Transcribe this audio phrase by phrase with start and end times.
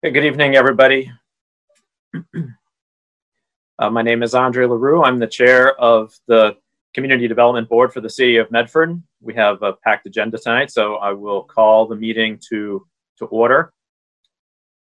[0.00, 1.10] Hey, good evening, everybody.
[3.80, 5.02] uh, my name is Andre Leroux.
[5.02, 6.56] I'm the chair of the
[6.94, 9.02] Community Development Board for the City of Medford.
[9.20, 12.86] We have a packed agenda tonight, so I will call the meeting to,
[13.18, 13.72] to order.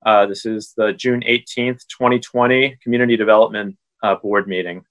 [0.05, 4.85] Uh, this is the June 18th, 2020 Community Development uh, Board meeting.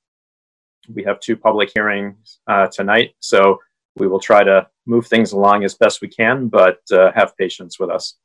[0.92, 3.60] We have two public hearings uh, tonight, so
[3.96, 7.78] we will try to move things along as best we can, but uh, have patience
[7.80, 8.16] with us.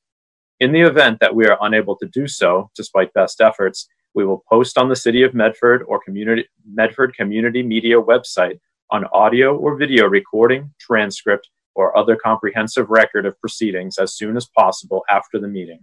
[0.61, 4.45] In the event that we are unable to do so, despite best efforts, we will
[4.47, 9.77] post on the City of Medford or community, Medford Community Media website on audio or
[9.77, 15.49] video recording, transcript, or other comprehensive record of proceedings as soon as possible after the
[15.49, 15.81] meeting.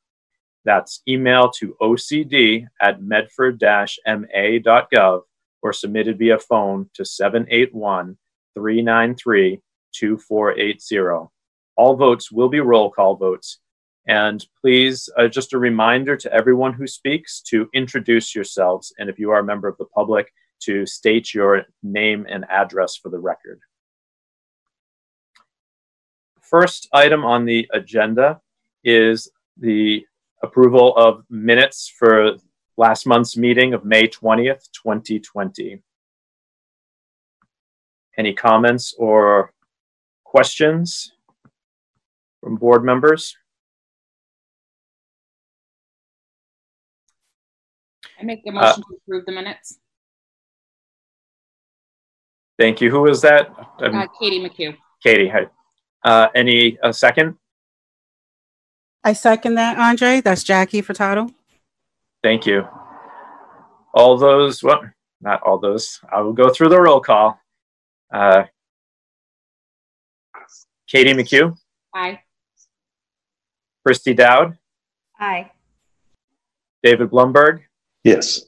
[0.64, 5.22] That's email to ocd at medford-ma.gov
[5.62, 8.16] or submitted via phone to 781
[8.54, 9.60] 393
[9.92, 11.28] 2480.
[11.76, 13.58] All votes will be roll call votes
[14.06, 18.92] and please, uh, just a reminder to everyone who speaks to introduce yourselves.
[18.98, 20.32] And if you are a member of the public,
[20.64, 23.60] to state your name and address for the record.
[26.40, 28.40] First item on the agenda
[28.82, 30.04] is the
[30.42, 32.36] approval of minutes for
[32.76, 35.82] last month's meeting of May 20th, 2020.
[38.16, 39.52] Any comments or
[40.24, 41.12] questions
[42.40, 43.36] from board members?
[48.24, 49.78] I make a motion to approve the minutes.
[52.58, 52.90] Thank you.
[52.90, 53.50] Who was that?
[53.82, 54.74] Um, Uh, Katie McHugh.
[55.02, 55.28] Katie.
[55.28, 55.46] Hi.
[56.02, 57.36] Uh, any a second?
[59.02, 60.22] I second that, Andre.
[60.22, 61.34] That's Jackie Furtado.
[62.22, 62.66] Thank you.
[63.92, 64.80] All those, well,
[65.20, 66.00] not all those.
[66.10, 67.38] I will go through the roll call.
[68.10, 68.44] Uh,
[70.88, 71.54] Katie McHugh,
[71.94, 72.20] Aye.
[73.84, 74.56] Christy Dowd,
[75.20, 75.50] Aye.
[76.82, 77.62] David Blumberg,
[78.04, 78.42] Yes.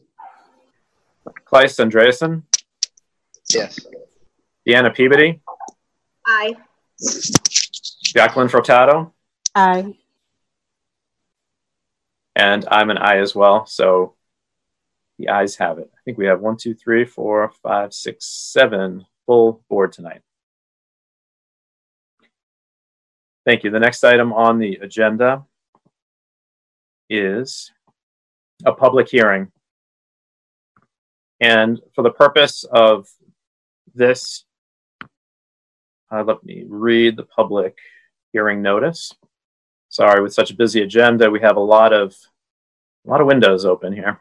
[1.50, 2.42] Kleist Andreasen,
[3.52, 3.78] Yes.
[4.66, 5.40] Deanna Peabody,
[6.26, 6.56] Aye.
[8.04, 9.12] Jacqueline Furtado,
[9.54, 9.94] Aye.
[12.34, 13.64] and I'm an I as well.
[13.66, 14.14] So
[15.18, 15.90] the ayes have it.
[15.94, 20.20] I think we have one, two, three, four, five, six, seven full board tonight.
[23.46, 23.70] Thank you.
[23.70, 25.44] The next item on the agenda
[27.08, 27.70] is
[28.64, 29.50] a public hearing.
[31.40, 33.08] And for the purpose of
[33.94, 34.44] this,
[36.10, 37.76] uh, let me read the public
[38.32, 39.12] hearing notice.
[39.88, 42.14] Sorry, with such a busy agenda, we have a lot of
[43.06, 44.20] a lot of windows open here.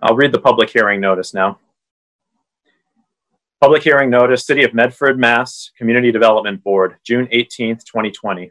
[0.00, 1.58] I'll read the public hearing notice now.
[3.60, 5.70] Public hearing notice, City of Medford, Mass.
[5.76, 8.50] Community Development Board, June 18th, 2020.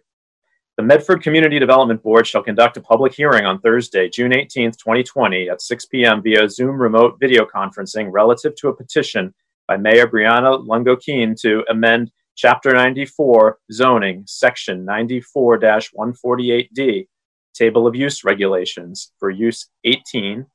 [0.80, 5.50] The Medford Community Development Board shall conduct a public hearing on Thursday, June 18th, 2020
[5.50, 6.24] at 6 p.m.
[6.24, 9.34] via Zoom remote video conferencing relative to a petition
[9.68, 17.08] by Mayor Breanna Lungo-Koehn to amend Chapter 94 zoning, Section 94-148D,
[17.54, 20.46] Table of Use Regulations for Use 18,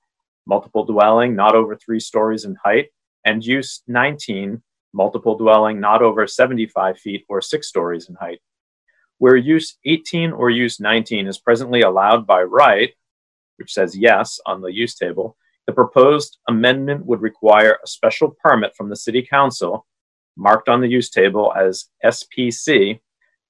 [0.46, 2.86] multiple dwelling not over three stories in height,
[3.26, 4.62] and Use 19,
[4.94, 8.40] multiple dwelling not over 75 feet or six stories in height.
[9.18, 12.92] Where use 18 or use 19 is presently allowed by right,
[13.56, 18.74] which says yes on the use table, the proposed amendment would require a special permit
[18.76, 19.86] from the City Council,
[20.36, 23.00] marked on the use table as SPC,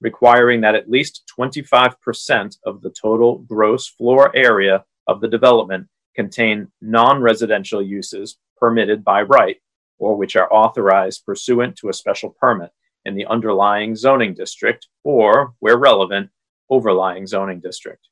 [0.01, 6.71] requiring that at least 25% of the total gross floor area of the development contain
[6.81, 9.57] non residential uses permitted by right
[9.97, 12.71] or which are authorized pursuant to a special permit
[13.05, 16.29] in the underlying zoning district or, where relevant,
[16.69, 18.07] overlying zoning district.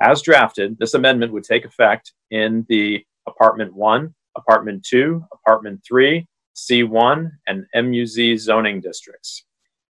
[0.00, 6.26] As drafted, this amendment would take effect in the Apartment 1, Apartment 2, Apartment 3,
[6.54, 9.44] C1, and MUZ zoning districts.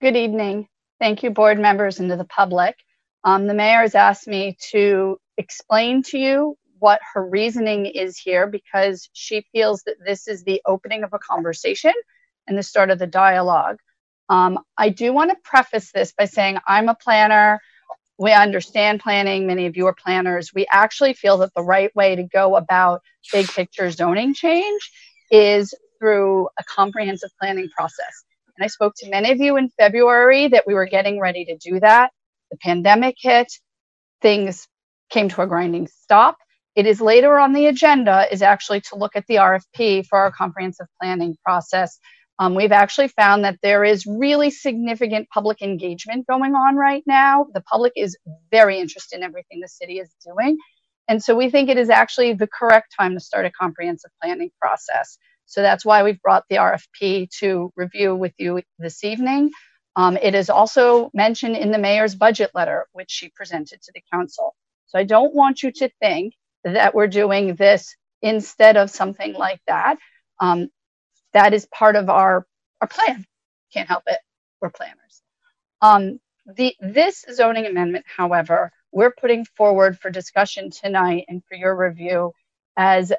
[0.00, 0.68] Good evening.
[1.00, 2.76] Thank you, board members and to the public.
[3.24, 8.48] Um, the mayor has asked me to explain to you what her reasoning is here
[8.48, 11.92] because she feels that this is the opening of a conversation
[12.48, 13.78] and the start of the dialogue.
[14.28, 17.60] Um, I do want to preface this by saying I'm a planner.
[18.18, 19.46] We understand planning.
[19.46, 20.52] Many of you are planners.
[20.52, 23.02] We actually feel that the right way to go about
[23.32, 24.90] big picture zoning change
[25.30, 28.24] is through a comprehensive planning process.
[28.58, 31.56] And I spoke to many of you in February that we were getting ready to
[31.58, 32.10] do that.
[32.50, 33.52] The pandemic hit,
[34.20, 34.66] things
[35.10, 36.38] came to a grinding stop.
[36.74, 40.32] It is later on the agenda is actually to look at the RFP for our
[40.32, 41.98] comprehensive planning process.
[42.38, 47.46] Um, we've actually found that there is really significant public engagement going on right now.
[47.52, 48.16] The public is
[48.50, 50.58] very interested in everything the city is doing.
[51.08, 54.50] And so we think it is actually the correct time to start a comprehensive planning
[54.60, 55.18] process.
[55.44, 59.50] So that's why we've brought the RFP to review with you this evening.
[59.94, 64.02] Um, it is also mentioned in the mayor's budget letter, which she presented to the
[64.10, 64.54] council.
[64.86, 66.32] So I don't want you to think
[66.64, 69.98] that we're doing this instead of something like that.
[70.40, 70.68] Um,
[71.32, 72.46] that is part of our,
[72.80, 73.24] our plan.
[73.72, 74.18] Can't help it.
[74.60, 75.22] We're planners.
[75.80, 81.74] Um, the, this zoning amendment, however, we're putting forward for discussion tonight and for your
[81.74, 82.32] review
[82.76, 83.12] as,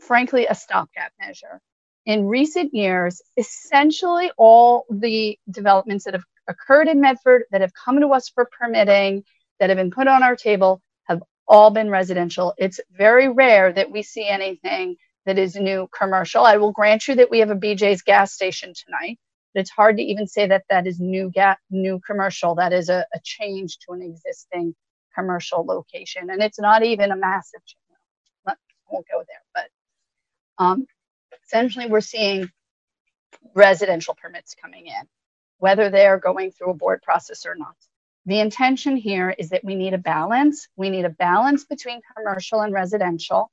[0.00, 1.60] frankly, a stopgap measure.
[2.06, 8.00] In recent years, essentially all the developments that have occurred in Medford that have come
[8.00, 9.24] to us for permitting,
[9.60, 10.80] that have been put on our table,
[11.48, 12.54] all been residential.
[12.58, 16.44] It's very rare that we see anything that is new commercial.
[16.44, 19.18] I will grant you that we have a BJ's gas station tonight,
[19.54, 22.56] but it's hard to even say that that is new gas, new commercial.
[22.56, 24.74] That is a, a change to an existing
[25.16, 28.58] commercial location, and it's not even a massive change.
[28.90, 29.82] Won't go there, but
[30.64, 30.86] um,
[31.46, 32.50] essentially we're seeing
[33.54, 35.08] residential permits coming in,
[35.58, 37.76] whether they're going through a board process or not.
[38.28, 40.68] The intention here is that we need a balance.
[40.76, 43.50] We need a balance between commercial and residential.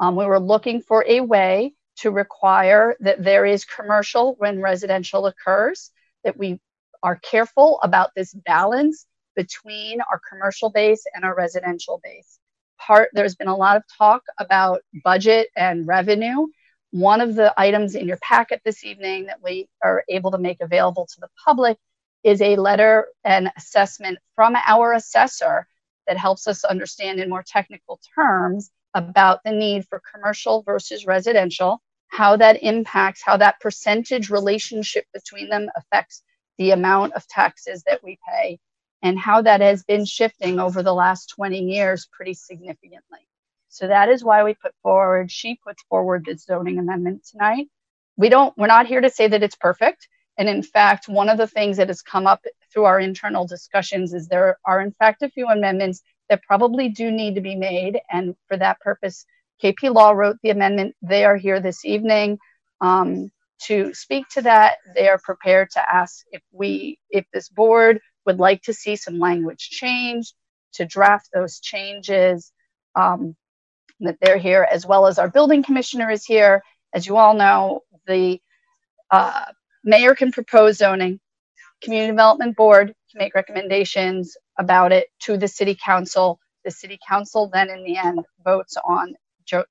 [0.00, 5.26] Um, we were looking for a way to require that there is commercial when residential
[5.26, 5.92] occurs,
[6.24, 6.58] that we
[7.00, 9.06] are careful about this balance
[9.36, 12.40] between our commercial base and our residential base.
[12.76, 16.48] Part there's been a lot of talk about budget and revenue.
[16.90, 20.60] One of the items in your packet this evening that we are able to make
[20.60, 21.78] available to the public
[22.24, 25.66] is a letter and assessment from our assessor
[26.06, 31.80] that helps us understand in more technical terms about the need for commercial versus residential,
[32.08, 36.22] how that impacts, how that percentage relationship between them affects
[36.56, 38.58] the amount of taxes that we pay
[39.02, 43.20] and how that has been shifting over the last 20 years pretty significantly.
[43.68, 47.68] So that is why we put forward, she puts forward this zoning amendment tonight.
[48.16, 50.08] We don't, we're not here to say that it's perfect.
[50.38, 54.14] And in fact, one of the things that has come up through our internal discussions
[54.14, 58.00] is there are in fact a few amendments that probably do need to be made.
[58.10, 59.26] And for that purpose,
[59.62, 60.94] KP Law wrote the amendment.
[61.02, 62.38] They are here this evening
[62.80, 63.30] um,
[63.62, 64.76] to speak to that.
[64.94, 69.18] They are prepared to ask if we, if this board would like to see some
[69.18, 70.34] language changed,
[70.74, 72.52] to draft those changes.
[72.94, 73.34] Um,
[74.00, 76.62] that they're here, as well as our building commissioner is here.
[76.94, 78.40] As you all know, the
[79.10, 79.46] uh,
[79.88, 81.18] mayor can propose zoning,
[81.82, 86.38] community development board can make recommendations about it to the city council.
[86.64, 89.14] The city council then, in the end, votes on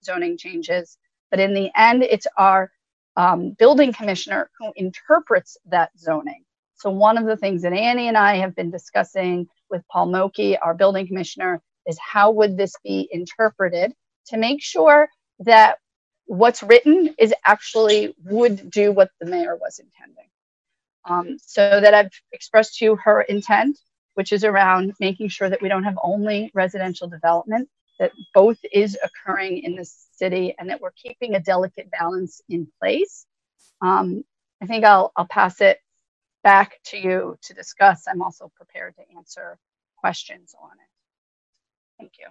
[0.04, 0.98] zoning changes.
[1.30, 2.72] But in the end, it's our
[3.16, 6.44] um, building commissioner who interprets that zoning.
[6.76, 10.58] So one of the things that Annie and I have been discussing with Paul Mokey,
[10.62, 13.94] our building commissioner, is how would this be interpreted
[14.28, 15.10] to make sure
[15.40, 15.78] that
[16.28, 20.28] what's written is actually would do what the mayor was intending.
[21.06, 23.80] Um, so that I've expressed to you her intent,
[24.16, 27.70] which is around making sure that we don't have only residential development,
[28.00, 32.68] that both is occurring in the city and that we're keeping a delicate balance in
[32.80, 33.26] place.
[33.82, 34.24] Um,
[34.62, 35.80] I think I'll, I'll pass it
[36.44, 38.06] back to you to discuss.
[38.08, 39.58] I'm also prepared to answer
[39.98, 42.00] questions on it.
[42.00, 42.28] Thank you.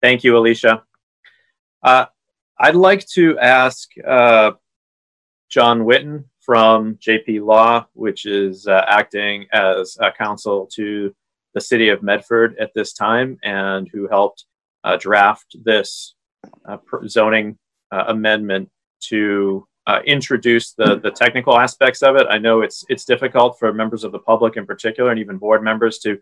[0.00, 0.82] Thank you, Alicia.
[1.82, 2.06] Uh,
[2.58, 4.52] I'd like to ask uh,
[5.48, 11.14] John Witten from KP Law, which is uh, acting as a counsel to
[11.54, 14.44] the city of Medford at this time and who helped
[14.84, 16.14] uh, draft this
[16.68, 17.58] uh, zoning
[17.90, 19.66] uh, amendment to
[20.04, 22.26] introduce the, the technical aspects of it.
[22.28, 25.64] I know it's, it's difficult for members of the public in particular and even board
[25.64, 26.18] members to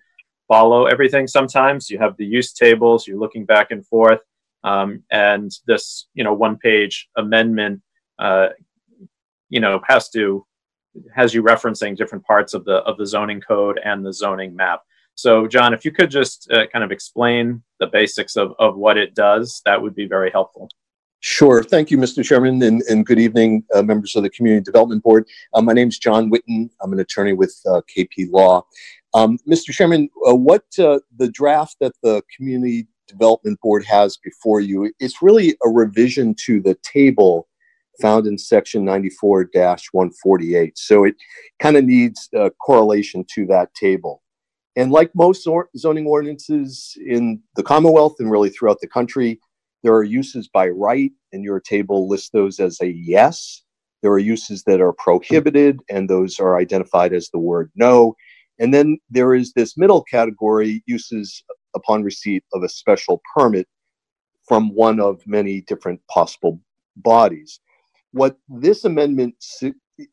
[0.48, 1.90] follow everything sometimes.
[1.90, 4.20] You have the use tables, you're looking back and forth,
[4.64, 7.82] um, and this, you know, one page amendment,
[8.18, 8.48] uh,
[9.48, 10.46] you know, has to
[11.14, 14.80] has you referencing different parts of the of the zoning code and the zoning map.
[15.14, 18.98] So, John, if you could just uh, kind of explain the basics of, of what
[18.98, 20.68] it does, that would be very helpful.
[21.20, 21.62] Sure.
[21.62, 22.22] Thank you, Mr.
[22.22, 25.26] Chairman, and, and good evening, uh, members of the Community Development Board.
[25.54, 26.68] Uh, my name is John Witten.
[26.82, 28.66] I'm an attorney with uh, KP Law.
[29.16, 29.70] Um, Mr.
[29.70, 35.22] Chairman, uh, what uh, the draft that the Community Development Board has before you, it's
[35.22, 37.48] really a revision to the table
[37.98, 40.72] found in section 94-148.
[40.74, 41.14] So it
[41.60, 44.22] kind of needs a correlation to that table.
[44.76, 49.40] And like most or- zoning ordinances in the Commonwealth and really throughout the country,
[49.82, 53.62] there are uses by right, and your table lists those as a yes.
[54.02, 58.14] There are uses that are prohibited, and those are identified as the word no.
[58.58, 61.42] And then there is this middle category uses
[61.74, 63.66] upon receipt of a special permit
[64.48, 66.60] from one of many different possible
[66.96, 67.60] bodies.
[68.12, 69.34] What this amendment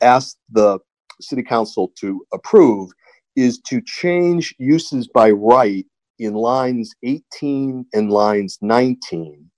[0.01, 0.79] asks the
[1.21, 2.91] City Council to approve
[3.35, 5.85] is to change uses by right
[6.19, 9.49] in lines 18 and lines 19.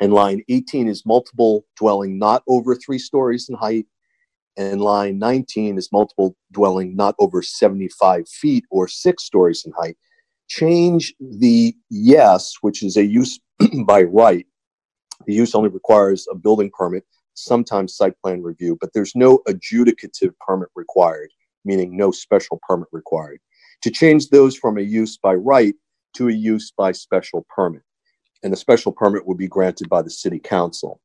[0.00, 3.86] And line 18 is multiple dwelling not over three stories in height
[4.56, 9.96] and line 19 is multiple dwelling not over 75 feet or six stories in height.
[10.48, 13.38] Change the yes, which is a use
[13.86, 14.46] by right.
[15.26, 20.32] The use only requires a building permit, sometimes site plan review, but there's no adjudicative
[20.40, 21.30] permit required,
[21.64, 23.40] meaning no special permit required.
[23.82, 25.74] To change those from a use by right
[26.14, 27.82] to a use by special permit.
[28.42, 31.00] And the special permit would be granted by the city council.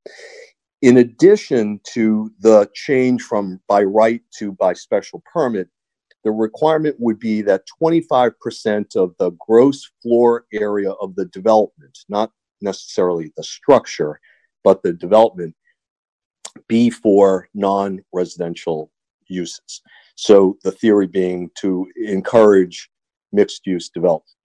[0.82, 5.68] In addition to the change from by right to by special permit,
[6.24, 12.32] the requirement would be that 25% of the gross floor area of the development, not
[12.62, 14.20] necessarily the structure,
[14.64, 15.56] but the development,
[16.68, 18.92] be for non residential
[19.28, 19.82] uses.
[20.16, 22.90] So the theory being to encourage
[23.32, 24.39] mixed use development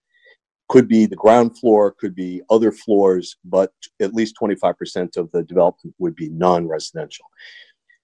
[0.68, 5.42] could be the ground floor, could be other floors, but at least 25% of the
[5.42, 7.26] development would be non residential.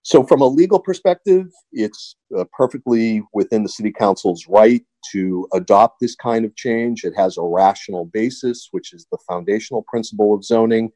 [0.03, 6.01] So, from a legal perspective, it's uh, perfectly within the city council's right to adopt
[6.01, 7.05] this kind of change.
[7.05, 10.91] It has a rational basis, which is the foundational principle of zoning.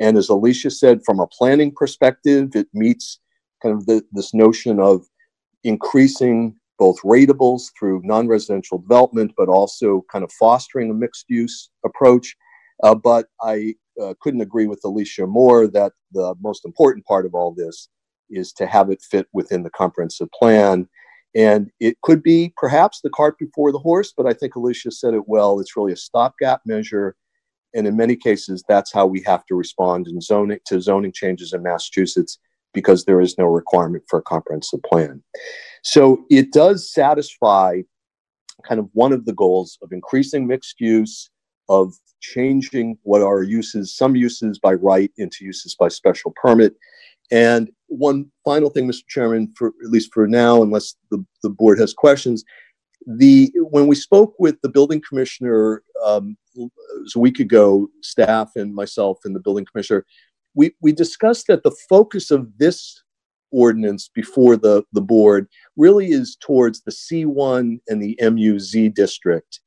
[0.00, 3.20] And as Alicia said, from a planning perspective, it meets
[3.62, 5.06] kind of the, this notion of
[5.62, 12.34] increasing both rateables through non-residential development, but also kind of fostering a mixed use approach.
[12.82, 17.34] Uh, but I uh, couldn't agree with Alicia more that the most important part of
[17.34, 17.88] all this
[18.30, 20.88] is to have it fit within the comprehensive plan.
[21.34, 25.12] And it could be perhaps the cart before the horse, but I think Alicia said
[25.12, 25.60] it well.
[25.60, 27.14] It's really a stopgap measure.
[27.74, 31.52] And in many cases, that's how we have to respond in zoning to zoning changes
[31.52, 32.38] in Massachusetts
[32.72, 35.22] because there is no requirement for a comprehensive plan.
[35.82, 37.82] So it does satisfy
[38.66, 41.30] kind of one of the goals of increasing mixed use,
[41.68, 46.74] of changing what are uses, some uses by right into uses by special permit.
[47.30, 49.06] And one final thing, Mr.
[49.08, 52.44] Chairman, for at least for now, unless the, the board has questions,
[53.06, 59.18] the when we spoke with the building commissioner um, a week ago, staff and myself
[59.24, 60.04] and the building commissioner,
[60.54, 63.02] we, we discussed that the focus of this
[63.52, 69.60] ordinance before the, the board really is towards the C1 and the MUZ district.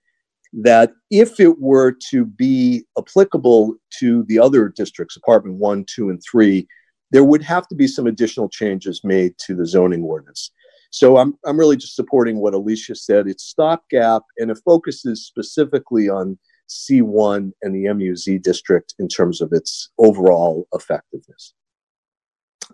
[0.53, 6.21] That if it were to be applicable to the other districts, apartment one, two, and
[6.21, 6.67] three,
[7.11, 10.51] there would have to be some additional changes made to the zoning ordinance.
[10.91, 13.27] So I'm, I'm really just supporting what Alicia said.
[13.27, 16.37] It's stopgap and it focuses specifically on
[16.69, 21.53] C1 and the MUZ district in terms of its overall effectiveness.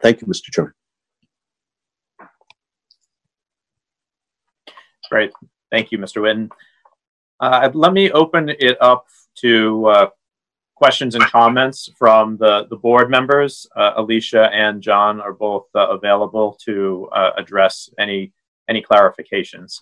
[0.01, 0.51] Thank you, Mr.
[0.51, 0.73] Chairman.
[5.09, 5.31] Great.
[5.71, 6.21] Thank you, Mr.
[6.21, 6.49] Witten.
[7.39, 10.09] Uh, let me open it up to uh,
[10.75, 13.67] questions and comments from the, the board members.
[13.75, 18.33] Uh, Alicia and John are both uh, available to uh, address any
[18.67, 19.81] any clarifications.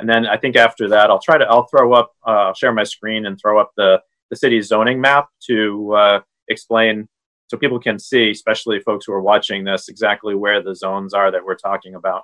[0.00, 2.72] And then I think after that, I'll try to I'll throw up uh, I'll share
[2.72, 7.08] my screen and throw up the the city's zoning map to explain
[7.48, 11.30] so people can see, especially folks who are watching this, exactly where the zones are
[11.30, 12.22] that we're talking about.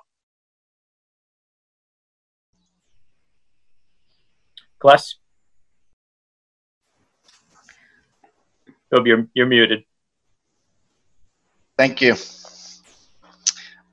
[4.79, 5.15] Gless?
[8.93, 9.85] Toby, you're, you're muted.
[11.77, 12.15] Thank you.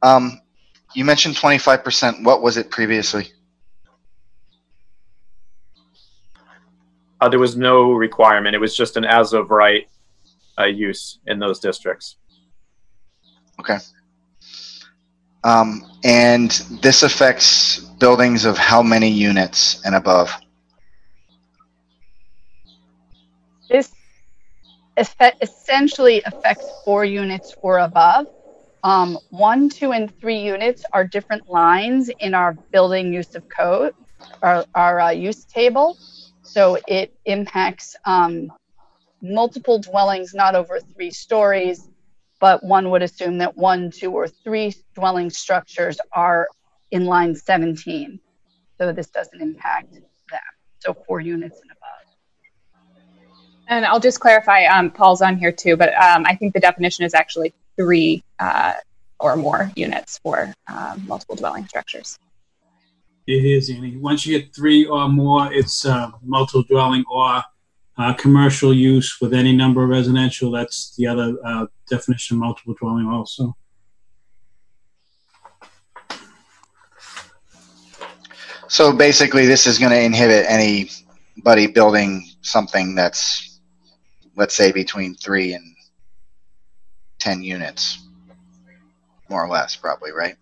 [0.03, 0.41] Um,
[0.95, 2.25] you mentioned 25%.
[2.25, 3.33] What was it previously?
[7.21, 8.55] Uh, there was no requirement.
[8.55, 9.89] It was just an as of right
[10.59, 12.17] uh, use in those districts.
[13.61, 13.79] Okay.
[15.45, 16.51] Um, and
[16.83, 20.33] this affects buildings of how many units and above?
[23.69, 23.93] This
[24.97, 28.27] essentially affects four units or above.
[28.83, 33.95] Um, one, two, and three units are different lines in our building use of code,
[34.43, 35.97] our, our uh, use table.
[36.49, 38.51] So it impacts um,
[39.21, 41.89] multiple dwellings, not over three stories,
[42.41, 46.49] but one would assume that one, two, or three dwelling structures are
[46.91, 48.19] in line 17.
[48.79, 50.03] So this doesn't impact them.
[50.79, 51.89] So four units and above.
[53.67, 57.05] And I'll just clarify, um, Paul's on here too, but um, I think the definition
[57.05, 58.75] is actually three uh,
[59.21, 62.19] or more units for um, multiple dwelling structures.
[63.29, 63.99] It is, Annie.
[63.99, 67.43] Once you get three or more, it's uh, multiple dwelling or
[67.99, 70.51] uh, commercial use with any number of residential.
[70.51, 73.55] That's the other uh, definition of multiple dwelling also.
[78.67, 83.61] So basically, this is going to inhibit anybody building something that's
[84.37, 85.77] let's say between three and
[87.19, 87.99] 10 units,
[89.29, 90.37] more or less, probably, right?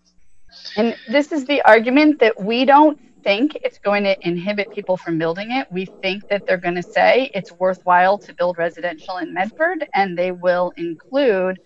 [0.77, 5.17] And this is the argument that we don't think it's going to inhibit people from
[5.17, 5.67] building it.
[5.71, 10.17] We think that they're going to say it's worthwhile to build residential in Medford and
[10.17, 11.59] they will include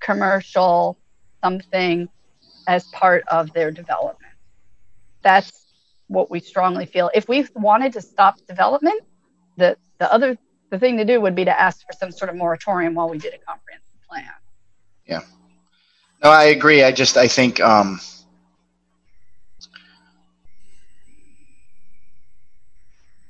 [0.00, 0.98] commercial
[1.44, 2.08] something
[2.66, 4.32] as part of their development.
[5.22, 5.66] That's
[6.08, 7.10] what we strongly feel.
[7.14, 9.02] If we wanted to stop development,
[9.58, 10.38] the, the other
[10.70, 13.18] the thing to do would be to ask for some sort of moratorium while we
[13.18, 14.24] did a comprehensive plan.
[15.06, 15.20] Yeah.
[16.24, 16.82] No, I agree.
[16.82, 18.00] I just I think um,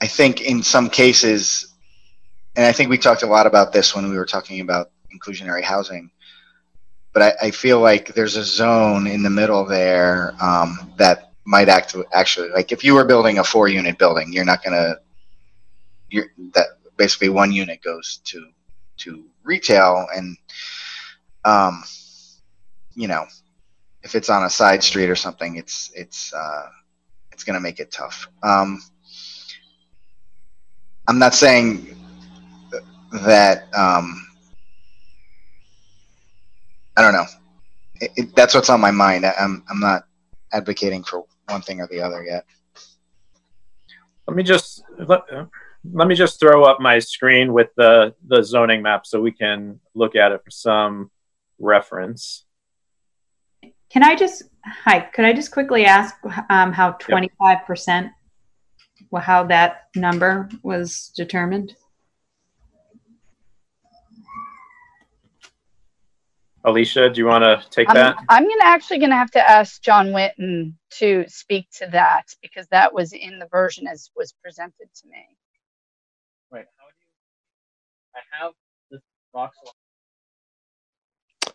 [0.01, 1.75] I think in some cases,
[2.55, 5.63] and I think we talked a lot about this when we were talking about inclusionary
[5.63, 6.11] housing.
[7.13, 11.69] But I, I feel like there's a zone in the middle there um, that might
[11.69, 14.97] act actually like if you were building a four unit building, you're not gonna
[16.11, 18.49] you're that basically one unit goes to
[18.99, 20.37] to retail and
[21.45, 21.83] um,
[22.95, 23.25] you know
[24.03, 26.67] if it's on a side street or something it's it's uh,
[27.33, 28.83] it's to make it tough um,
[31.09, 31.97] i'm not saying
[33.25, 34.27] that um,
[36.97, 37.25] i don't know.
[38.01, 39.25] It, it, that's what's on my mind.
[39.25, 40.05] I, I'm, I'm not
[40.53, 42.45] advocating for one thing or the other yet.
[44.27, 45.23] Let me just let,
[45.93, 49.81] let me just throw up my screen with the, the zoning map so we can
[49.95, 51.11] look at it for some
[51.59, 52.45] reference.
[53.89, 56.17] Can I just, hi, could I just quickly ask
[56.51, 58.11] um, how 25%, well,
[59.15, 61.75] how that number was determined?
[66.67, 68.17] Alicia, do you want to take I'm, that?
[68.29, 72.93] I'm gonna actually gonna have to ask John Witten to speak to that because that
[72.93, 75.25] was in the version as was presented to me.
[76.51, 76.67] Right.
[76.77, 78.41] How do you?
[78.43, 78.53] I have
[78.91, 79.01] this
[79.33, 79.57] box.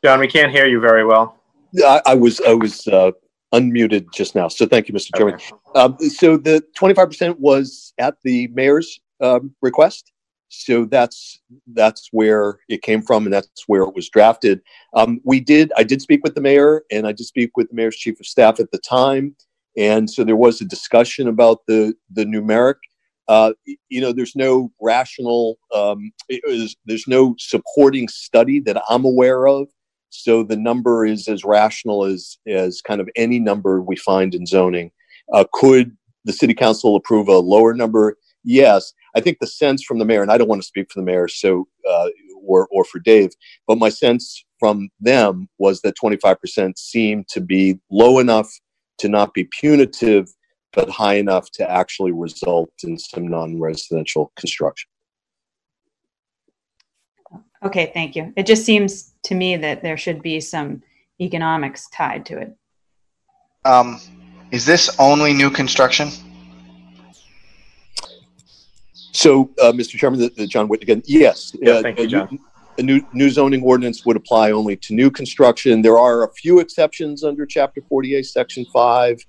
[0.01, 1.37] John, we can't hear you very well.
[1.83, 3.11] I, I was I was uh,
[3.53, 5.15] unmuted just now, so thank you, Mr.
[5.15, 5.35] Chairman.
[5.35, 5.53] Okay.
[5.75, 10.11] Um, so the 25% was at the mayor's um, request.
[10.53, 11.39] So that's
[11.73, 14.61] that's where it came from, and that's where it was drafted.
[14.93, 17.75] Um, we did I did speak with the mayor, and I did speak with the
[17.75, 19.33] mayor's chief of staff at the time,
[19.77, 22.75] and so there was a discussion about the the numeric.
[23.29, 23.53] Uh,
[23.87, 29.47] you know, there's no rational, um, it was- there's no supporting study that I'm aware
[29.47, 29.69] of.
[30.12, 34.45] So the number is as rational as as kind of any number we find in
[34.45, 34.91] zoning.
[35.34, 35.95] Uh, could
[36.26, 38.17] the city council approve a lower number?
[38.43, 38.93] Yes.
[39.15, 41.06] I think the sense from the mayor, and I don't want to speak for the
[41.06, 42.10] mayor, so uh,
[42.45, 43.32] or or for Dave,
[43.67, 48.47] but my sense from them was that 25% seemed to be low enough
[49.00, 50.28] to not be punitive,
[50.71, 54.90] but high enough to actually result in some non-residential construction.
[57.63, 58.34] Okay, thank you.
[58.36, 60.82] It just seems to me that there should be some
[61.19, 62.56] economics tied to it.
[63.65, 64.00] Um,
[64.50, 66.10] is this only new construction?
[69.13, 69.97] So, uh, Mr.
[69.97, 71.56] Chairman, the, the John Witten again, yes.
[71.62, 72.39] Yeah, uh, thank you, a new- John.
[72.78, 75.82] A new, new zoning ordinance would apply only to new construction.
[75.82, 79.19] There are a few exceptions under Chapter 48, Section 5,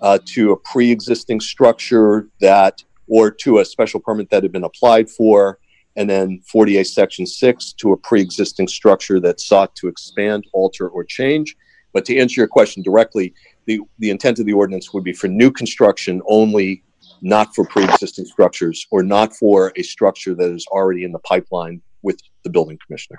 [0.00, 5.10] uh, to a pre-existing structure that, or to a special permit that had been applied
[5.10, 5.58] for,
[5.96, 11.04] and then 48, Section 6, to a pre-existing structure that sought to expand, alter, or
[11.04, 11.56] change.
[11.92, 13.34] But to answer your question directly,
[13.66, 16.82] the, the intent of the ordinance would be for new construction only,
[17.20, 21.82] not for pre-existing structures, or not for a structure that is already in the pipeline
[22.02, 23.18] with the building commissioner.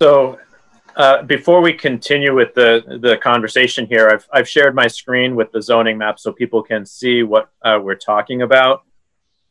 [0.00, 0.38] So,
[0.96, 5.52] uh, before we continue with the, the conversation here, I've, I've shared my screen with
[5.52, 8.85] the zoning map so people can see what uh, we're talking about.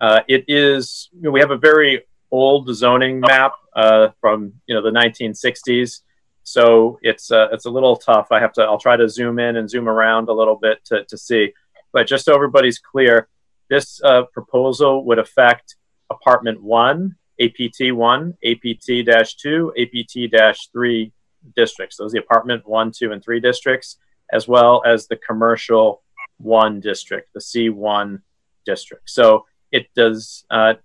[0.05, 4.75] Uh, it is, you know, we have a very old zoning map uh, from, you
[4.75, 6.01] know, the 1960s.
[6.43, 8.27] So it's, uh, it's a little tough.
[8.29, 11.05] I have to, I'll try to zoom in and zoom around a little bit to,
[11.05, 11.53] to see.
[11.91, 13.29] But just so everybody's clear,
[13.71, 15.75] this uh, proposal would affect
[16.11, 19.07] apartment one, APT one, APT
[19.39, 20.31] two, APT
[20.71, 21.13] three
[21.55, 21.97] districts.
[21.97, 23.97] Those are the apartment one, two, and three districts,
[24.31, 26.03] as well as the commercial
[26.37, 28.21] one district, the C1
[28.67, 29.09] district.
[29.09, 30.45] So it does.
[30.49, 30.75] Uh,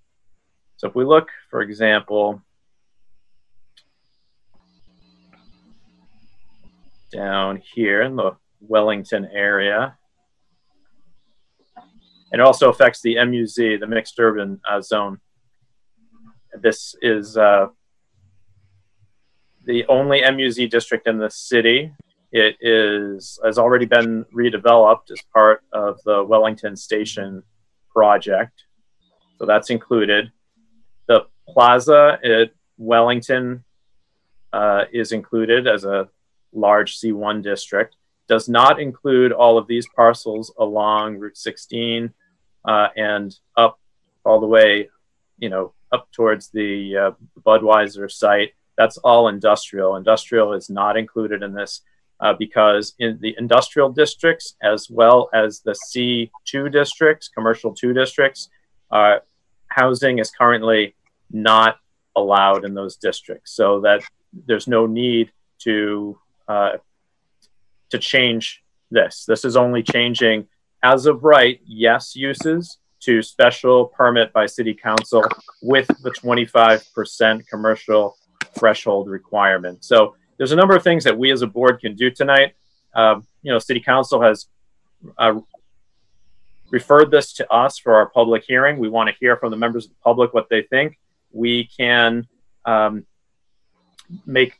[0.77, 2.43] so if we look, for example,
[7.13, 9.97] down here in the Wellington area,
[12.33, 15.21] and it also affects the MUZ, the mixed urban uh, zone.
[16.61, 17.67] This is uh,
[19.65, 21.93] the only MUZ district in the city.
[22.33, 27.43] It is has already been redeveloped as part of the Wellington Station
[27.93, 28.65] project,
[29.41, 30.31] so that's included.
[31.09, 33.65] The plaza at Wellington
[34.53, 36.09] uh, is included as a
[36.53, 37.97] large C1 district.
[38.29, 42.13] Does not include all of these parcels along Route 16
[42.67, 43.81] uh, and up
[44.25, 44.91] all the way,
[45.39, 48.53] you know, up towards the uh, Budweiser site.
[48.77, 49.97] That's all industrial.
[49.97, 51.81] Industrial is not included in this
[52.21, 58.51] uh, because in the industrial districts, as well as the C2 districts, commercial two districts,
[58.91, 59.21] uh,
[59.71, 60.95] housing is currently
[61.31, 61.79] not
[62.17, 63.53] allowed in those districts.
[63.53, 64.03] So that
[64.47, 66.73] there's no need to uh,
[67.91, 69.25] to change this.
[69.27, 70.47] This is only changing
[70.83, 75.25] as of right, yes uses to special permit by city council
[75.63, 78.17] with the 25% commercial
[78.59, 79.85] threshold requirement.
[79.85, 82.55] So there's a number of things that we as a board can do tonight.
[82.95, 84.47] Um, you know, city council has
[85.19, 85.41] uh,
[86.71, 88.79] referred this to us for our public hearing.
[88.79, 90.99] We want to hear from the members of the public what they think.
[91.33, 92.27] We can
[92.65, 93.07] um,
[94.27, 94.55] make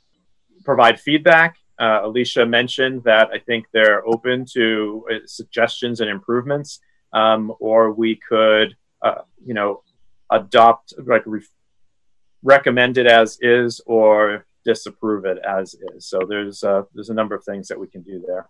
[0.65, 1.57] provide feedback.
[1.79, 6.81] Uh, Alicia mentioned that I think they're open to uh, suggestions and improvements,
[7.13, 9.83] um, or we could, uh, you know,
[10.31, 11.41] adopt like re-
[12.43, 16.07] recommend it as is, or disapprove it as is.
[16.07, 18.49] So there's uh, there's a number of things that we can do there.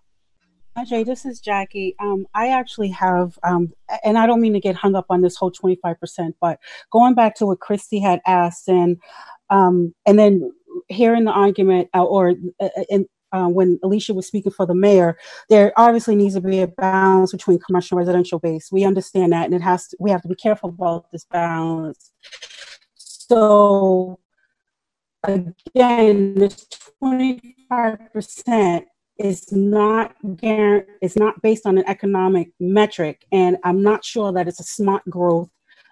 [0.81, 1.95] Ajay, this is Jackie.
[1.99, 5.37] Um, I actually have, um, and I don't mean to get hung up on this
[5.37, 6.59] whole 25%, but
[6.91, 8.97] going back to what Christy had asked and,
[9.51, 10.51] um, and then
[10.89, 15.19] hearing the argument uh, or uh, in, uh, when Alicia was speaking for the mayor,
[15.51, 18.73] there obviously needs to be a balance between commercial and residential base.
[18.73, 22.11] We understand that, and it has to, we have to be careful about this balance.
[22.95, 24.19] So
[25.25, 26.67] again, this
[27.03, 28.85] 25%
[29.21, 30.15] is not
[31.03, 35.05] is not based on an economic metric, and I'm not sure that it's a smart
[35.09, 35.51] growth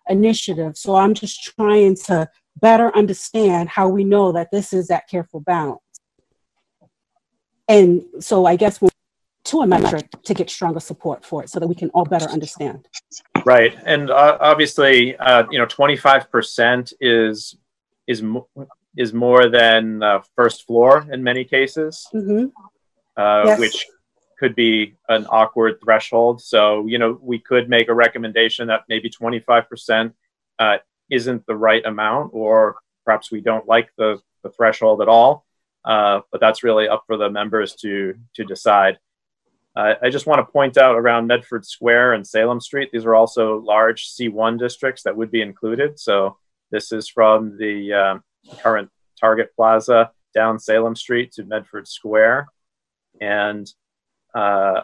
[0.09, 0.77] initiative.
[0.77, 2.29] So I'm just trying to
[2.61, 5.81] better understand how we know that this is that careful balance.
[7.69, 8.91] And so I guess we'll
[9.45, 12.29] to a metric to get stronger support for it so that we can all better
[12.29, 12.87] understand.
[13.45, 17.57] Right, and uh, obviously, uh, you know, twenty five percent is
[18.07, 18.23] is
[18.97, 22.47] is more than uh, first floor in many cases, hmm
[23.19, 23.59] uh, Yes.
[23.61, 23.87] which
[24.39, 26.41] could be an awkward threshold.
[26.41, 30.15] So, you know, we could make a recommendation that maybe twenty five percent
[30.59, 30.79] uh,
[31.11, 35.45] isn't the right amount, or perhaps we don't like the, the threshold at all.
[35.85, 38.99] Uh, but that's really up for the members to to decide.
[39.77, 43.15] Uh, I just want to point out around Medford Square and Salem Street, these are
[43.15, 46.01] also large C1 districts that would be included.
[46.01, 46.37] So
[46.73, 48.25] this is from the um,
[48.59, 52.49] current Target Plaza down Salem Street to Medford Square.
[53.21, 53.71] And
[54.35, 54.83] uh,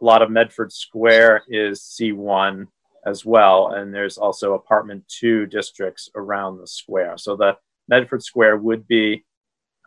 [0.00, 2.66] a lot of Medford Square is C1
[3.06, 3.72] as well.
[3.72, 7.16] And there's also apartment two districts around the square.
[7.16, 7.56] So the
[7.88, 9.24] Medford Square would be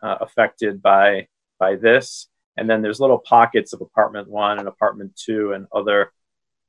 [0.02, 2.28] uh, affected by, by this.
[2.56, 6.12] And then there's little pockets of apartment one and apartment two and other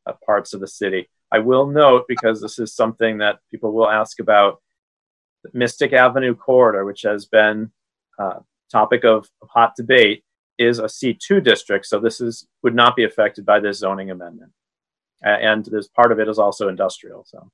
[0.06, 1.10] uh, parts of the city.
[1.32, 4.62] I will note, because this is something that people will ask about,
[5.54, 7.72] Mystic Avenue corridor, which has been
[8.18, 8.40] uh,
[8.72, 10.24] topic of, of hot debate,
[10.58, 11.86] is a C2 district.
[11.86, 14.52] So this is would not be affected by this zoning amendment.
[15.22, 17.26] And this part of it is also industrial.
[17.26, 17.50] So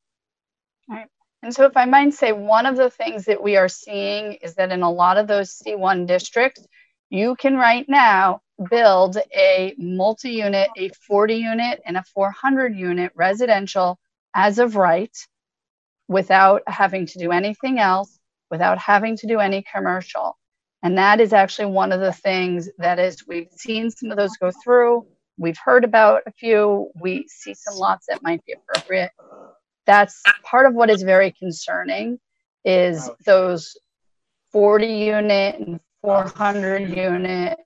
[1.44, 4.56] And so, if I might say, one of the things that we are seeing is
[4.56, 6.68] that in a lot of those C1 districts,
[7.10, 13.12] you can right now build a multi unit, a 40 unit, and a 400 unit
[13.16, 14.00] residential
[14.36, 15.16] as of right
[16.08, 18.20] without having to do anything else,
[18.52, 20.38] without having to do any commercial.
[20.84, 24.36] And that is actually one of the things that is, we've seen some of those
[24.38, 25.06] go through.
[25.38, 26.92] We've heard about a few.
[27.00, 29.12] We see some lots that might be appropriate
[29.86, 32.20] that's part of what is very concerning
[32.64, 33.78] is those
[34.52, 37.58] 40 unit and 400 unit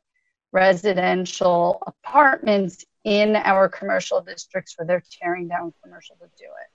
[0.51, 6.69] residential apartments in our commercial districts where they're tearing down commercial to do it.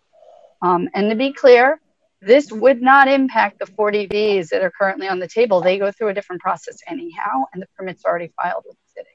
[0.63, 1.81] Um, and to be clear,
[2.21, 5.61] this would not impact the 40Bs that are currently on the table.
[5.61, 9.11] They go through a different process anyhow, and the permit's already filed with the city.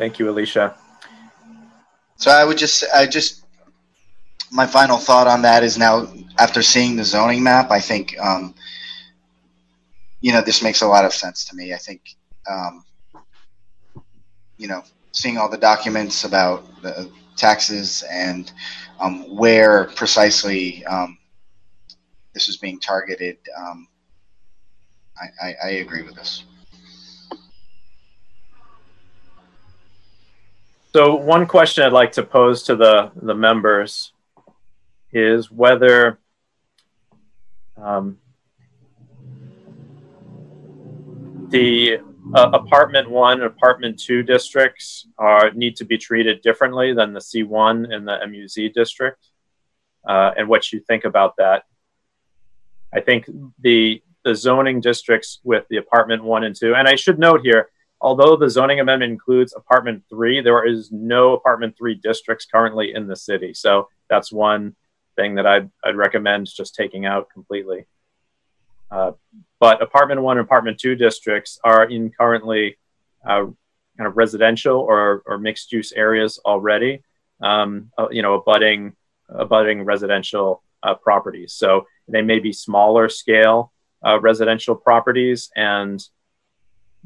[0.00, 0.74] thank you, Alicia.
[2.16, 3.44] So I would just, I just,
[4.50, 8.54] my final thought on that is now after seeing the zoning map, I think, um,
[10.22, 11.74] you know, this makes a lot of sense to me.
[11.74, 12.16] I think,
[12.50, 12.82] um,
[14.56, 18.52] you know, seeing all the documents about the taxes and
[19.00, 21.18] um, where precisely um,
[22.34, 23.88] this is being targeted, um,
[25.18, 26.44] I, I, I agree with this.
[30.92, 34.12] So one question I'd like to pose to the, the members
[35.12, 36.18] is whether
[37.76, 38.18] um,
[41.48, 42.00] the
[42.34, 47.20] uh, apartment one and apartment two districts are need to be treated differently than the
[47.20, 49.26] C1 and the MUZ district,
[50.08, 51.64] uh, and what you think about that.
[52.92, 53.28] I think
[53.60, 57.70] the the zoning districts with the apartment one and two, and I should note here,
[58.00, 63.06] although the zoning amendment includes apartment three, there is no apartment three districts currently in
[63.06, 63.54] the city.
[63.54, 64.76] So that's one
[65.16, 67.86] thing that I'd, I'd recommend just taking out completely.
[68.90, 69.12] Uh,
[69.60, 72.76] but apartment one and apartment two districts are in currently
[73.28, 73.44] uh,
[73.96, 77.02] kind of residential or, or mixed use areas already,
[77.42, 78.96] um, uh, you know, abutting,
[79.28, 81.52] abutting residential uh, properties.
[81.52, 83.72] So they may be smaller scale
[84.04, 86.02] uh, residential properties and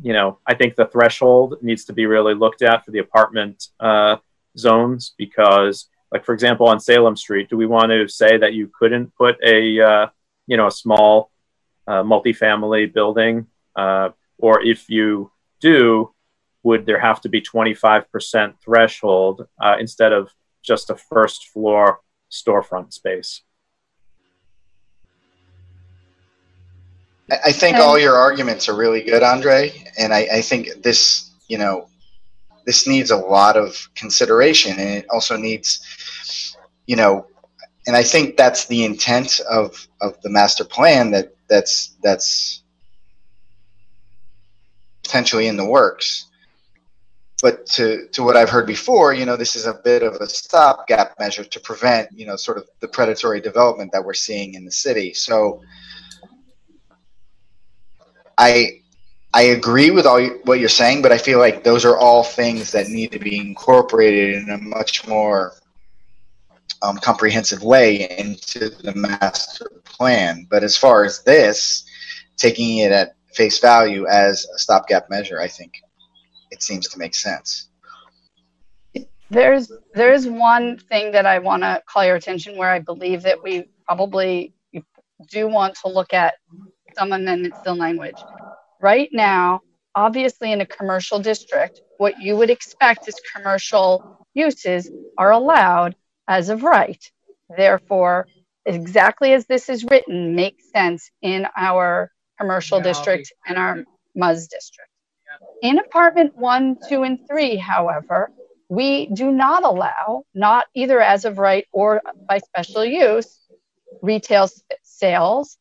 [0.03, 3.69] you know, I think the threshold needs to be really looked at for the apartment
[3.79, 4.17] uh,
[4.59, 8.71] zones because, like for example, on Salem Street, do we want to say that you
[8.77, 10.07] couldn't put a uh,
[10.47, 11.31] you know a small
[11.87, 16.13] uh, multifamily building, uh, or if you do,
[16.63, 20.31] would there have to be 25% threshold uh, instead of
[20.63, 23.43] just a first floor storefront space?
[27.31, 31.57] I think all your arguments are really good, Andre, and I, I think this, you
[31.57, 31.89] know,
[32.67, 37.27] this needs a lot of consideration, and it also needs, you know,
[37.87, 42.63] and I think that's the intent of of the master plan that that's that's
[45.03, 46.27] potentially in the works.
[47.43, 50.27] But to, to what I've heard before, you know, this is a bit of a
[50.27, 54.65] stopgap measure to prevent, you know, sort of the predatory development that we're seeing in
[54.65, 55.13] the city.
[55.13, 55.63] So
[58.39, 58.81] I
[59.35, 62.73] I agree with all what you're saying, but I feel like those are all things
[62.73, 65.55] that need to be incorporated in a much more
[66.83, 70.47] um, comprehensive way into the master plan.
[70.51, 71.85] But as far as this,
[72.37, 75.81] taking it at face value as a stopgap measure, I think
[76.51, 77.69] it seems to make sense.
[79.31, 83.43] There's there's one thing that I want to call your attention where I believe that
[83.43, 84.53] we probably
[85.31, 86.35] do want to look at
[86.97, 88.17] some amendments to language.
[88.81, 89.63] Right now,
[89.95, 95.97] obviously in a commercial district, what you would expect is commercial uses are allowed
[96.29, 97.11] as of right.
[97.57, 98.27] Therefore,
[98.67, 103.85] exactly as this is written makes sense in our commercial district and our
[104.15, 104.91] MUS district.
[105.63, 108.31] In apartment one, two, and three, however,
[108.69, 113.41] we do not allow, not either as of right or by special use,
[114.03, 114.49] retail
[114.83, 115.59] sales,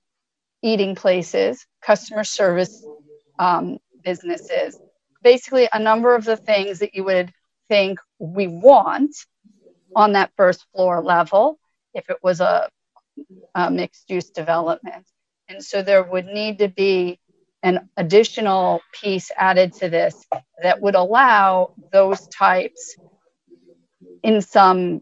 [0.61, 2.85] eating places, customer service
[3.39, 4.79] um, businesses,
[5.21, 7.31] basically a number of the things that you would
[7.69, 9.15] think we want
[9.95, 11.59] on that first floor level
[11.93, 12.69] if it was a,
[13.55, 15.05] a mixed use development.
[15.47, 17.19] And so there would need to be
[17.61, 20.25] an additional piece added to this
[20.61, 22.95] that would allow those types
[24.21, 24.99] in some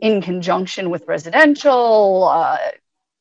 [0.00, 2.58] in conjunction with residential uh,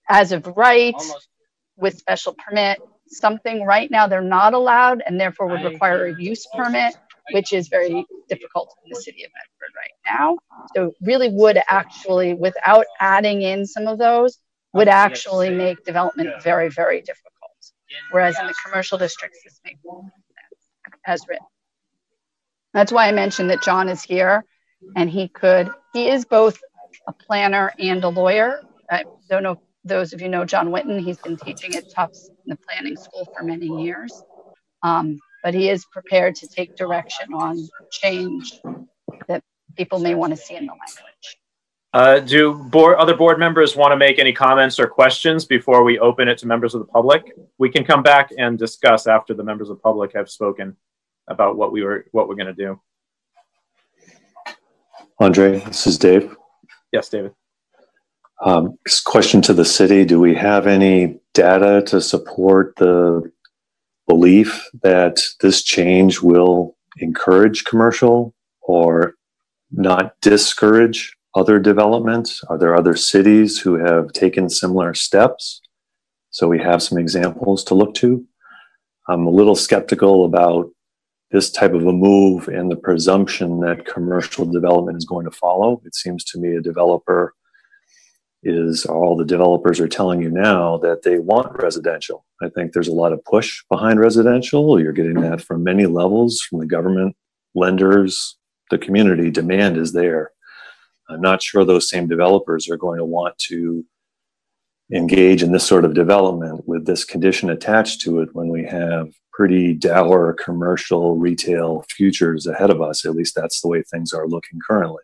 [0.08, 1.28] as of right Almost.
[1.76, 6.48] with special permit something right now they're not allowed and therefore would require a use
[6.56, 6.96] permit
[7.32, 10.38] which is very difficult in the city of medford right now
[10.76, 14.38] so really would actually without adding in some of those
[14.74, 17.28] would actually make development very very difficult
[18.12, 21.46] whereas in the commercial districts, this makes sense as written.
[22.74, 24.44] That's why I mentioned that John is here
[24.96, 26.60] and he could, he is both
[27.08, 28.62] a planner and a lawyer.
[28.90, 32.50] I don't know those of you know John Witten, he's been teaching at Tufts in
[32.50, 34.22] the planning school for many years.
[34.84, 38.60] Um, but he is prepared to take direction on change
[39.30, 39.42] that
[39.78, 41.38] people may want to see in the language.
[41.94, 46.00] Uh, do board, other board members want to make any comments or questions before we
[46.00, 47.32] open it to members of the public?
[47.60, 50.76] We can come back and discuss after the members of the public have spoken
[51.30, 52.82] about what we were what we're going to do.
[55.18, 56.36] Andre, this is Dave.
[56.92, 57.32] Yes, David.
[58.44, 63.32] Um, question to the city: Do we have any data to support the
[64.08, 69.14] belief that this change will encourage commercial or
[69.72, 72.44] not discourage other developments?
[72.50, 75.62] Are there other cities who have taken similar steps?
[76.32, 78.26] So we have some examples to look to.
[79.08, 80.70] I'm a little skeptical about
[81.32, 85.82] this type of a move and the presumption that commercial development is going to follow.
[85.86, 87.34] It seems to me a developer
[88.44, 92.26] is all the developers are telling you now that they want residential.
[92.42, 94.80] I think there's a lot of push behind residential.
[94.80, 97.16] You're getting that from many levels from the government,
[97.56, 98.38] lenders,
[98.70, 99.32] the community.
[99.32, 100.32] Demand is there.
[101.10, 103.86] I'm not sure those same developers are going to want to
[104.94, 109.10] engage in this sort of development with this condition attached to it when we have
[109.34, 113.06] pretty dour commercial retail futures ahead of us.
[113.06, 115.04] At least that's the way things are looking currently.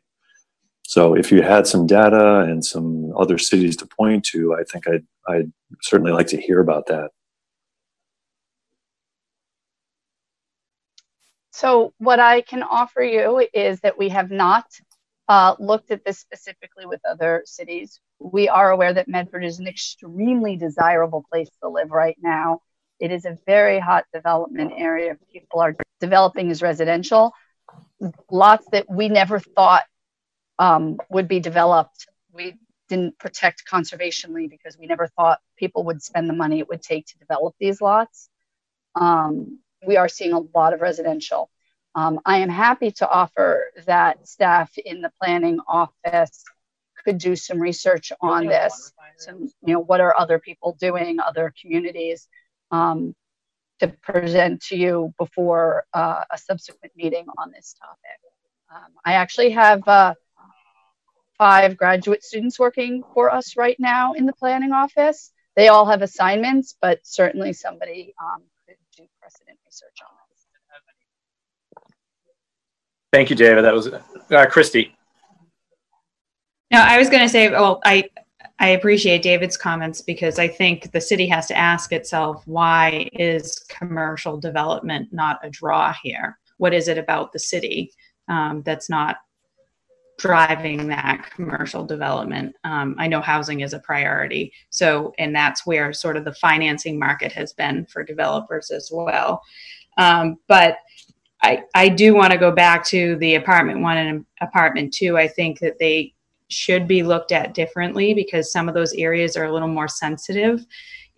[0.84, 4.88] So if you had some data and some other cities to point to, I think
[4.88, 7.12] I'd, I'd certainly like to hear about that.
[11.52, 14.66] So what I can offer you is that we have not
[15.28, 18.02] uh, looked at this specifically with other cities.
[18.20, 22.62] We are aware that Medford is an extremely desirable place to live right now.
[23.00, 25.16] It is a very hot development area.
[25.32, 27.34] People are developing as residential.
[28.30, 29.84] Lots that we never thought
[30.60, 32.08] um, would be developed.
[32.32, 32.56] We
[32.90, 37.06] didn't protect conservationally because we never thought people would spend the money it would take
[37.08, 38.30] to develop these lots.
[38.96, 41.50] Um, we are seeing a lot of residential.
[41.96, 46.44] Um, I am happy to offer that staff in the planning office
[47.04, 48.94] could do some research on this.
[49.18, 52.28] Some, you know, what are other people doing, other communities,
[52.72, 53.16] um,
[53.80, 58.20] to present to you before uh, a subsequent meeting on this topic.
[58.74, 60.14] Um, I actually have uh,
[61.44, 65.34] five graduate students working for us right now in the planning office.
[65.58, 70.24] They all have assignments, but certainly somebody um, could do precedent research on it.
[73.12, 73.66] Thank you, David.
[73.66, 74.96] That was uh, Christy.
[76.72, 78.06] No, I was going to say, well, I
[78.60, 83.60] I appreciate David's comments because I think the city has to ask itself why is
[83.68, 86.40] commercial development not a draw here?
[86.56, 87.92] What is it about the city
[88.30, 89.18] um, that's not
[90.18, 92.56] driving that commercial development?
[92.64, 94.54] Um, I know housing is a priority.
[94.70, 99.42] So, and that's where sort of the financing market has been for developers as well.
[99.98, 100.78] Um, but
[101.42, 105.18] I, I do want to go back to the apartment one and apartment two.
[105.18, 106.14] I think that they
[106.48, 110.66] should be looked at differently because some of those areas are a little more sensitive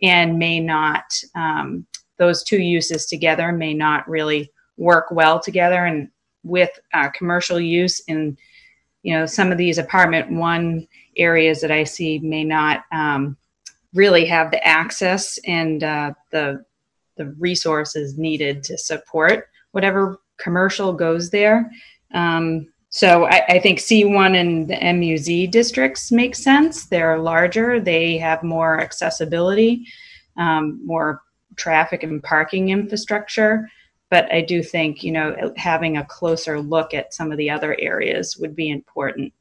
[0.02, 1.04] and may not,
[1.36, 1.86] um,
[2.18, 5.86] those two uses together may not really work well together.
[5.86, 6.10] And
[6.44, 8.38] with uh, commercial use in,
[9.06, 13.38] you know, some of these apartment one areas that I see may not um,
[13.94, 16.66] really have the access and uh, the,
[17.16, 21.70] the resources needed to support whatever commercial goes there.
[22.16, 26.88] Um, so I, I, think C1 and the MUZ districts make sense.
[26.88, 29.86] They're larger, they have more accessibility,
[30.36, 31.22] um, more
[31.58, 33.70] traffic and parking infrastructure.
[34.16, 37.76] But I do think, you know, having a closer look at some of the other
[37.78, 39.34] areas would be important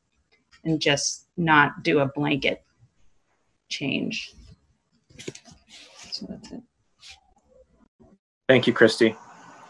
[0.64, 2.64] and just not do a blanket
[3.68, 4.32] change.
[6.10, 6.62] So that's it.
[8.48, 9.14] Thank you, Christy.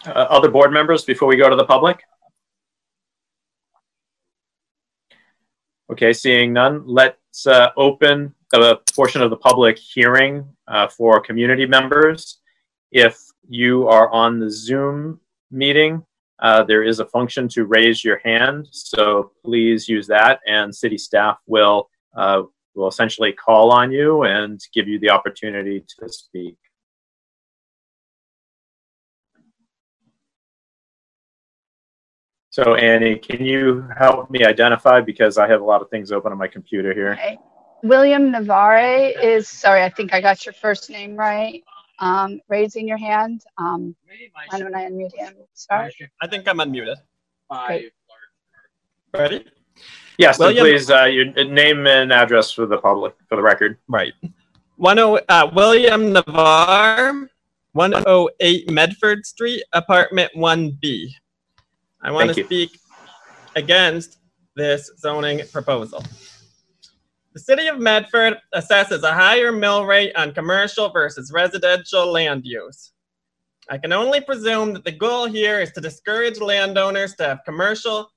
[0.06, 2.02] Uh, other board members before we go to the public?
[5.92, 11.66] Okay, seeing none, let's uh, open the portion of the public hearing uh, for community
[11.66, 12.38] members.
[12.90, 15.20] If you are on the Zoom
[15.50, 16.04] meeting,
[16.40, 20.98] uh, there is a function to raise your hand, so please use that, and city
[20.98, 22.42] staff will uh,
[22.74, 26.56] will essentially call on you and give you the opportunity to speak.
[32.50, 36.30] So Annie, can you help me identify because I have a lot of things open
[36.30, 37.14] on my computer here.
[37.14, 37.36] Okay.
[37.82, 41.64] William Navarre is, sorry, I think I got your first name right.
[42.00, 43.42] Um, raising your hand.
[43.56, 43.94] Um,
[44.50, 45.34] why don't I unmute him?
[45.54, 45.94] Sorry.
[46.20, 46.96] I think I'm unmuted.
[47.48, 47.92] Great.
[49.12, 49.44] Ready?
[50.18, 53.78] Yes, then William- please, uh, your name and address for the public, for the record.
[53.88, 54.12] Right.
[54.76, 57.28] One oh uh, William Navarre,
[57.72, 61.10] 108 Medford Street, apartment 1B.
[62.02, 62.46] I want Thank to you.
[62.46, 62.80] speak
[63.56, 64.18] against
[64.56, 66.04] this zoning proposal.
[67.34, 72.92] The city of Medford assesses a higher mill rate on commercial versus residential land use.
[73.68, 78.08] I can only presume that the goal here is to discourage landowners to have commercial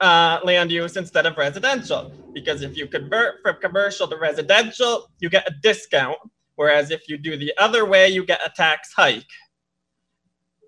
[0.00, 2.10] uh, land use instead of residential.
[2.32, 6.16] Because if you convert from commercial to residential, you get a discount.
[6.56, 9.26] Whereas if you do the other way, you get a tax hike.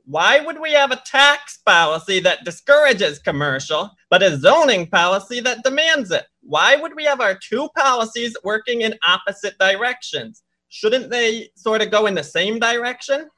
[0.09, 5.65] Why would we have a tax policy that discourages commercial, but a zoning policy that
[5.65, 6.27] demands it?
[6.43, 10.45] Why would we have our two policies working in opposite directions?
[10.69, 13.29] Shouldn't they sort of go in the same direction?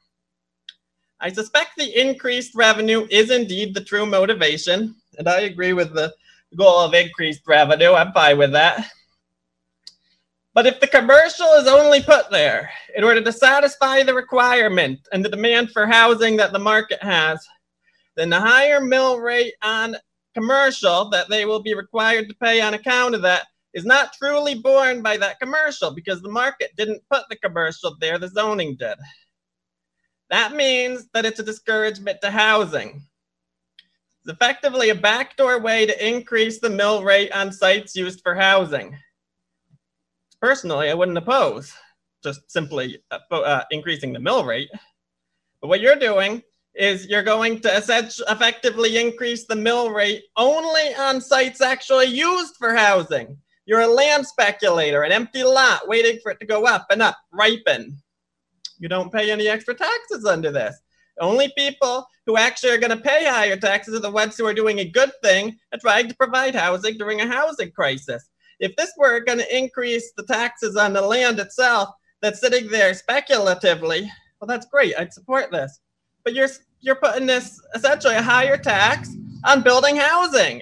[1.19, 6.13] I suspect the increased revenue is indeed the true motivation, and I agree with the
[6.55, 7.93] goal of increased revenue.
[7.93, 8.91] I'm fine with that.
[10.59, 15.23] But if the commercial is only put there in order to satisfy the requirement and
[15.23, 17.47] the demand for housing that the market has,
[18.17, 19.95] then the higher mill rate on
[20.33, 24.53] commercial that they will be required to pay on account of that is not truly
[24.53, 28.97] borne by that commercial because the market didn't put the commercial there, the zoning did.
[30.29, 33.01] That means that it's a discouragement to housing.
[34.25, 38.97] It's effectively a backdoor way to increase the mill rate on sites used for housing.
[40.41, 41.73] Personally, I wouldn't oppose
[42.23, 44.69] just simply uh, uh, increasing the mill rate.
[45.61, 46.41] But what you're doing
[46.75, 47.77] is you're going to
[48.29, 53.37] effectively increase the mill rate only on sites actually used for housing.
[53.65, 57.17] You're a land speculator, an empty lot waiting for it to go up and up,
[57.31, 57.97] ripen.
[58.79, 60.79] You don't pay any extra taxes under this.
[61.19, 64.53] Only people who actually are going to pay higher taxes are the ones who are
[64.53, 68.28] doing a good thing and trying to provide housing during a housing crisis.
[68.59, 71.89] If this were going to increase the taxes on the land itself
[72.21, 74.93] that's sitting there speculatively, well, that's great.
[74.97, 75.79] I'd support this.
[76.23, 76.49] But you're
[76.81, 80.61] you're putting this essentially a higher tax on building housing,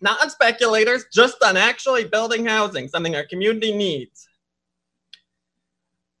[0.00, 4.28] not on speculators, just on actually building housing, something our community needs.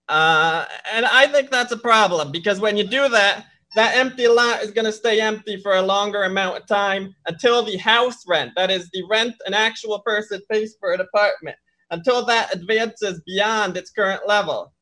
[0.08, 4.62] Uh, and I think that's a problem because when you do that, that empty lot
[4.62, 8.52] is going to stay empty for a longer amount of time until the house rent,
[8.56, 11.56] that is the rent an actual person pays for an apartment,
[11.90, 14.72] until that advances beyond its current level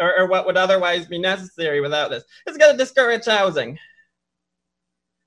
[0.00, 2.24] or, or what would otherwise be necessary without this.
[2.46, 3.78] It's going to discourage housing.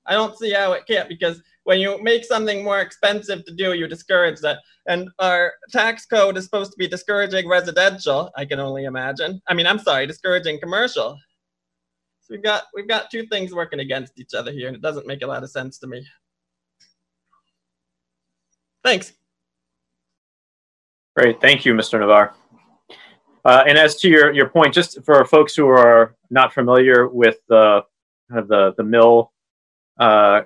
[0.06, 3.74] I don't see how it can't because when you make something more expensive to do,
[3.74, 4.58] you discourage that.
[4.86, 9.42] And our tax code is supposed to be discouraging residential, I can only imagine.
[9.48, 11.18] I mean, I'm sorry, discouraging commercial.
[12.30, 15.22] We've got we've got two things working against each other here, and it doesn't make
[15.22, 16.06] a lot of sense to me.
[18.84, 19.12] Thanks.
[21.16, 21.98] Great, thank you, Mr.
[21.98, 22.34] Navarre.
[23.44, 27.38] Uh, and as to your, your point, just for folks who are not familiar with
[27.48, 27.82] the
[28.30, 29.32] kind of the the mill
[29.98, 30.42] uh,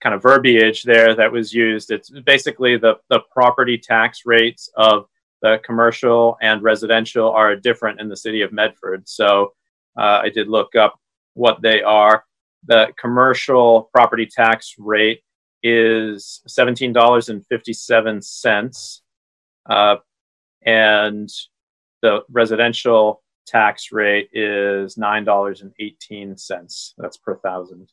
[0.00, 5.06] kind of verbiage there that was used, it's basically the the property tax rates of
[5.40, 9.08] the commercial and residential are different in the city of Medford.
[9.08, 9.52] So
[9.98, 10.98] uh, I did look up
[11.34, 12.24] what they are.
[12.66, 15.22] The commercial property tax rate
[15.62, 19.02] is seventeen dollars and fifty seven cents.
[19.68, 19.96] Uh,
[20.62, 21.28] and
[22.02, 26.94] the residential tax rate is $9.18.
[26.98, 27.90] That's per thousand.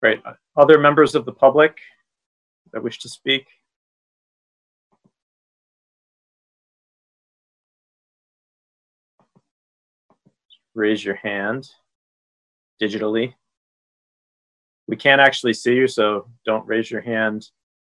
[0.00, 0.22] Great.
[0.56, 1.78] Other members of the public
[2.72, 3.46] that wish to speak?
[10.76, 11.66] Raise your hand
[12.80, 13.32] digitally.
[14.86, 17.48] We can't actually see you, so don't raise your hand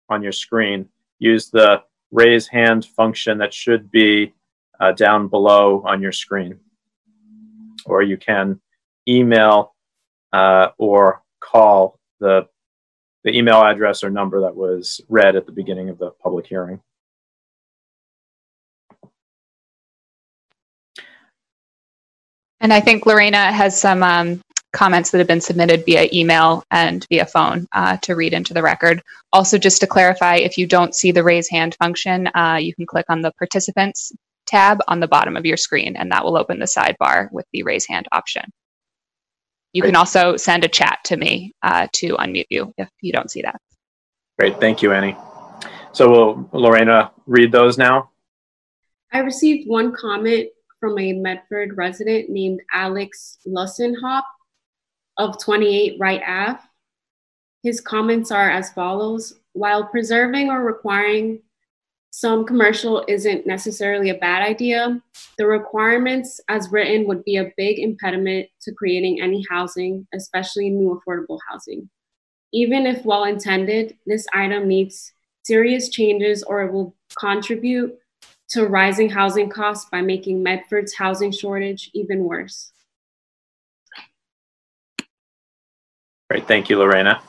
[0.08, 0.88] on your screen.
[1.20, 4.34] Use the raise hand function that should be
[4.80, 6.58] uh, down below on your screen.
[7.86, 8.62] Or you can
[9.10, 9.76] email
[10.32, 12.48] uh, or call the,
[13.26, 16.80] the email address or number that was read at the beginning of the public hearing.
[22.62, 24.42] And I think Lorena has some um,
[24.74, 28.62] comments that have been submitted via email and via phone uh, to read into the
[28.62, 29.02] record.
[29.34, 32.86] Also, just to clarify, if you don't see the raise hand function, uh, you can
[32.86, 34.12] click on the participants
[34.46, 37.64] tab on the bottom of your screen, and that will open the sidebar with the
[37.64, 38.44] raise hand option.
[39.74, 39.90] You Great.
[39.90, 43.44] can also send a chat to me uh, to unmute you if you don't see
[43.44, 43.62] that.
[44.40, 45.16] Great, thank you, Annie.
[45.92, 48.10] So will Lorena read those now?
[49.12, 50.50] I received one comment
[50.80, 54.24] from a Medford resident named Alex Lussenhop
[55.18, 56.60] of 28 Wright Ave.
[57.64, 61.42] His comments are as follows While preserving or requiring
[62.12, 65.02] some commercial isn't necessarily a bad idea,
[65.38, 71.00] the requirements as written would be a big impediment to creating any housing, especially new
[71.00, 71.90] affordable housing.
[72.52, 75.14] Even if well intended, this item needs
[75.44, 77.96] serious changes or it will contribute
[78.50, 82.72] to rising housing costs by making Medford's housing shortage even worse.
[86.30, 87.22] Great, thank you, Lorena.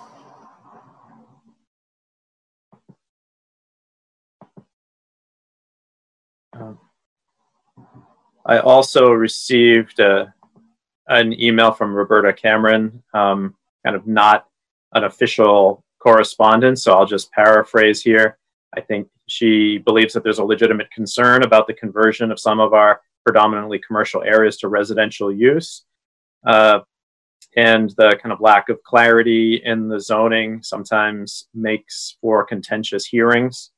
[6.53, 6.79] Um,
[8.45, 10.35] I also received a,
[11.09, 13.55] an email from Roberta Cameron, um,
[13.85, 14.47] kind of not
[14.93, 18.39] an official correspondence, so I'll just paraphrase here.
[18.77, 22.72] I think she believes that there's a legitimate concern about the conversion of some of
[22.72, 25.85] our predominantly commercial areas to residential use.
[26.47, 26.81] Uh,
[27.57, 33.70] and the kind of lack of clarity in the zoning sometimes makes for contentious hearings.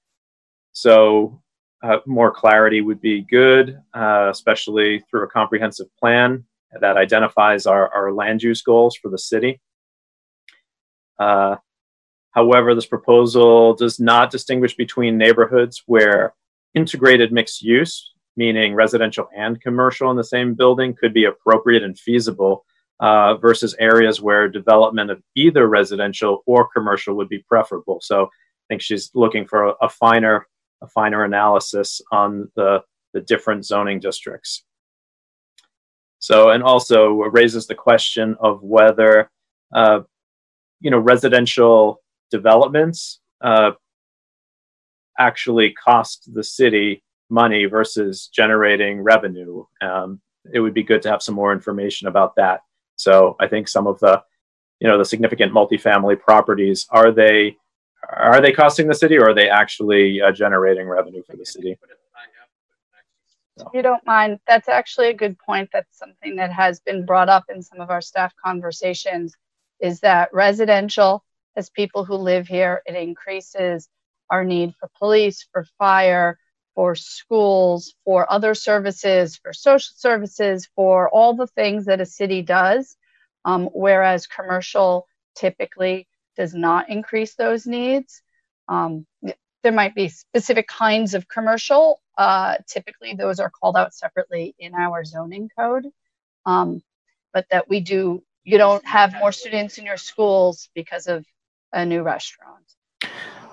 [0.72, 1.42] So,
[1.82, 6.44] uh, more clarity would be good, uh, especially through a comprehensive plan
[6.80, 9.61] that identifies our, our land use goals for the city.
[11.18, 11.57] Uh,
[12.33, 16.35] however, this proposal does not distinguish between neighborhoods where
[16.74, 21.99] integrated mixed use, meaning residential and commercial in the same building, could be appropriate and
[21.99, 22.64] feasible
[23.01, 28.01] uh, versus areas where development of either residential or commercial would be preferable.
[28.01, 28.28] So I
[28.68, 30.47] think she's looking for a, a finer
[30.83, 34.64] a finer analysis on the the different zoning districts.
[36.18, 39.30] So and also raises the question of whether
[39.74, 40.01] uh,
[40.80, 42.01] you know residential
[42.33, 43.70] developments uh,
[45.18, 49.64] actually cost the city money versus generating revenue.
[49.80, 50.20] Um,
[50.53, 52.62] it would be good to have some more information about that.
[52.97, 54.22] So I think some of the,
[54.80, 57.57] you know, the significant multifamily properties are they
[58.11, 61.78] are they costing the city or are they actually uh, generating revenue for the city?
[63.59, 65.70] If you don't mind, that's actually a good point.
[65.72, 69.37] That's something that has been brought up in some of our staff conversations
[69.80, 71.24] is that residential,
[71.57, 73.88] as people who live here, it increases
[74.30, 76.38] our need for police, for fire,
[76.74, 82.42] for schools, for other services, for social services, for all the things that a city
[82.42, 82.96] does,
[83.44, 88.22] um, whereas commercial typically does not increase those needs.
[88.68, 89.07] Um,
[89.62, 92.00] there might be specific kinds of commercial.
[92.18, 95.86] Uh, typically, those are called out separately in our zoning code.
[96.46, 96.82] um,
[97.34, 101.26] but that we do, you don't have more students in your schools because of
[101.72, 102.64] a new restaurant.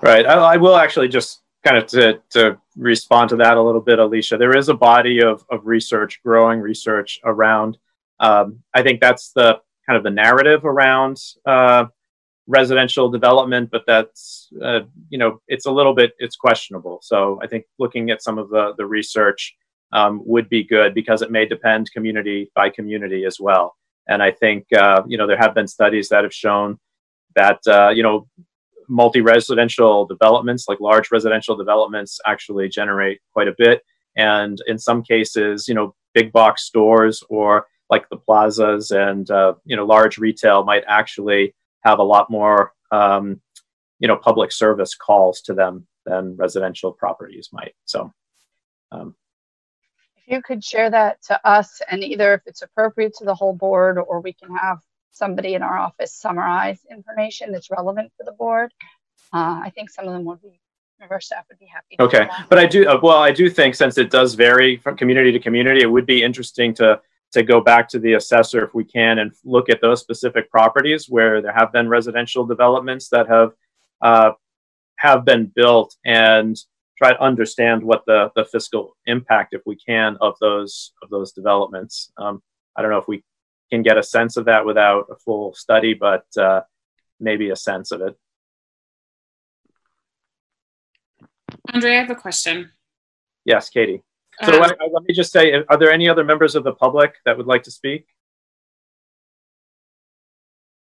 [0.02, 0.26] Right.
[0.26, 3.98] I, I will actually just kind of to, to respond to that a little bit,
[3.98, 4.38] Alicia.
[4.38, 7.76] There is a body of, of research, growing research around.
[8.18, 11.86] Um, I think that's the kind of the narrative around uh,
[12.46, 17.00] residential development, but that's uh, you know it's a little bit it's questionable.
[17.02, 19.54] So I think looking at some of the the research
[19.92, 23.76] um, would be good because it may depend community by community as well.
[24.08, 26.78] And I think uh, you know there have been studies that have shown
[27.36, 28.26] that uh, you know
[28.88, 33.82] multi-residential developments, like large residential developments, actually generate quite a bit.
[34.16, 39.54] And in some cases, you know, big box stores or like the plazas and uh,
[39.64, 43.40] you know large retail might actually have a lot more um,
[43.98, 47.74] you know public service calls to them than residential properties might.
[47.84, 48.12] So.
[48.92, 49.14] Um,
[50.16, 53.54] if you could share that to us, and either if it's appropriate to the whole
[53.54, 54.78] board, or we can have
[55.10, 58.72] somebody in our office summarize information that's relevant for the board.
[59.32, 60.60] Uh, I think some of them would be,
[61.08, 61.96] our staff would be happy.
[62.00, 65.32] Okay, but I do, uh, well, I do think since it does vary from community
[65.32, 67.00] to community, it would be interesting to
[67.32, 71.08] to go back to the assessor if we can and look at those specific properties
[71.08, 73.52] where there have been residential developments that have
[74.02, 74.32] uh,
[74.96, 76.56] have been built and
[76.98, 81.32] try to understand what the, the fiscal impact, if we can, of those of those
[81.32, 82.12] developments.
[82.16, 82.42] Um,
[82.76, 83.22] I don't know if we
[83.70, 86.62] can get a sense of that without a full study, but uh,
[87.18, 88.16] maybe a sense of it.
[91.72, 92.70] Andre, I have a question.
[93.44, 94.02] Yes, Katie.
[94.44, 97.14] So uh, let, let me just say, are there any other members of the public
[97.24, 98.06] that would like to speak?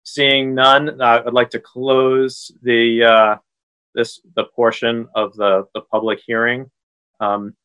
[0.04, 3.36] Seeing none, uh, I'd like to close the uh,
[3.96, 6.70] this the portion of the the public hearing
[7.20, 7.56] um,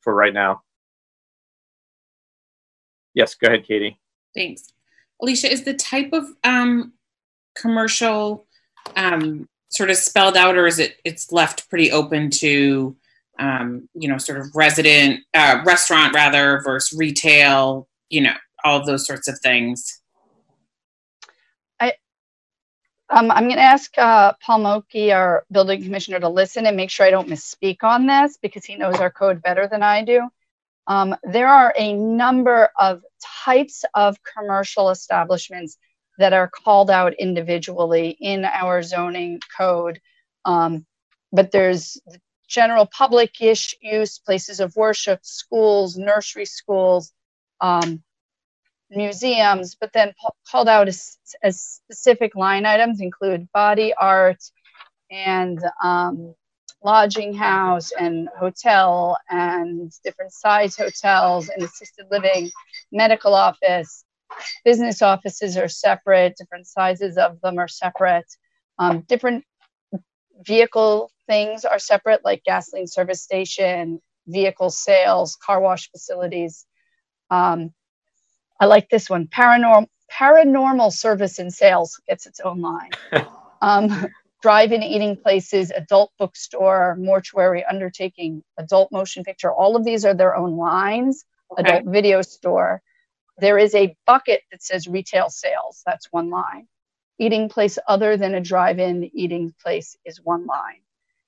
[0.00, 0.62] for right now.
[3.14, 3.98] Yes, go ahead, Katie.
[4.34, 4.72] Thanks.
[5.20, 6.92] Alicia, is the type of um,
[7.54, 8.46] commercial
[8.96, 12.94] um, sort of spelled out or is it it's left pretty open to
[13.38, 18.34] um, you know sort of resident uh, restaurant rather versus retail you know
[18.64, 20.00] all of those sorts of things
[21.80, 21.94] I,
[23.08, 26.90] um, I'm going to ask uh, Paul Mokey, our building commissioner, to listen and make
[26.90, 30.28] sure I don't misspeak on this because he knows our code better than I do.
[30.86, 33.02] Um, there are a number of
[33.44, 35.76] types of commercial establishments
[36.18, 40.00] that are called out individually in our zoning code.
[40.44, 40.86] Um,
[41.32, 42.00] but there's
[42.48, 47.12] general public ish use, places of worship, schools, nursery schools,
[47.60, 48.02] um,
[48.90, 50.12] museums, but then
[50.50, 54.42] called out as, as, specific line items include body art
[55.10, 56.34] and um,
[56.84, 62.50] lodging house and hotel and different size hotels and assisted living,
[62.90, 64.04] medical office.
[64.64, 68.26] Business offices are separate, different sizes of them are separate.
[68.78, 69.44] Um, different
[70.44, 76.66] vehicle things are separate, like gasoline service station, vehicle sales, car wash facilities.
[77.30, 77.72] Um,
[78.60, 79.26] I like this one.
[79.26, 82.90] Paranormal paranormal service and sales gets its own line.
[83.62, 84.06] um,
[84.42, 89.52] drive-in eating places, adult bookstore, mortuary undertaking, adult motion picture.
[89.52, 91.24] All of these are their own lines.
[91.52, 91.62] Okay.
[91.62, 92.82] Adult video store.
[93.38, 95.82] There is a bucket that says retail sales.
[95.86, 96.66] That's one line.
[97.18, 100.80] Eating place other than a drive-in eating place is one line.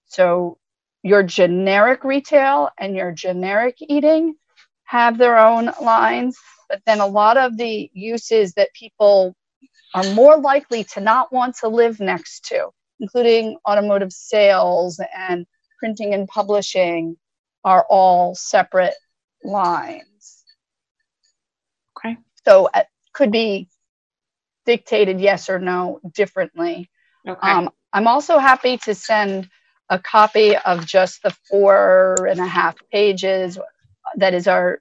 [0.07, 0.59] So
[1.03, 4.35] your generic retail and your generic eating
[4.85, 6.37] have their own lines,
[6.69, 9.35] but then a lot of the uses that people
[9.95, 15.47] are more likely to not want to live next to including automotive sales and
[15.79, 17.17] printing and publishing,
[17.65, 18.95] are all separate
[19.43, 20.45] lines.
[21.99, 22.17] Okay.
[22.47, 22.83] So it uh,
[23.13, 23.69] could be
[24.67, 26.91] dictated yes or no differently.
[27.27, 27.51] Okay.
[27.51, 29.49] Um, I'm also happy to send
[29.89, 33.59] a copy of just the four and a half pages
[34.17, 34.81] that is our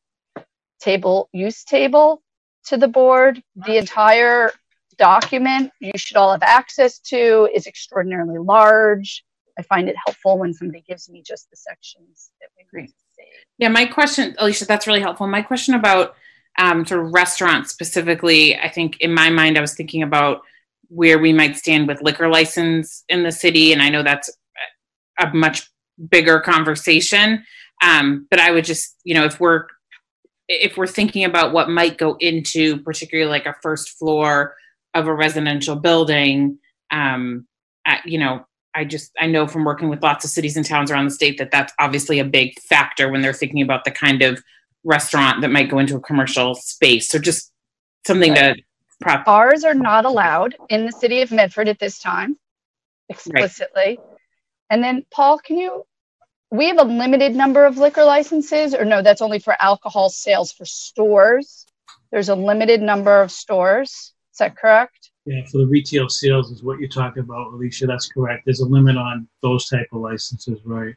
[0.80, 2.22] table use table
[2.66, 3.42] to the board.
[3.56, 4.52] The entire
[4.98, 9.24] document you should all have access to is extraordinarily large.
[9.58, 13.24] I find it helpful when somebody gives me just the sections that we to see.
[13.60, 15.28] Yeah, my question, Alicia, that's really helpful.
[15.28, 16.16] My question about
[16.58, 20.42] um, sort of restaurants specifically, I think in my mind, I was thinking about
[20.88, 24.30] where we might stand with liquor license in the city, and I know that's
[25.20, 25.70] a much
[26.10, 27.44] bigger conversation.
[27.84, 29.66] Um, but I would just, you know, if we're
[30.48, 34.56] if we're thinking about what might go into particularly like a first floor
[34.94, 36.60] of a residential building,
[36.92, 37.48] um,
[37.86, 40.90] at, you know, I just I know from working with lots of cities and towns
[40.90, 44.22] around the state that that's obviously a big factor when they're thinking about the kind
[44.22, 44.42] of
[44.84, 47.10] restaurant that might go into a commercial space.
[47.10, 47.52] So just
[48.06, 48.56] something to
[49.00, 49.28] prop.
[49.28, 52.38] Ours are not allowed in the city of Medford at this time,
[53.10, 54.00] explicitly.
[54.70, 55.86] And then, Paul, can you?
[56.50, 59.02] We have a limited number of liquor licenses, or no?
[59.02, 61.66] That's only for alcohol sales for stores.
[62.12, 64.14] There's a limited number of stores.
[64.34, 65.12] Is that correct?
[65.26, 67.86] Yeah, for the retail sales is what you're talking about, Alicia.
[67.86, 68.46] That's correct.
[68.46, 70.96] There's a limit on those type of licenses, right?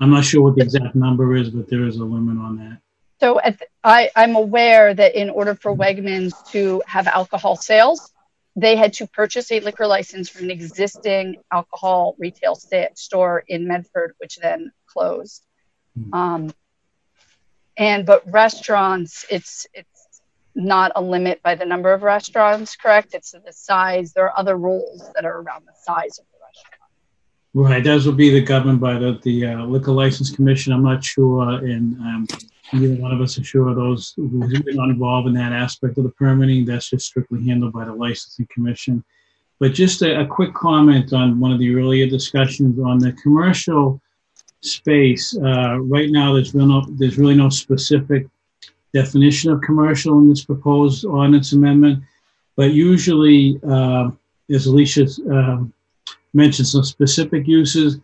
[0.00, 2.78] I'm not sure what the exact number is, but there is a limit on that.
[3.20, 8.10] So at the, I, I'm aware that in order for Wegmans to have alcohol sales,
[8.56, 12.58] they had to purchase a liquor license from an existing alcohol retail
[12.94, 15.44] store in Medford, which then closed.
[16.12, 16.52] Um,
[17.76, 19.91] and but restaurants, it's it's
[20.54, 23.14] not a limit by the number of restaurants, correct?
[23.14, 24.12] It's the size.
[24.12, 26.82] There are other rules that are around the size of the restaurant.
[27.54, 30.72] Right, those will be the governed by the, the uh, liquor license commission.
[30.72, 32.26] I'm not sure, and um,
[32.72, 36.10] neither one of us are sure those who's not involved in that aspect of the
[36.10, 36.64] permitting.
[36.64, 39.04] That's just strictly handled by the licensing commission.
[39.58, 44.00] But just a, a quick comment on one of the earlier discussions on the commercial
[44.62, 45.36] space.
[45.36, 48.26] Uh, right now, there's no, there's really no specific
[48.94, 52.02] definition of commercial in this proposed ordinance amendment.
[52.56, 54.10] But usually, uh,
[54.50, 55.72] as Alicia um,
[56.34, 57.98] mentioned, some specific uses.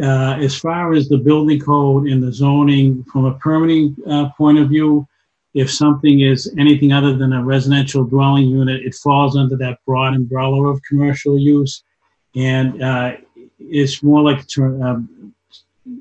[0.00, 4.58] Uh, as far as the building code and the zoning, from a permitting uh, point
[4.58, 5.06] of view,
[5.52, 10.14] if something is anything other than a residential dwelling unit, it falls under that broad
[10.14, 11.82] umbrella of commercial use.
[12.36, 13.16] And uh,
[13.58, 15.34] it's more like um,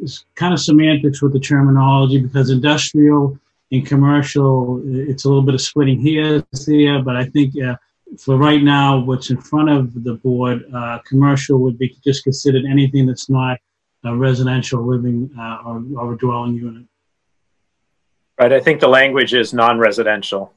[0.02, 3.40] it's kind of semantics with the terminology because industrial
[3.72, 7.02] and commercial, it's a little bit of splitting hairs there.
[7.02, 7.76] But I think uh,
[8.18, 12.64] for right now, what's in front of the board, uh, commercial would be just considered
[12.70, 13.60] anything that's not
[14.06, 16.86] a residential living uh, or, or a dwelling unit.
[18.40, 20.54] Right, I think the language is non-residential.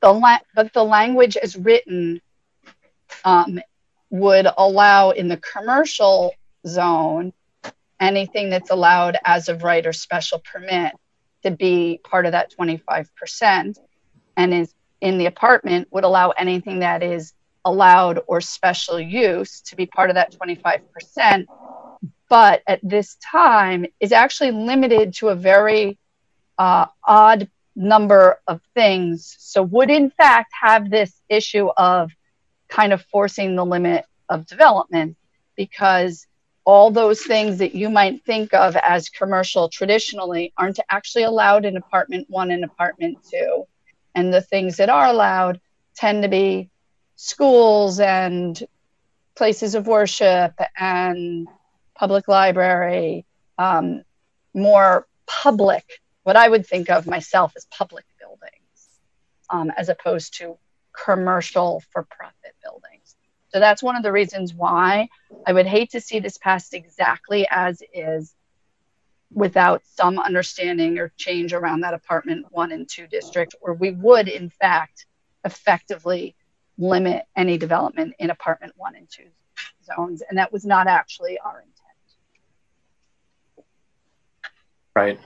[0.00, 2.20] The la- but the language as written
[3.24, 3.60] um,
[4.10, 6.34] would allow in the commercial
[6.66, 7.32] zone
[8.00, 10.92] anything that's allowed as of right or special permit
[11.42, 13.78] to be part of that 25%
[14.36, 17.32] and is in the apartment would allow anything that is
[17.64, 21.46] allowed or special use to be part of that 25%,
[22.28, 25.98] but at this time is actually limited to a very
[26.58, 29.36] uh, odd number of things.
[29.38, 32.10] So, would in fact have this issue of
[32.68, 35.16] kind of forcing the limit of development
[35.56, 36.26] because
[36.68, 41.78] all those things that you might think of as commercial traditionally aren't actually allowed in
[41.78, 43.64] apartment one and apartment two.
[44.14, 45.62] And the things that are allowed
[45.96, 46.68] tend to be
[47.16, 48.62] schools and
[49.34, 51.48] places of worship and
[51.94, 53.24] public library,
[53.56, 54.02] um,
[54.52, 59.00] more public, what I would think of myself as public buildings,
[59.48, 60.58] um, as opposed to
[60.92, 62.37] commercial for profit.
[63.50, 65.08] So that's one of the reasons why
[65.46, 68.34] I would hate to see this passed exactly as is
[69.32, 74.28] without some understanding or change around that apartment one and two district, or we would,
[74.28, 75.06] in fact,
[75.44, 76.34] effectively
[76.78, 79.28] limit any development in apartment one and two
[79.84, 80.22] zones.
[80.28, 81.74] And that was not actually our intent.
[84.94, 85.20] Right.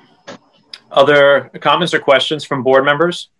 [0.91, 3.31] Other comments or questions from board members?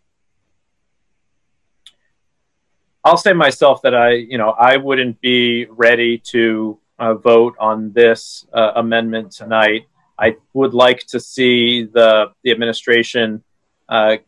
[3.05, 7.93] I'll say myself that I, you know, I wouldn't be ready to uh, vote on
[7.93, 9.87] this uh, amendment tonight.
[10.19, 13.43] I would like to see the the administration
[13.89, 14.19] uh,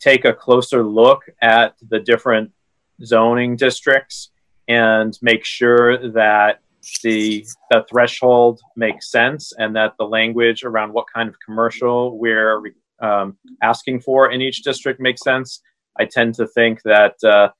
[0.00, 2.52] take a closer look at the different
[3.04, 4.30] zoning districts
[4.66, 6.60] and make sure that
[7.02, 12.62] the the threshold makes sense and that the language around what kind of commercial we're
[13.00, 15.60] um, asking for in each district makes sense.
[15.98, 17.50] I tend to think that uh,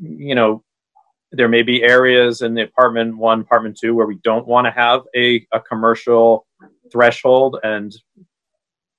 [0.00, 0.62] you know
[1.32, 4.70] there may be areas in the apartment one, apartment two where we don't want to
[4.70, 6.46] have a, a commercial
[6.90, 7.94] threshold and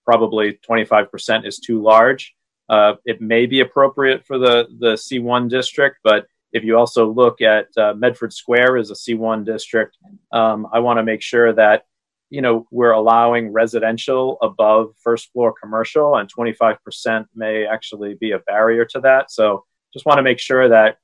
[0.06, 2.36] probably 25% is too large.
[2.68, 7.42] Uh, it may be appropriate for the, the C1 district, but if you also look
[7.42, 9.98] at uh, Medford Square as a C1 district,
[10.32, 11.86] um, I want to make sure that
[12.32, 18.40] you know we're allowing residential above first floor commercial, and 25% may actually be a
[18.40, 19.32] barrier to that.
[19.32, 20.98] So just want to make sure that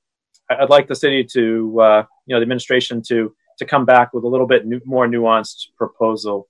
[0.50, 4.24] I'd like the city to uh, you know the administration to to come back with
[4.24, 6.48] a little bit more nuanced proposal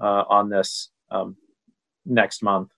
[0.00, 1.36] uh, on this um,
[2.04, 2.70] next month.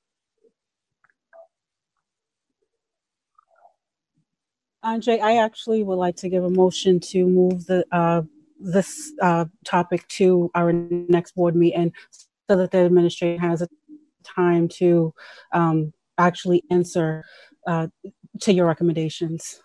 [4.83, 8.23] Andre, I actually would like to give a motion to move the uh,
[8.61, 11.93] this uh, topic to our next board meeting
[12.49, 13.69] so that the administration has a
[14.25, 15.13] time to
[15.53, 17.25] um, actually answer
[17.67, 17.89] uh,
[18.41, 19.61] to your recommendations.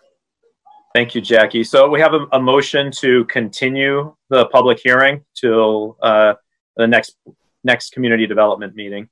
[0.94, 1.64] Thank you, Jackie.
[1.64, 6.36] So we have a, a motion to continue the public hearing till uh,
[6.78, 7.18] the next
[7.64, 9.10] next community development meeting,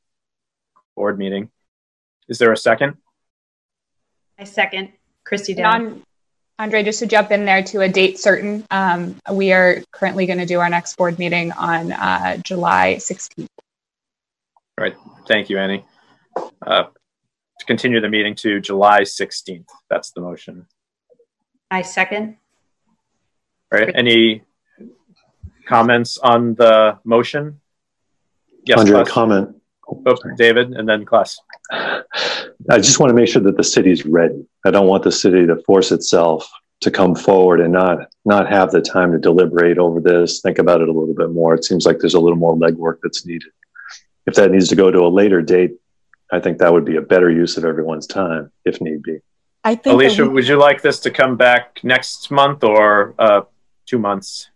[0.95, 1.49] board meeting.
[2.28, 2.97] Is there a second?
[4.38, 4.89] I second.
[5.24, 6.03] Christy And Down.
[6.59, 10.38] Andre, just to jump in there to a date certain, um, we are currently going
[10.38, 13.47] to do our next board meeting on uh, July 16th.
[14.78, 14.95] All right.
[15.28, 15.84] Thank you, Annie.
[16.62, 16.84] Uh,
[17.62, 19.70] to continue the meeting to July 16th.
[19.88, 20.66] That's the motion.
[21.70, 22.38] I second.
[23.72, 23.91] All right.
[23.95, 24.41] Any
[25.68, 27.62] comments on the motion?
[28.66, 29.55] Yes, Andre, a comment.
[29.88, 31.39] Oh, David, and then Class.
[31.72, 34.45] I just want to make sure that the city's ready.
[34.66, 36.49] I don't want the city to force itself
[36.82, 40.82] to come forward and not not have the time to deliberate over this, think about
[40.82, 41.53] it a little bit more.
[41.53, 43.51] It seems like there's a little more legwork that's needed.
[44.26, 45.74] If that needs to go to a later date,
[46.32, 49.19] I think that would be a better use of everyone's time, if need be.
[49.63, 53.41] I think Alicia, we- would you like this to come back next month or uh,
[53.86, 54.49] two months?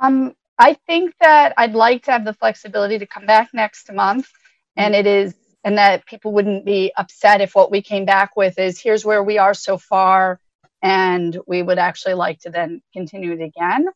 [0.00, 4.28] Um, I think that I'd like to have the flexibility to come back next month,
[4.76, 8.58] and it is, and that people wouldn't be upset if what we came back with
[8.58, 10.40] is here's where we are so far,
[10.82, 13.86] and we would actually like to then continue it again.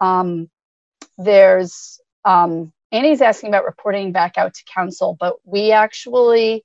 [0.00, 0.50] Um,
[1.16, 6.64] there's um, Annie's asking about reporting back out to council, but we actually,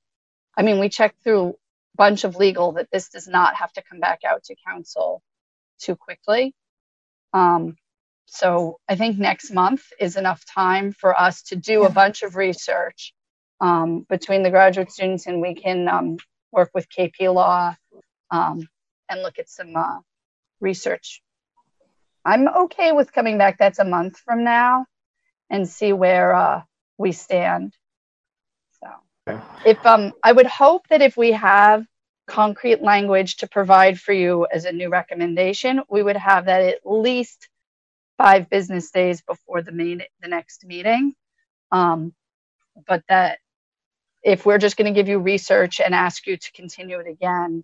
[0.55, 1.53] I mean, we checked through a
[1.97, 5.23] bunch of legal that this does not have to come back out to council
[5.79, 6.53] too quickly.
[7.33, 7.77] Um,
[8.27, 12.35] so I think next month is enough time for us to do a bunch of
[12.35, 13.11] research
[13.59, 16.17] um, between the graduate students, and we can um,
[16.51, 17.75] work with KP Law
[18.29, 18.67] um,
[19.09, 19.97] and look at some uh,
[20.59, 21.23] research.
[22.23, 23.57] I'm okay with coming back.
[23.57, 24.85] That's a month from now,
[25.49, 26.61] and see where uh,
[26.97, 27.73] we stand.
[28.81, 31.85] So, if um, I would hope that if we have
[32.27, 36.79] concrete language to provide for you as a new recommendation, we would have that at
[36.85, 37.49] least
[38.17, 41.13] five business days before the main the next meeting.
[41.71, 42.13] Um,
[42.87, 43.39] but that
[44.23, 47.63] if we're just going to give you research and ask you to continue it again,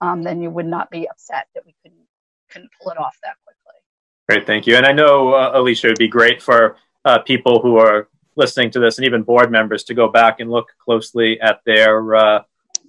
[0.00, 2.06] um, then you would not be upset that we couldn't
[2.50, 3.80] couldn't pull it off that quickly.
[4.28, 4.76] Great, thank you.
[4.76, 6.76] And I know, uh, Alicia, it'd be great for
[7.06, 10.50] uh, people who are listening to this and even board members to go back and
[10.50, 12.42] look closely at their uh,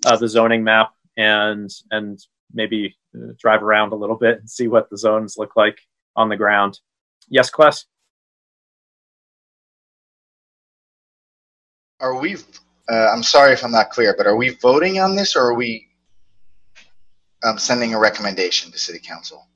[0.06, 2.20] uh, the zoning map and and
[2.54, 5.78] maybe uh, drive around a little bit and see what the zones look like
[6.16, 6.80] on the ground.
[7.30, 7.86] Yes, Class?
[12.00, 12.36] Are we?
[12.90, 15.54] Uh, I'm sorry if I'm not clear, but are we voting on this, or are
[15.54, 15.88] we
[17.44, 19.48] um, sending a recommendation to City Council?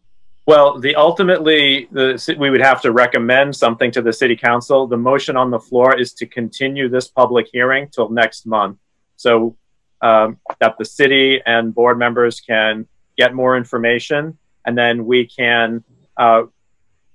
[0.47, 4.87] Well, the ultimately, the we would have to recommend something to the city council.
[4.87, 8.79] The motion on the floor is to continue this public hearing till next month,
[9.17, 9.55] so
[10.01, 12.87] um, that the city and board members can
[13.17, 15.83] get more information, and then we can,
[16.17, 16.43] uh,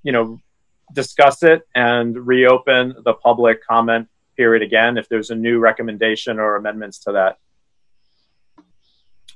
[0.05, 0.41] you know,
[0.93, 6.55] discuss it and reopen the public comment period again if there's a new recommendation or
[6.55, 7.39] amendments to that.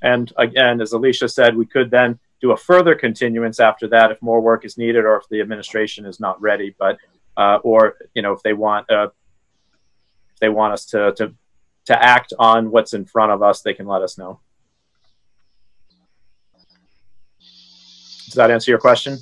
[0.01, 4.21] And again, as Alicia said, we could then do a further continuance after that if
[4.21, 6.75] more work is needed or if the administration is not ready.
[6.77, 6.97] But
[7.37, 9.09] uh, or you know if they want uh,
[10.33, 11.33] if they want us to to
[11.85, 14.39] to act on what's in front of us, they can let us know.
[18.25, 19.17] Does that answer your question?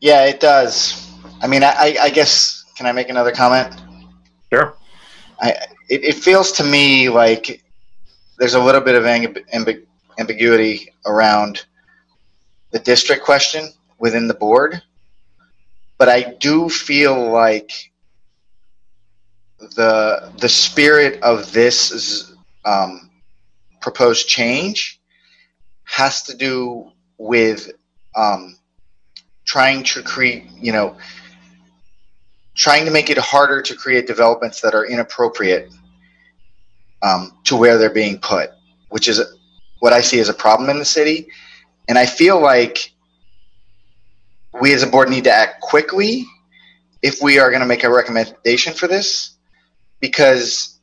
[0.00, 1.12] Yeah, it does.
[1.42, 3.74] I mean, I, I- guess can I make another comment?
[4.50, 4.74] Sure.
[5.40, 5.50] I
[5.88, 7.62] it, it feels to me like
[8.38, 9.84] there's a little bit of amb- amb-
[10.20, 11.64] ambiguity around
[12.70, 14.82] the district question within the board,
[15.98, 17.72] but I do feel like
[19.58, 22.32] the the spirit of this
[22.64, 23.10] um,
[23.80, 25.00] proposed change
[25.84, 27.70] has to do with
[28.16, 28.56] um,
[29.44, 30.96] trying to create, you know,
[32.54, 35.70] trying to make it harder to create developments that are inappropriate
[37.02, 38.50] um, to where they're being put,
[38.90, 39.20] which is
[39.80, 41.26] what I see as a problem in the city.
[41.88, 42.92] And I feel like
[44.60, 46.26] we as a board need to act quickly
[47.02, 49.36] if we are going to make a recommendation for this,
[50.00, 50.78] because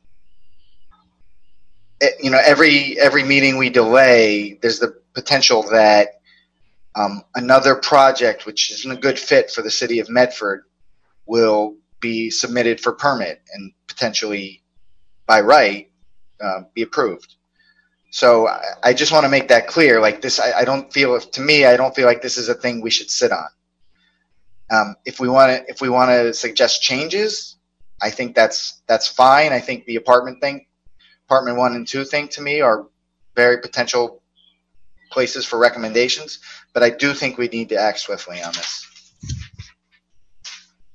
[2.00, 6.20] eh, you know every every meeting we delay, there's the potential that
[6.96, 10.64] um, another project, which isn't a good fit for the city of Medford,
[11.26, 14.62] will be submitted for permit and potentially
[15.26, 15.90] by right
[16.40, 17.34] uh, be approved.
[18.10, 20.00] So I, I just want to make that clear.
[20.00, 22.54] Like this, I, I don't feel, to me, I don't feel like this is a
[22.54, 23.48] thing we should sit on.
[24.70, 27.56] Um, if we want to, if we want to suggest changes,
[28.02, 29.52] I think that's that's fine.
[29.52, 30.66] I think the apartment thing,
[31.26, 32.86] apartment one and two thing to me are
[33.34, 34.22] very potential
[35.10, 36.40] places for recommendations.
[36.74, 38.86] But I do think we need to act swiftly on this.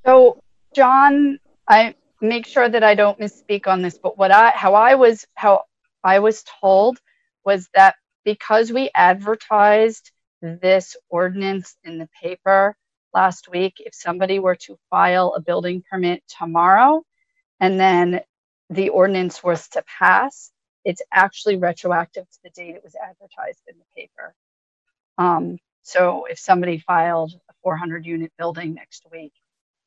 [0.06, 0.42] So,
[0.76, 4.96] John, I make sure that I don't misspeak on this, but what I how I
[4.96, 5.66] was how
[6.04, 7.00] I was told
[7.46, 7.96] was that
[8.26, 12.76] because we advertised this ordinance in the paper
[13.14, 17.04] last week, if somebody were to file a building permit tomorrow
[17.60, 18.22] and then
[18.70, 20.52] the ordinance was to pass,
[20.84, 24.34] it's actually retroactive to the date it was advertised in the paper.
[25.18, 29.34] Um, so if somebody filed a 400 unit building next week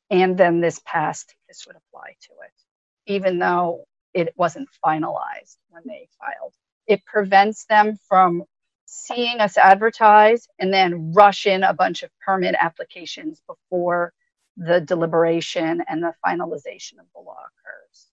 [0.09, 3.85] and then this passed, this would apply to it, even though
[4.17, 6.53] it wasn't finalized when they filed.
[6.87, 8.43] It prevents them from
[8.85, 14.13] seeing us advertise and then rush in a bunch of permit applications before
[14.57, 18.07] the deliberation and the finalization of the law occurs.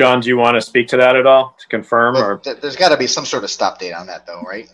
[0.00, 2.38] John, do you want to speak to that at all to confirm or?
[2.38, 4.68] Th- There's got to be some sort of stop date on that, though, right?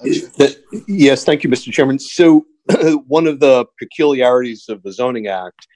[0.86, 1.72] Yes, thank you, Mr.
[1.72, 1.98] Chairman.
[1.98, 2.46] So
[3.06, 5.66] one of the peculiarities of the zoning act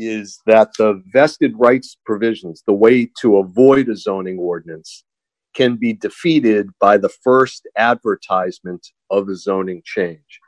[0.00, 5.04] is that the vested rights provisions, the way to avoid a zoning ordinance,
[5.54, 10.40] can be defeated by the first advertisement of a zoning change.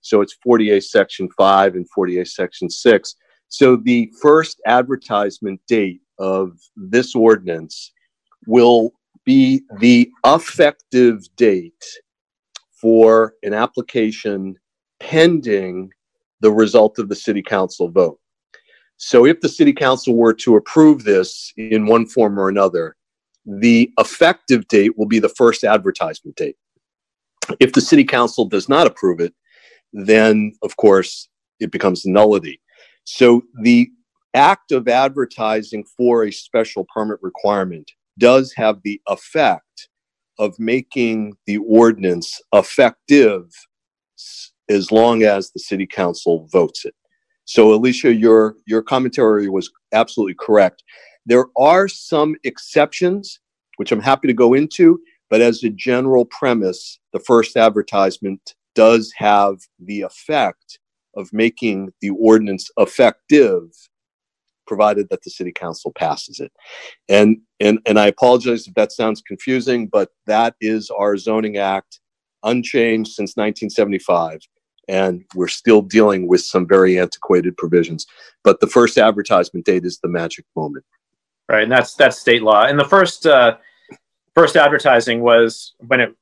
[0.00, 3.14] So it's 40A section 5 and 40A section 6.
[3.48, 7.92] So the first advertisement date of this ordinance
[8.46, 8.92] will
[9.24, 11.84] be the effective date
[12.80, 14.56] for an application
[15.00, 15.90] pending
[16.40, 18.18] the result of the city council vote.
[18.98, 22.96] So if the city council were to approve this in one form or another,
[23.46, 26.56] the effective date will be the first advertisement date.
[27.60, 29.32] If the city council does not approve it,
[29.92, 31.28] then of course
[31.60, 32.60] it becomes nullity.
[33.04, 33.88] So the
[34.34, 39.88] act of advertising for a special permit requirement does have the effect
[40.38, 43.44] of making the ordinance effective
[44.68, 46.94] as long as the city council votes it.
[47.48, 50.84] So Alicia, your your commentary was absolutely correct.
[51.24, 53.40] There are some exceptions,
[53.76, 59.10] which I'm happy to go into, but as a general premise, the first advertisement does
[59.16, 60.78] have the effect
[61.16, 63.62] of making the ordinance effective
[64.66, 66.52] provided that the city council passes it.
[67.08, 72.00] And and and I apologize if that sounds confusing, but that is our zoning act
[72.44, 74.40] unchanged since 1975
[74.88, 78.06] and we're still dealing with some very antiquated provisions.
[78.42, 80.84] But the first advertisement date is the magic moment.
[81.48, 82.64] Right, and that's that's state law.
[82.64, 83.56] And the first uh,
[84.34, 86.14] first advertising was when it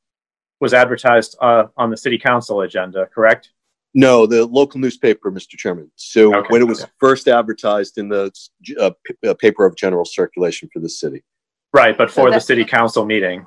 [0.61, 3.51] was advertised uh, on the city council agenda, correct?
[3.95, 5.57] No, the local newspaper, Mr.
[5.57, 5.91] Chairman.
[5.97, 6.93] So Okay, when it was okay.
[7.01, 8.31] first advertised in the
[8.79, 11.25] uh, p- uh, paper of general circulation for the city.
[11.73, 13.47] Right, but for the city council meeting.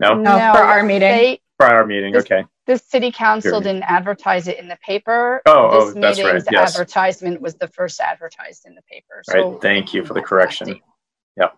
[0.00, 1.10] No, No, for our meeting.
[1.10, 2.12] They, our meeting.
[2.12, 5.42] This- Okay, the city council didn't advertise it in the paper.
[5.46, 6.74] Oh, oh, This that's right, meeting's yes.
[6.74, 9.22] advertisement was the first advertised in the paper.
[9.32, 9.60] right.
[9.60, 10.80] Thank you for the correction.
[11.36, 11.56] Yep.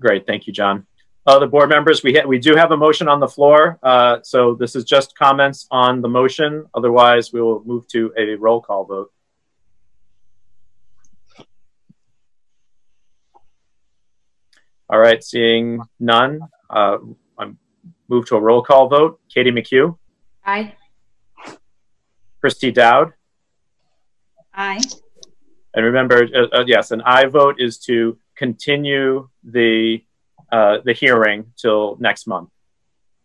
[0.00, 0.86] Great, thank you, John.
[1.26, 3.78] Uh, the board members, we we do have a motion on the floor.
[3.82, 6.64] Uh, so this is just comments on the motion.
[6.74, 9.12] Otherwise, we will move to a roll call vote.
[14.90, 16.40] All right, seeing none,
[16.70, 16.98] uh,
[17.38, 17.58] I'm
[18.08, 19.20] move to a roll call vote.
[19.32, 19.96] Katie McHugh,
[20.44, 20.74] Aye.
[22.40, 23.12] Christy Dowd,
[24.54, 24.80] Aye.
[25.74, 30.02] and remember, uh, uh, yes, an I vote is to continue the
[30.50, 32.48] uh, the hearing till next month.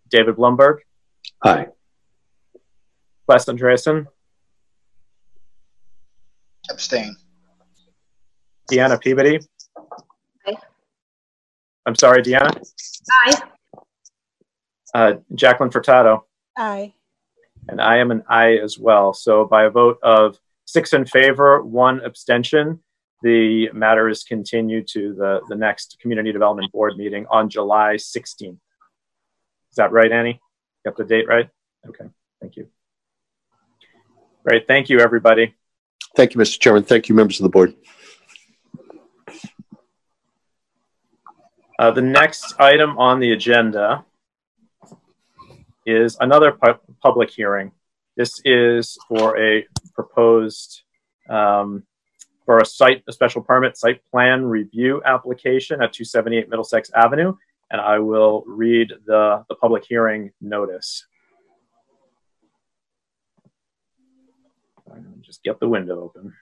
[0.09, 0.79] David Blumberg,
[1.43, 1.67] Aye.
[3.27, 4.05] Wes Andreessen,
[6.69, 7.15] Abstain.
[8.71, 9.39] Deanna Peabody.
[11.85, 11.89] Aye.
[11.89, 12.61] I'm sorry, Deanna.
[13.25, 13.41] Aye.
[14.93, 16.21] Uh, Jacqueline Furtado,
[16.57, 16.93] Aye.
[17.67, 19.13] and I am an I as well.
[19.13, 22.79] So by a vote of six in favor, one abstention,
[23.23, 28.51] the matter is continued to the, the next Community Development Board meeting on July 16th.
[28.51, 30.39] Is that right, Annie?
[30.85, 31.49] Got the date right?
[31.87, 32.05] Okay,
[32.39, 32.67] thank you.
[34.45, 35.55] Great, thank you, everybody.
[36.15, 36.59] Thank you, Mr.
[36.59, 36.83] Chairman.
[36.83, 37.73] Thank you, members of the board.
[41.83, 44.05] Uh, the next item on the agenda
[45.85, 47.73] is another pu- public hearing.
[48.15, 50.83] This is for a proposed
[51.29, 51.83] um,
[52.45, 57.35] for a site, a special permit site plan review application at 278 Middlesex Avenue,
[57.69, 61.05] and I will read the, the public hearing notice.
[65.19, 66.33] Just get the window open.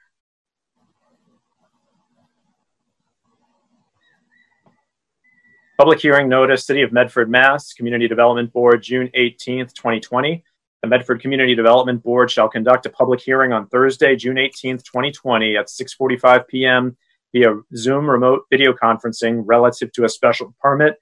[5.81, 10.43] Public hearing notice, City of Medford, Mass, Community Development Board, June 18th, 2020.
[10.83, 15.57] The Medford Community Development Board shall conduct a public hearing on Thursday, June 18th, 2020
[15.57, 16.97] at 6:45 p.m.
[17.33, 20.99] via Zoom remote video conferencing relative to a special permit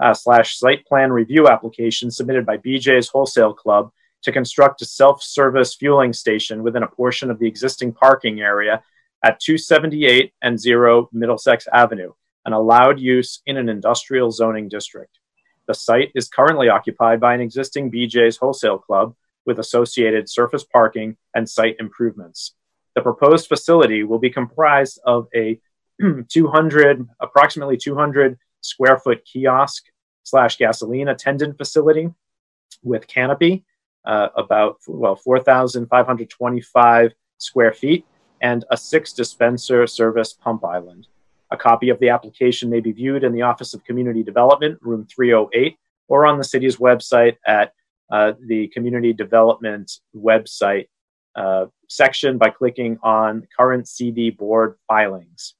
[0.00, 3.90] uh, slash site plan review application submitted by BJ's Wholesale Club
[4.22, 8.84] to construct a self-service fueling station within a portion of the existing parking area
[9.24, 12.12] at 278 and 0 Middlesex Avenue
[12.44, 15.18] an allowed use in an industrial zoning district.
[15.68, 19.14] The site is currently occupied by an existing BJ's wholesale club
[19.46, 22.54] with associated surface parking and site improvements.
[22.94, 25.60] The proposed facility will be comprised of a
[26.28, 29.84] 200, approximately 200 square foot kiosk
[30.24, 32.08] slash gasoline attendant facility
[32.82, 33.64] with canopy,
[34.04, 38.04] uh, about well 4,525 square feet,
[38.40, 41.06] and a six dispenser service pump island.
[41.52, 45.06] A copy of the application may be viewed in the Office of Community Development, room
[45.14, 45.76] 308,
[46.08, 47.74] or on the city's website at
[48.10, 50.88] uh, the Community Development website
[51.36, 55.54] uh, section by clicking on current CD board filings.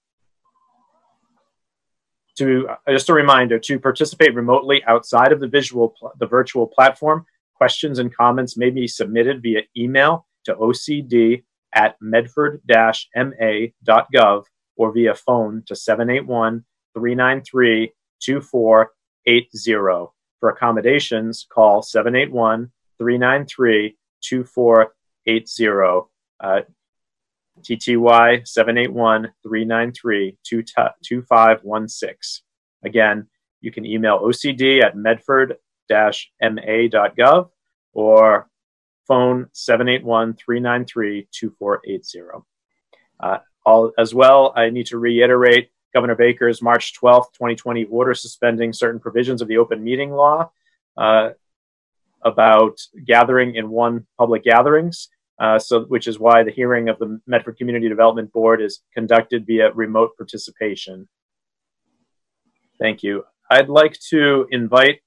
[2.38, 7.26] To uh, just a reminder to participate remotely outside of the visual the virtual platform,
[7.54, 14.44] questions and comments may be submitted via email to ocd at medford-ma.gov
[14.76, 16.64] or via phone to 781
[16.94, 20.12] 393 2480.
[20.40, 26.08] For accommodations, call 781 393 2480.
[26.40, 26.62] Uh,
[27.60, 32.44] TTY 781 393 2516.
[32.84, 33.28] Again,
[33.60, 35.58] you can email OCD at medford
[36.40, 37.50] ma.gov
[37.92, 38.48] or
[39.06, 42.42] phone 781 393 2480.
[43.64, 49.00] All, as well, I need to reiterate Governor Baker's March 12th, 2020 order suspending certain
[49.00, 50.50] provisions of the open meeting law
[50.96, 51.30] uh,
[52.22, 55.08] about gathering in one public gatherings.
[55.38, 59.46] Uh, so, which is why the hearing of the Medford Community Development Board is conducted
[59.46, 61.08] via remote participation.
[62.78, 63.24] Thank you.
[63.50, 65.00] I'd like to invite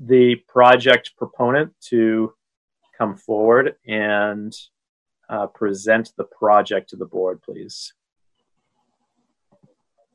[0.00, 2.34] the project proponent to
[2.98, 4.52] come forward and
[5.28, 7.92] uh, present the project to the board, please?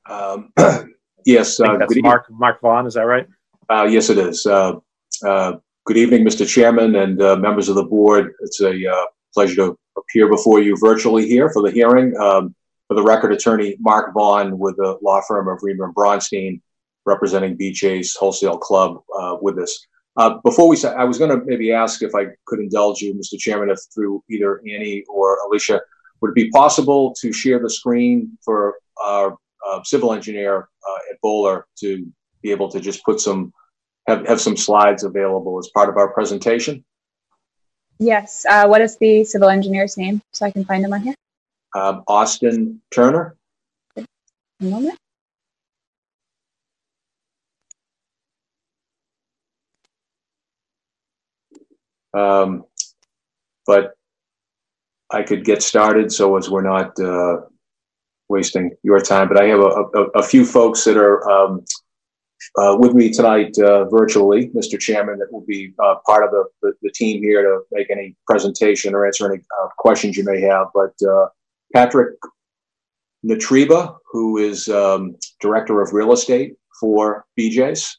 [0.10, 0.52] Um,
[1.26, 2.86] yes, uh, that's Mark Mark Vaughn.
[2.86, 3.28] Is that right?
[3.70, 4.46] Uh, yes, it is.
[4.46, 4.76] Uh,
[5.26, 5.54] uh,
[5.86, 6.48] good evening, Mr.
[6.48, 8.34] Chairman and uh, members of the board.
[8.42, 8.74] It's a
[9.34, 12.16] pleasure to appear before you virtually here for the hearing.
[12.18, 12.56] Um,
[12.88, 16.60] for the record, attorney Mark Vaughn with the law firm of Riemer and Braunstein,
[17.06, 19.02] representing BJ's Wholesale Club,
[19.42, 19.86] with us.
[20.18, 23.14] Uh, before we start, I was going to maybe ask if I could indulge you,
[23.14, 23.38] Mr.
[23.40, 25.80] Chairman, if through either Annie or Alicia,
[26.22, 30.58] would it be possible to share the screen for our uh, civil engineer
[30.88, 32.06] uh, at Bohler to
[32.42, 33.54] be able to just put some,
[34.08, 36.84] have, have some slides available as part of our presentation?
[38.00, 38.46] Yes.
[38.50, 41.16] Uh, what is the civil engineer's name so I can find him on here?
[41.76, 43.38] Um, Austin Turner.
[43.96, 44.06] A
[44.60, 44.98] moment.
[52.14, 52.66] Um,
[53.66, 53.94] but
[55.12, 57.42] I could get started so as we're not uh,
[58.30, 59.28] wasting your time.
[59.28, 61.64] But I have a, a, a few folks that are um,
[62.58, 64.80] uh, with me tonight uh, virtually, Mr.
[64.80, 68.16] Chairman, that will be uh, part of the, the, the, team here to make any
[68.26, 70.68] presentation or answer any uh, questions you may have.
[70.74, 71.28] But uh,
[71.74, 72.16] Patrick
[73.26, 77.98] Natriba, who is um, Director of Real Estate for BJ's,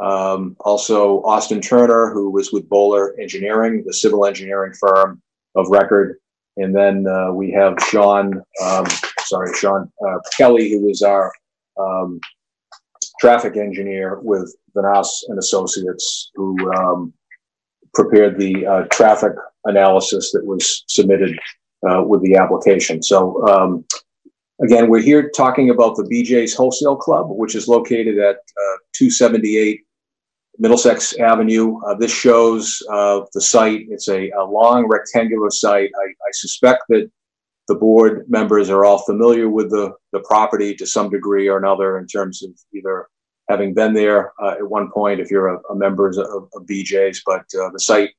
[0.00, 5.20] um, also, Austin Turner, who was with Bohler Engineering, the civil engineering firm
[5.54, 6.18] of record.
[6.56, 8.86] And then uh, we have Sean, um,
[9.20, 11.32] sorry, Sean uh, Kelly, who is our
[11.78, 12.20] um,
[13.20, 17.12] traffic engineer with Vanasse and Associates, who um,
[17.94, 19.32] prepared the uh, traffic
[19.64, 21.38] analysis that was submitted
[21.88, 23.02] uh, with the application.
[23.02, 23.84] So um,
[24.62, 29.80] again, we're here talking about the BJ's Wholesale Club, which is located at uh, 278
[30.58, 31.78] Middlesex Avenue.
[31.86, 33.86] Uh, this shows uh, the site.
[33.90, 35.90] It's a, a long rectangular site.
[35.96, 37.10] I, I, suspect that
[37.68, 41.98] the board members are all familiar with the, the property to some degree or another
[41.98, 43.06] in terms of either
[43.48, 47.22] having been there uh, at one point if you're a, a member of, of, BJ's,
[47.24, 48.10] but uh, the site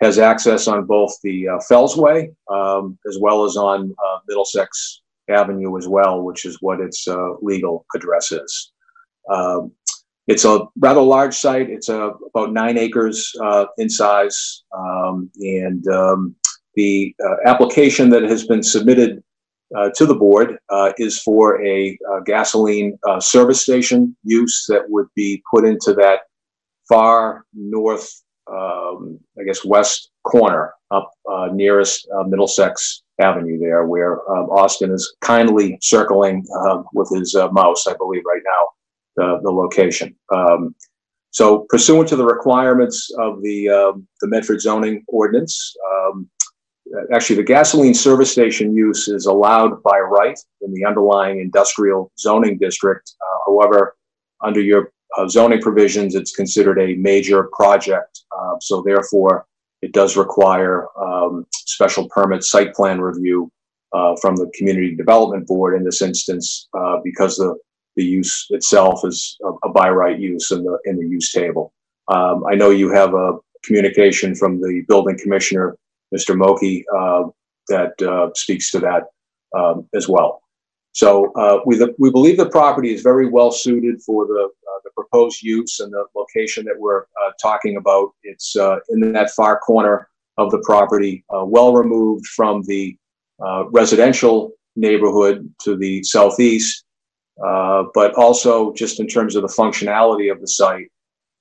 [0.00, 5.78] has access on both the uh, Fellsway um, as well as on uh, Middlesex Avenue
[5.78, 7.06] as well, which is what its
[7.42, 8.72] legal address is.
[9.30, 9.72] Um,
[10.26, 11.70] it's a rather large site.
[11.70, 16.34] It's uh, about nine acres uh, in size, um, and um,
[16.74, 19.22] the uh, application that has been submitted
[19.76, 25.06] uh, to the board uh, is for a uh, gasoline service station use that would
[25.14, 26.20] be put into that
[26.88, 31.10] far north, um, I guess, west corner up
[31.52, 36.44] nearest Middlesex Avenue there, where um, Austin is kindly circling
[36.92, 38.66] with his mouse, I believe, right now
[39.16, 40.14] the, the location.
[40.32, 40.74] Um,
[41.30, 46.28] so pursuant to the requirements of the, um, the Medford zoning ordinance, um,
[47.12, 52.58] actually the gasoline service station use is allowed by right in the underlying industrial zoning
[52.58, 53.12] district.
[53.20, 53.96] Uh, however,
[54.42, 58.20] under your uh, zoning provisions, it's considered a major project.
[58.36, 59.46] Uh, so therefore,
[59.82, 63.50] it does require um, special permit site plan review
[63.92, 67.56] uh, from the community development board in this instance uh, because the
[67.96, 71.72] the use itself is a, a by right use in the in the use table.
[72.08, 75.76] Um, I know you have a communication from the building commissioner,
[76.14, 76.36] Mr.
[76.36, 77.28] Mokey, uh,
[77.68, 79.04] that uh, speaks to that
[79.58, 80.42] um, as well.
[80.92, 84.90] So uh, we we believe the property is very well suited for the uh, the
[84.94, 88.10] proposed use and the location that we're uh, talking about.
[88.22, 90.08] It's uh, in that far corner
[90.38, 92.96] of the property, well removed from the
[93.70, 96.85] residential neighborhood to the southeast
[97.44, 100.90] uh, but also just in terms of the functionality of the site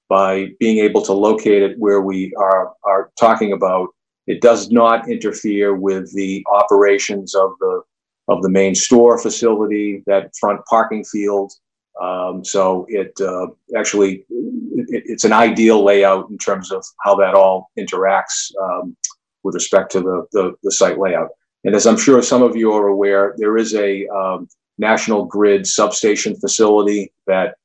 [0.09, 3.89] by being able to locate it where we are, are talking about.
[4.27, 7.81] It does not interfere with the operations of the
[8.27, 11.53] of the main store facility, that front parking field.
[12.01, 13.47] Um, so it uh,
[13.77, 18.97] actually it, it's an ideal layout in terms of how that all interacts um,
[19.43, 21.29] with respect to the, the, the site layout.
[21.63, 24.47] And as I'm sure some of you are aware, there is a um,
[24.77, 27.55] national grid substation facility that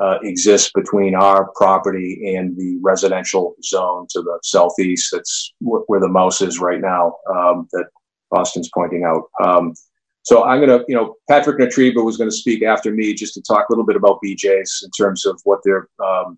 [0.00, 5.10] uh, exists between our property and the residential zone to the southeast.
[5.12, 7.86] That's where the mouse is right now um, that
[8.30, 9.24] Austin's pointing out.
[9.42, 9.74] Um,
[10.22, 13.34] so I'm going to, you know, Patrick Natriba was going to speak after me just
[13.34, 16.36] to talk a little bit about BJ's in terms of what their um,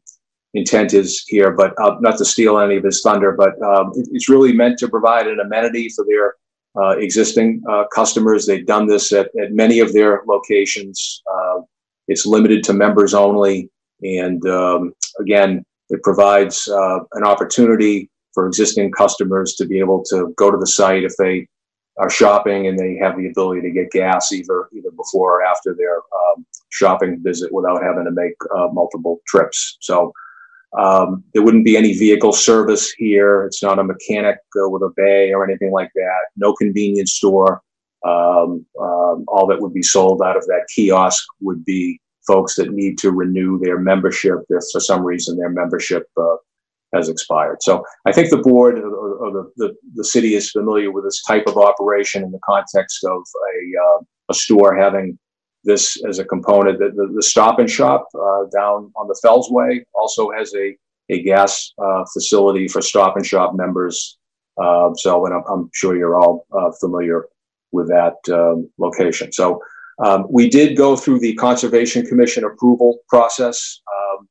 [0.54, 4.06] intent is here, but uh, not to steal any of his thunder, but um, it,
[4.12, 6.34] it's really meant to provide an amenity for their
[6.76, 8.46] uh, existing uh, customers.
[8.46, 11.22] They've done this at, at many of their locations.
[11.32, 11.60] Uh,
[12.08, 13.70] it's limited to members only.
[14.02, 20.32] And um, again, it provides uh, an opportunity for existing customers to be able to
[20.36, 21.46] go to the site if they
[21.98, 25.74] are shopping and they have the ability to get gas either either before or after
[25.74, 29.78] their um, shopping visit without having to make uh, multiple trips.
[29.80, 30.12] So
[30.76, 33.44] um, there wouldn't be any vehicle service here.
[33.44, 36.26] It's not a mechanic with a bay or anything like that.
[36.36, 37.62] No convenience store.
[38.06, 42.72] Um, um, all that would be sold out of that kiosk would be folks that
[42.72, 46.36] need to renew their membership if for some reason their membership uh,
[46.94, 47.62] has expired.
[47.62, 51.22] So I think the board or, or the, the, the, city is familiar with this
[51.22, 55.18] type of operation in the context of a, uh, a store having
[55.64, 56.78] this as a component.
[56.78, 60.76] The, the, the Stop and Shop uh, down on the Fellsway also has a,
[61.10, 64.18] a gas uh, facility for Stop and Shop members.
[64.60, 67.26] Uh, so, and I'm, I'm, sure you're all uh, familiar
[67.70, 69.32] with that um, location.
[69.32, 69.62] So,
[70.04, 73.80] um, we did go through the Conservation Commission approval process.
[73.86, 74.28] Um,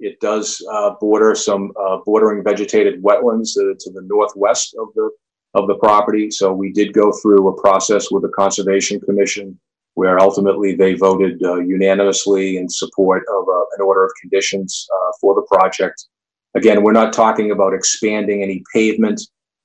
[0.00, 5.10] it does uh, border some uh, bordering vegetated wetlands to the northwest of the
[5.54, 6.30] of the property.
[6.30, 9.58] So we did go through a process with the Conservation Commission
[9.98, 15.10] where ultimately they voted uh, unanimously in support of uh, an order of conditions uh,
[15.20, 16.06] for the project.
[16.54, 19.20] Again, we're not talking about expanding any pavement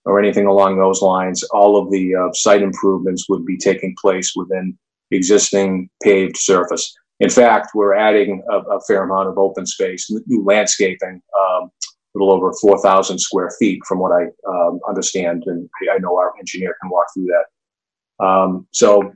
[0.06, 1.44] or anything along those lines.
[1.52, 4.76] All of the uh, site improvements would be taking place within
[5.12, 6.92] existing paved surface.
[7.20, 12.16] In fact, we're adding a, a fair amount of open space, new landscaping, um, a
[12.16, 16.76] little over 4,000 square feet from what I um, understand, and I know our engineer
[16.82, 18.26] can walk through that.
[18.26, 19.14] Um, so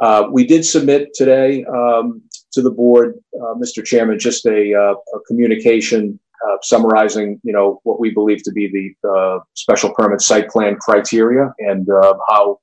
[0.00, 2.22] uh, we did submit today um,
[2.52, 3.84] to the board, uh, Mr.
[3.84, 8.96] Chairman, just a, uh, a communication uh, summarizing, you know, what we believe to be
[9.02, 11.86] the special permit site plan criteria and
[12.28, 12.58] how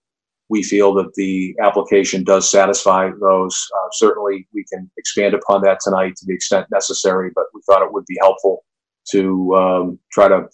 [0.49, 3.65] we feel that the application does satisfy those.
[3.93, 7.93] certainly, we can expand upon that tonight to the extent necessary, but we thought it
[7.93, 8.63] would be helpful
[9.09, 10.47] to um, try to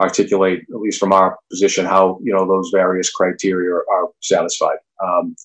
[0.00, 4.78] articulate, at least from our position, how you know those various criteria are satisfied.
[5.04, 5.36] Um,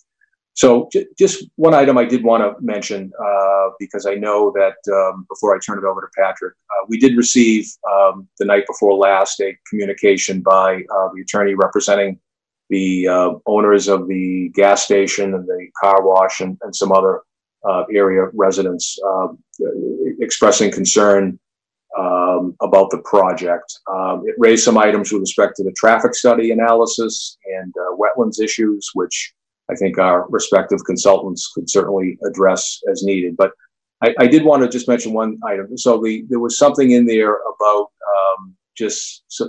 [0.56, 4.78] so j- just one item I did want to mention uh, because I know that
[4.92, 8.66] um, before I turn it over to Patrick, uh, we did receive um, the night
[8.66, 12.20] before last a communication by uh, the attorney representing
[12.70, 17.22] the uh, owners of the gas station and the car wash and, and some other
[17.68, 19.28] uh, area residents uh,
[20.22, 21.38] expressing concern
[21.98, 23.80] um, about the project.
[23.92, 28.42] Um, it raised some items with respect to the traffic study analysis and uh, wetlands
[28.42, 29.34] issues, which
[29.70, 33.36] I think our respective consultants could certainly address as needed.
[33.36, 33.52] But
[34.04, 35.78] I, I did want to just mention one item.
[35.78, 39.48] So the, there was something in there about um, just uh,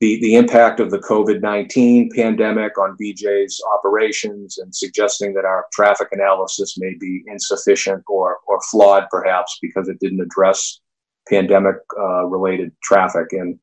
[0.00, 5.66] the, the impact of the COVID 19 pandemic on BJ's operations and suggesting that our
[5.72, 10.80] traffic analysis may be insufficient or, or flawed, perhaps, because it didn't address
[11.28, 13.32] pandemic uh, related traffic.
[13.32, 13.58] And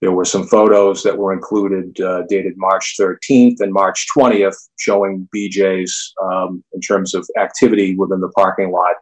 [0.00, 5.28] there were some photos that were included uh, dated March 13th and March 20th showing
[5.34, 8.94] BJ's um, in terms of activity within the parking lot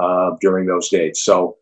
[0.00, 1.24] uh, during those dates.
[1.24, 1.56] So,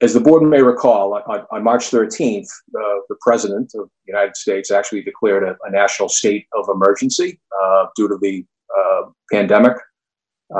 [0.00, 4.36] as the board may recall, on, on March 13th, uh, the president of the United
[4.36, 8.44] States actually declared a, a national state of emergency uh, due to the
[8.76, 9.76] uh, pandemic.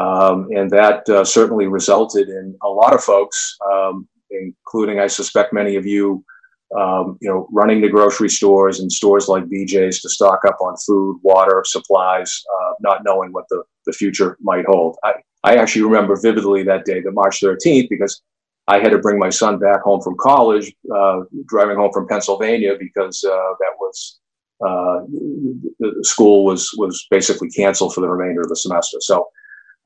[0.00, 5.52] Um, and that uh, certainly resulted in a lot of folks, um, including, I suspect,
[5.52, 6.24] many of you,
[6.78, 10.76] um, you know, running to grocery stores and stores like BJ's to stock up on
[10.86, 14.96] food, water, supplies, uh, not knowing what the, the future might hold.
[15.04, 18.22] I, I actually remember vividly that day, the March 13th, because
[18.68, 22.74] I had to bring my son back home from college, uh, driving home from Pennsylvania
[22.78, 24.20] because uh, that was
[24.64, 25.00] uh,
[25.80, 28.98] the school was was basically canceled for the remainder of the semester.
[29.00, 29.26] So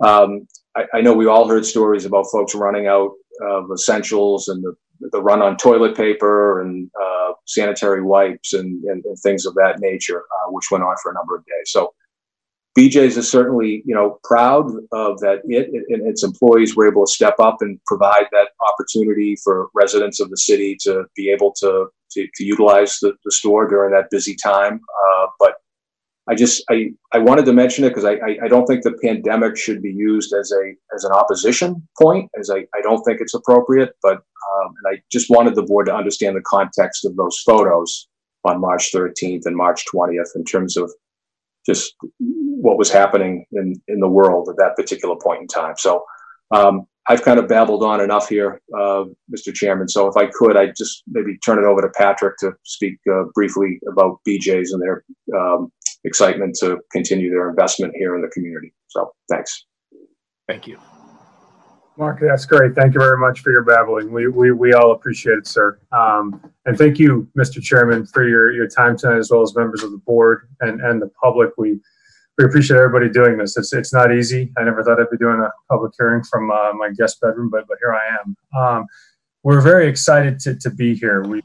[0.00, 0.46] um,
[0.76, 4.74] I, I, know we all heard stories about folks running out of essentials and the,
[5.00, 9.76] the run on toilet paper and uh, sanitary wipes and, and, and, things of that
[9.80, 11.70] nature, uh, which went on for a number of days.
[11.70, 11.94] So
[12.76, 17.12] BJ's is certainly, you know, proud of that it and its employees were able to
[17.12, 21.86] step up and provide that opportunity for residents of the city to be able to
[22.12, 24.74] to, to utilize the, the, store during that busy time.
[24.74, 25.54] Uh, but
[26.28, 28.98] I just I, I wanted to mention it because I, I, I don't think the
[29.02, 33.20] pandemic should be used as a as an opposition point as I, I don't think
[33.20, 33.90] it's appropriate.
[34.02, 38.08] But um, and I just wanted the board to understand the context of those photos
[38.44, 40.90] on March 13th and March 20th in terms of
[41.66, 45.74] just what was happening in, in the world at that particular point in time.
[45.76, 46.04] So
[46.52, 49.04] um, I've kind of babbled on enough here, uh,
[49.34, 49.52] Mr.
[49.52, 49.88] Chairman.
[49.88, 53.24] So if I could, I'd just maybe turn it over to Patrick to speak uh,
[53.34, 55.04] briefly about BJ's and their
[55.36, 55.72] um,
[56.06, 58.72] excitement to continue their investment here in the community.
[58.88, 59.66] So thanks.
[60.48, 60.78] Thank you.
[61.98, 62.74] Mark, that's great.
[62.74, 64.12] Thank you very much for your babbling.
[64.12, 65.78] We, we, we all appreciate it, sir.
[65.92, 67.62] Um, and thank you, Mr.
[67.62, 71.00] Chairman, for your, your time tonight, as well as members of the board and, and
[71.00, 71.50] the public.
[71.56, 71.80] We,
[72.36, 73.56] we appreciate everybody doing this.
[73.56, 74.52] It's, it's not easy.
[74.58, 77.64] I never thought I'd be doing a public hearing from uh, my guest bedroom, but,
[77.66, 78.36] but here I am.
[78.62, 78.86] Um,
[79.42, 81.22] we're very excited to, to be here.
[81.22, 81.40] We,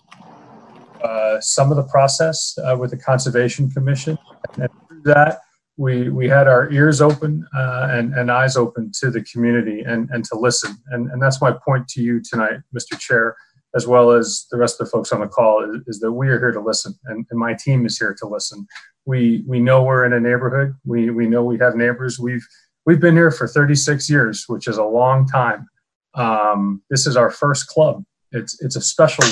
[1.04, 4.18] uh, some of the process uh, with the Conservation Commission,
[4.56, 5.40] and through that,
[5.78, 10.10] we we had our ears open uh, and, and eyes open to the community and,
[10.12, 10.76] and to listen.
[10.92, 13.00] And, and that's my point to you tonight, Mr.
[13.00, 13.36] Chair,
[13.76, 16.28] as well as the rest of the folks on the call, is, is that we
[16.30, 18.68] are here to listen, and, and my team is here to listen.
[19.06, 20.76] We we know we're in a neighborhood.
[20.86, 22.20] We we know we have neighbors.
[22.20, 22.46] We've
[22.86, 25.68] we've been here for 36 years, which is a long time.
[26.14, 28.04] Um, this is our first club.
[28.32, 29.24] It's it's a special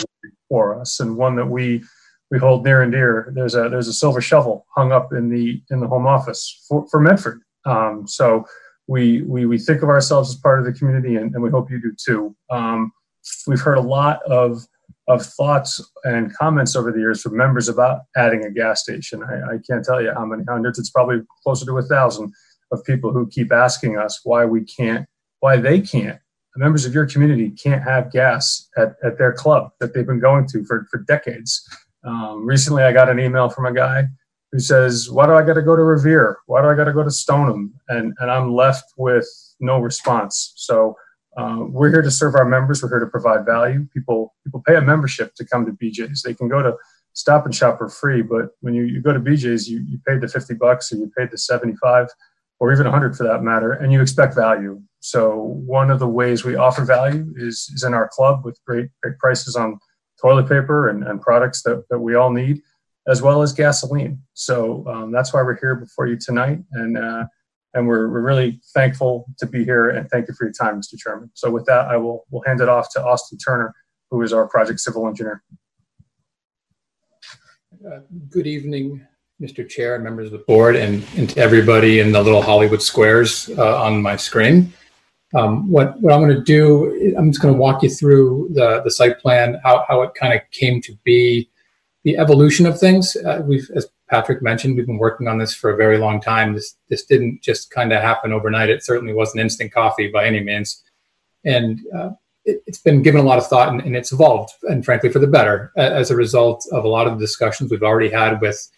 [0.50, 1.84] for us and one that we
[2.32, 3.32] we hold near and dear.
[3.34, 6.88] There's a there's a silver shovel hung up in the in the home office for,
[6.90, 7.42] for Medford.
[7.66, 8.46] Um, so
[8.88, 11.70] we, we we think of ourselves as part of the community, and, and we hope
[11.72, 12.36] you do too.
[12.50, 12.92] Um,
[13.48, 14.66] we've heard a lot of
[15.08, 19.24] of thoughts and comments over the years from members about adding a gas station.
[19.24, 20.78] I, I can't tell you how many hundreds.
[20.78, 22.32] It's probably closer to a thousand
[22.72, 25.08] of people who keep asking us why we can't,
[25.40, 26.20] why they can't
[26.58, 30.48] members of your community can't have gas at, at their club that they've been going
[30.48, 31.68] to for, for decades.
[32.04, 34.06] Um, recently, I got an email from a guy
[34.52, 36.38] who says, Why do I got to go to Revere?
[36.48, 37.74] Why do I got to go to Stoneham?
[37.88, 39.28] And, and I'm left with
[39.60, 40.54] no response.
[40.56, 40.96] So
[41.38, 42.82] uh, we're here to serve our members.
[42.82, 43.88] We're here to provide value.
[43.94, 46.24] People people pay a membership to come to BJ's.
[46.24, 46.76] They can go to
[47.14, 50.22] Stop and Shop for free, but when you, you go to BJ's, you, you paid
[50.22, 52.08] the 50 bucks or you paid the 75
[52.60, 54.82] or even 100 for that matter, and you expect value.
[55.00, 58.90] So one of the ways we offer value is, is in our club with great,
[59.02, 59.80] great prices on
[60.22, 62.62] toilet paper and, and products that, that we all need,
[63.08, 64.22] as well as gasoline.
[64.34, 66.60] So um, that's why we're here before you tonight.
[66.74, 67.26] And, uh,
[67.74, 70.98] and we're, we're really thankful to be here and thank you for your time, Mr.
[70.98, 71.32] Chairman.
[71.36, 73.74] So with that, I will will hand it off to Austin Turner,
[74.10, 75.44] who is our project civil engineer.
[77.86, 78.00] Uh,
[78.30, 79.06] good evening,
[79.42, 79.68] Mr.
[79.68, 83.50] Chair and members of the board, and, and to everybody in the little Hollywood squares
[83.58, 84.74] uh, on my screen.
[85.34, 88.82] Um, what, what I'm going to do, I'm just going to walk you through the,
[88.84, 91.50] the site plan, how, how it kind of came to be,
[92.04, 93.16] the evolution of things.
[93.16, 96.54] Uh, we've, as Patrick mentioned, we've been working on this for a very long time.
[96.54, 98.70] This this didn't just kind of happen overnight.
[98.70, 100.84] It certainly wasn't instant coffee by any means,
[101.44, 102.12] and uh,
[102.46, 105.20] it, has been given a lot of thought and, and, it's evolved, and frankly, for
[105.20, 108.70] the better as a result of a lot of the discussions we've already had with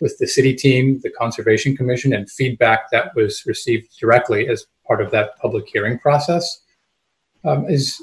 [0.00, 5.00] with the city team, the conservation commission, and feedback that was received directly as part
[5.00, 6.62] of that public hearing process.
[7.44, 8.00] Um, as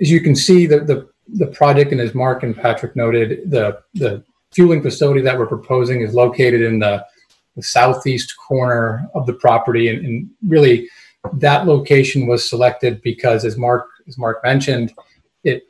[0.00, 3.80] as you can see, the the the project, and as Mark and Patrick noted, the
[3.94, 7.04] the fueling facility that we're proposing is located in the,
[7.56, 10.88] the southeast corner of the property, and, and, really
[11.32, 14.92] that location was selected because, as Mark as Mark mentioned,
[15.42, 15.62] it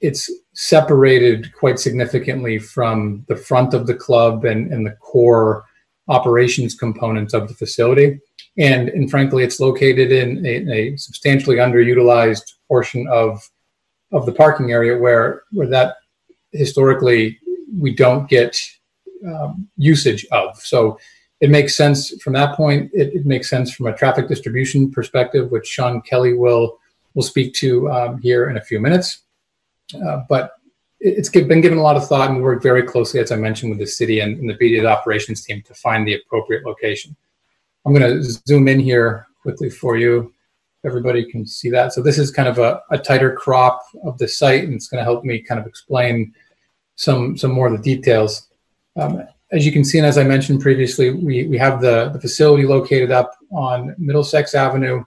[0.00, 5.64] it's separated quite significantly from the front of the club and, and the core
[6.08, 8.20] operations components of the facility.
[8.58, 13.48] And, and frankly, it's located in a, a substantially underutilized portion of
[14.12, 15.96] of the parking area where where that
[16.52, 17.38] historically
[17.78, 18.60] we don't get
[19.26, 20.56] um, usage of.
[20.58, 20.98] So
[21.40, 22.90] it makes sense from that point.
[22.92, 26.78] It, it, makes sense from a traffic distribution perspective, which Sean Kelly will
[27.14, 29.22] will speak to um, here in a few minutes.
[29.94, 30.52] Uh, but
[31.00, 33.70] it's been given a lot of thought, and we work very closely, as I mentioned,
[33.70, 37.16] with the city and, and the BDA operations team to find the appropriate location.
[37.84, 40.32] I'm going to zoom in here quickly for you
[40.84, 41.92] everybody can see that.
[41.92, 44.98] So this is kind of a, a tighter crop of the site, and it's going
[44.98, 46.34] to help me kind of explain
[46.96, 48.48] some some more of the details.
[48.96, 52.20] Um, as you can see, and as I mentioned previously, we, we have the, the
[52.20, 55.04] facility located up on Middlesex Avenue.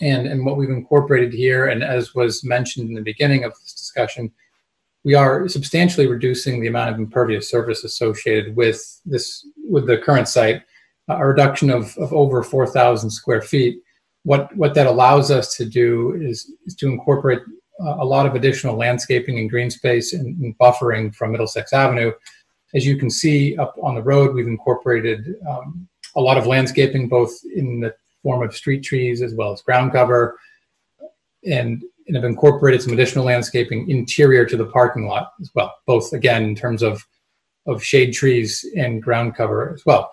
[0.00, 3.72] And, and what we've incorporated here, and as was mentioned in the beginning of this
[3.92, 4.32] discussion,
[5.04, 10.28] we are substantially reducing the amount of impervious surface associated with this with the current
[10.28, 10.62] site,
[11.08, 13.82] a reduction of, of over 4,000 square feet
[14.24, 17.40] what what that allows us to do is, is to incorporate
[17.80, 22.12] uh, a lot of additional landscaping and green space and, and, buffering from Middlesex Avenue.
[22.74, 27.08] As you can see up on the road, we've incorporated um, a lot of landscaping,
[27.08, 30.38] both in the form of street trees as well as ground cover,
[31.44, 36.12] and, and have incorporated some additional landscaping interior to the parking lot as well, both
[36.12, 37.06] again in terms of
[37.66, 40.12] of shade trees and ground cover as well.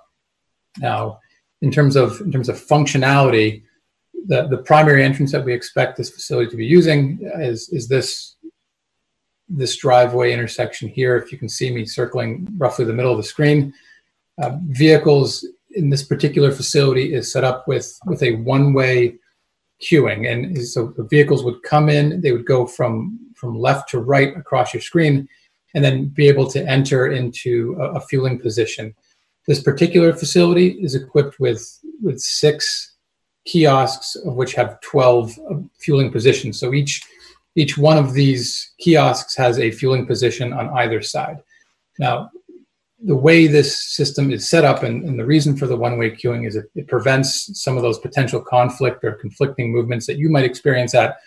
[0.78, 1.20] Now,
[1.62, 3.64] in terms of in terms of functionality,
[4.28, 8.36] the, the primary entrance that we expect this facility to be using is, is this,
[9.48, 11.18] this driveway intersection here.
[11.18, 13.74] If you can see me circling roughly the middle of the screen.
[14.42, 19.16] Uh, vehicles in this particular facility is set up with, with a one-way
[19.82, 20.32] queuing.
[20.32, 24.36] And so the vehicles would come in, they would go from, from left to right
[24.36, 25.28] across your screen,
[25.74, 28.94] and then be able to enter into a, a fueling position.
[29.48, 32.96] This particular facility is equipped with, with six
[33.46, 36.60] kiosks, of which have 12 uh, fueling positions.
[36.60, 37.02] So each
[37.56, 41.40] each one of these kiosks has a fueling position on either side.
[41.98, 42.30] Now,
[43.02, 46.46] the way this system is set up and, and the reason for the one-way queuing
[46.46, 50.44] is it, it prevents some of those potential conflict or conflicting movements that you might
[50.44, 51.18] experience at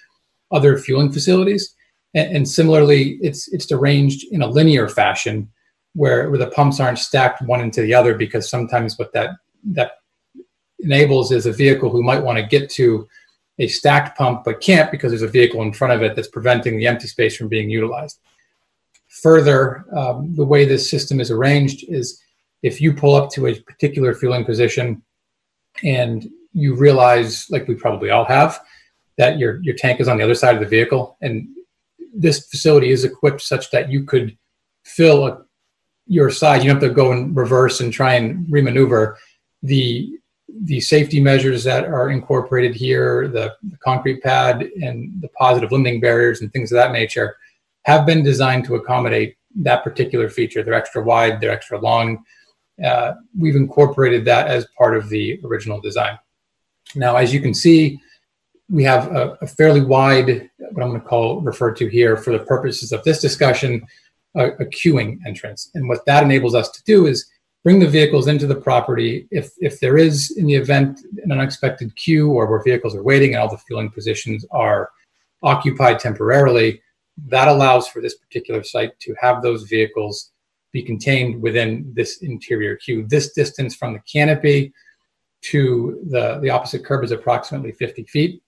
[0.50, 1.74] other fueling facilities.
[2.14, 5.48] And, and similarly, it's it's arranged in a linear fashion
[5.94, 9.30] where, where the pumps aren't stacked one into the other because sometimes what that
[9.64, 9.92] that
[10.80, 13.08] enables is a vehicle who might want to get to
[13.58, 16.76] a stacked pump but can't because there's a vehicle in front of it that's preventing
[16.76, 18.18] the empty space from being utilized.
[19.20, 22.20] Further, um, the way this system is arranged is
[22.62, 25.02] if you pull up to a particular fueling position
[25.84, 28.60] and you realize, like we probably all have,
[29.18, 31.46] that your, your tank is on the other side of the vehicle and
[32.14, 34.36] this facility is equipped such that you could
[34.84, 35.42] fill a,
[36.06, 36.62] your side.
[36.62, 39.16] You don't have to go in reverse and try and remaneuver.
[39.62, 40.18] The
[40.64, 45.98] the safety measures that are incorporated here, the, the, concrete pad and the positive limiting
[45.98, 47.36] barriers and things of that nature,
[47.84, 50.62] have been designed to accommodate that particular feature.
[50.62, 52.24] They're extra wide, they're extra long.
[52.82, 56.18] Uh, we've incorporated that as part of the original design.
[56.94, 58.00] Now, as you can see,
[58.68, 62.32] we have a, a fairly wide, what I'm going to call referred to here for
[62.32, 63.86] the purposes of this discussion,
[64.34, 65.70] a, a queuing entrance.
[65.74, 67.30] And what that enables us to do is
[67.64, 69.28] bring the vehicles into the property.
[69.30, 73.34] If, if there is, in the event, an unexpected queue or where vehicles are waiting
[73.34, 74.90] and all the fueling positions are
[75.42, 76.80] occupied temporarily,
[77.26, 80.32] that allows for this particular site to have those vehicles
[80.72, 83.06] be contained within this interior queue.
[83.08, 84.72] This distance from the canopy
[85.42, 88.42] to the, the opposite curb is approximately 50 feet.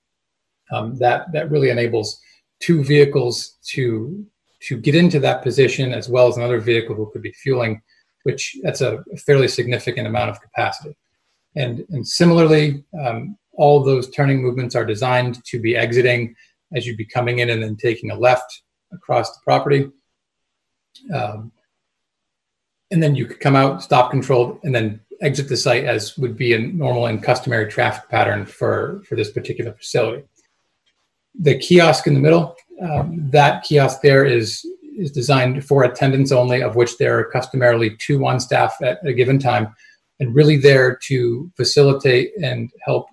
[0.73, 2.19] Um, that, that really enables
[2.61, 4.25] two vehicles to,
[4.63, 7.83] to get into that position as well as another vehicle who could be fueling
[8.25, 10.97] which that's a fairly significant amount of capacity.
[11.57, 16.35] And, and similarly, um, all those turning movements are designed to be exiting
[16.75, 19.91] as you'd be coming in and then taking a left across the property.
[21.15, 21.53] Um,
[22.91, 26.37] and then you could come out, stop controlled, and then exit the site as would
[26.37, 30.25] be a normal and customary traffic pattern for, for this particular facility.
[31.41, 34.65] The kiosk in the middle, um, that kiosk there is
[34.97, 39.13] is designed for attendance only, of which there are customarily two on staff at a
[39.13, 39.75] given time,
[40.21, 43.07] and really there to facilitate and help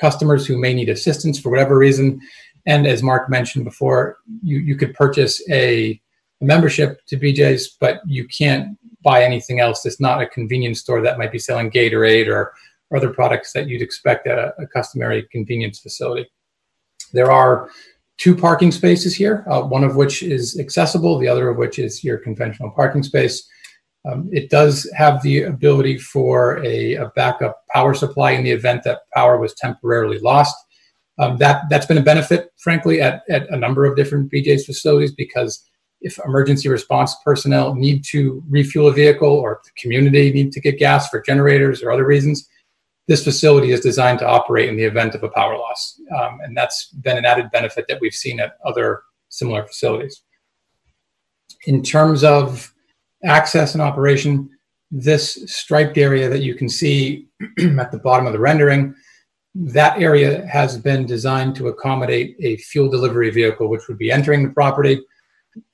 [0.00, 2.20] customers who may need assistance for whatever reason.
[2.66, 6.00] And as Mark mentioned before, you, you could purchase a,
[6.40, 11.02] a membership to BJ's, but you can't buy anything else It's not a convenience store
[11.02, 12.54] that might be selling Gatorade or,
[12.90, 16.26] or other products that you'd expect at a, a customary convenience facility.
[17.12, 17.68] There are
[18.16, 22.02] two parking spaces here, uh, one of which is accessible, the other of which is
[22.02, 23.46] your conventional parking space.
[24.06, 28.82] Um, it does have the ability for a, a, backup power supply in the event
[28.84, 30.54] that power was temporarily lost.
[31.18, 35.12] Um, that that's been a benefit, frankly, at, at a number of different BJ's facilities
[35.12, 35.64] because
[36.00, 40.78] if emergency response personnel need to refuel a vehicle or the community need to get
[40.78, 42.48] gas for generators or other reasons,
[43.08, 46.00] this facility is designed to operate in the event of a power loss.
[46.18, 50.22] Um, and that's been an added benefit that we've seen at other similar facilities.
[51.66, 52.72] In terms of
[53.24, 54.50] access and operation,
[54.90, 57.28] this striped area that you can see
[57.78, 58.94] at the bottom of the rendering,
[59.54, 64.42] that area has been designed to accommodate a fuel delivery vehicle, which would be entering
[64.42, 65.00] the property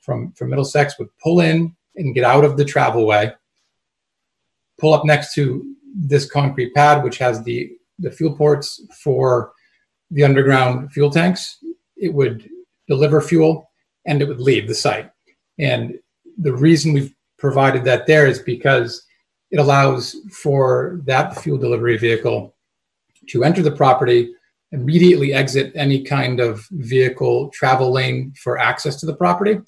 [0.00, 3.32] from, from Middlesex, would pull in and get out of the travel way,
[4.78, 9.52] pull up next to this concrete pad, which has the, the fuel ports for
[10.10, 11.58] the underground fuel tanks.
[11.96, 12.48] It would
[12.86, 13.70] deliver fuel
[14.06, 15.10] and it would leave the site.
[15.58, 15.98] And
[16.38, 19.06] the reason we've provided that there is because
[19.50, 22.54] it allows for that fuel delivery vehicle
[23.30, 24.32] to enter the property,
[24.72, 29.58] immediately exit any kind of vehicle travel lane for access to the property.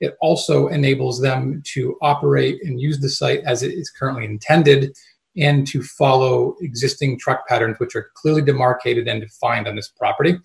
[0.00, 4.92] It also enables them to operate and use the site as it is currently intended
[5.36, 10.38] and to follow existing truck patterns, which are clearly demarcated and defined on this property.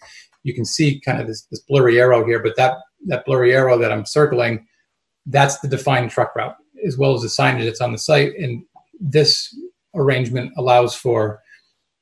[0.44, 2.77] You can see kind of this, this blurry arrow here, but that,
[3.07, 4.65] that blurry arrow that I'm circling,
[5.26, 8.34] that's the defined truck route, as well as the signage that's on the site.
[8.38, 8.64] And
[8.99, 9.53] this
[9.94, 11.41] arrangement allows for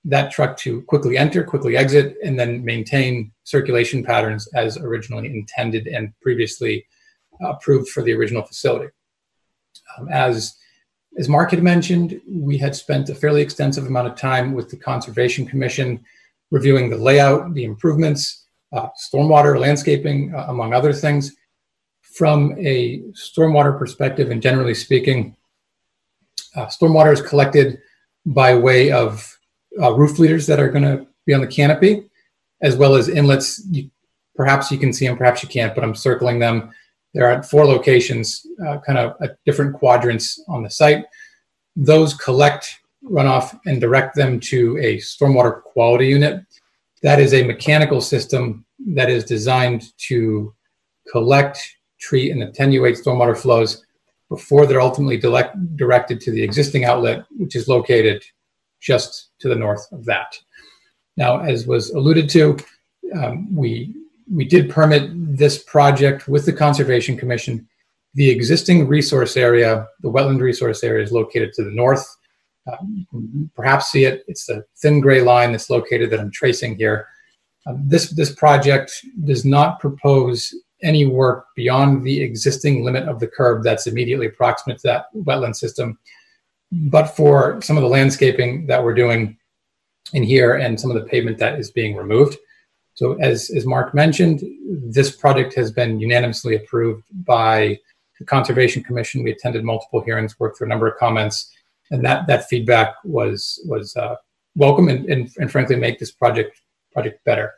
[0.06, 5.88] that truck to quickly enter, quickly exit, and then maintain circulation patterns as originally intended
[5.88, 6.86] and previously
[7.42, 8.92] approved for the original facility.
[9.98, 10.56] Um, as
[11.18, 14.76] as Mark had mentioned, we had spent a fairly extensive amount of time with the
[14.76, 16.04] Conservation Commission
[16.52, 21.34] reviewing the layout, the improvements, uh, stormwater, landscaping, uh, among other things.
[22.02, 25.36] From a stormwater perspective, and generally speaking,
[26.56, 27.80] uh, stormwater is collected
[28.26, 29.35] by way of
[29.82, 32.10] uh, roof leaders that are going to be on the canopy,
[32.62, 33.66] as well as inlets.
[33.70, 33.90] You,
[34.36, 36.72] perhaps you can see them, perhaps you can't, but I'm circling them
[37.16, 41.06] there are four locations, uh, kind of at different quadrants on the site.
[41.78, 46.44] Those collect runoff and direct them to a stormwater quality unit.
[47.04, 50.54] That is a mechanical system that is designed to
[51.10, 51.58] collect,
[52.02, 53.86] treat, and attenuate stormwater flows
[54.28, 58.26] before they're ultimately direct, directed to the existing outlet, which is located
[58.86, 60.38] just to the north of that.
[61.18, 62.58] Now, as was alluded to,
[63.16, 63.94] um, we
[64.32, 67.68] we did permit this project with the Conservation Commission.
[68.16, 72.06] The existing resource area, the wetland resource area, is located to the north.
[72.66, 72.78] Uh,
[73.56, 74.24] perhaps see it.
[74.28, 77.08] It's the thin gray line that's located that I'm tracing here.
[77.68, 78.92] Um, this, this project
[79.26, 84.80] does not propose any work beyond the existing limit of the curb that's immediately proximate
[84.80, 86.00] to that wetland system.
[86.90, 89.38] But for some of the landscaping that we're doing
[90.14, 92.38] in here and some of the pavement that is being removed,
[92.96, 97.78] so as, as Mark mentioned, this project has been unanimously approved by
[98.20, 99.24] the Conservation Commission.
[99.24, 101.52] We attended multiple hearings, worked through a number of comments,
[101.92, 104.16] and that, that feedback was, was uh,
[104.56, 106.62] welcome and, and, and frankly make this project,
[106.94, 107.54] project better.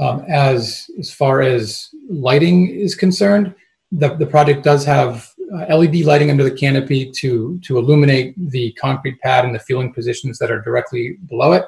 [0.00, 3.54] Um, as, as far as lighting is concerned,
[3.92, 9.20] the, the project does have LED lighting under the canopy to, to illuminate the concrete
[9.20, 11.64] pad and the fueling positions that are directly below it.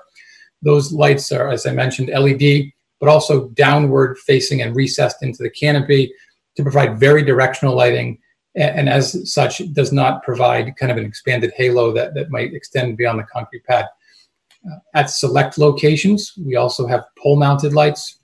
[0.63, 5.51] Those lights are, as I mentioned, LED but also downward facing and recessed into the
[5.51, 6.13] canopy
[6.57, 8.19] to provide very directional lighting.
[8.55, 12.97] And, as such, does not provide kind of an expanded halo that, that might extend
[12.97, 13.87] beyond the concrete pad.
[14.69, 18.19] Uh, at select locations, we also have pole mounted lights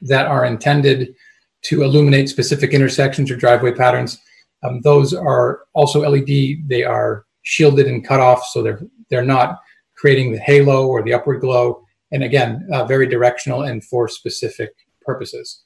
[0.00, 1.14] that are intended
[1.62, 4.18] to illuminate specific intersections or driveway patterns.
[4.62, 6.68] Um, those are also LED.
[6.68, 8.80] They are shielded and cut off, so they're
[9.10, 9.58] they're not
[9.96, 14.74] creating the halo or the upward glow and again, uh, very directional and for specific
[15.00, 15.62] purposes.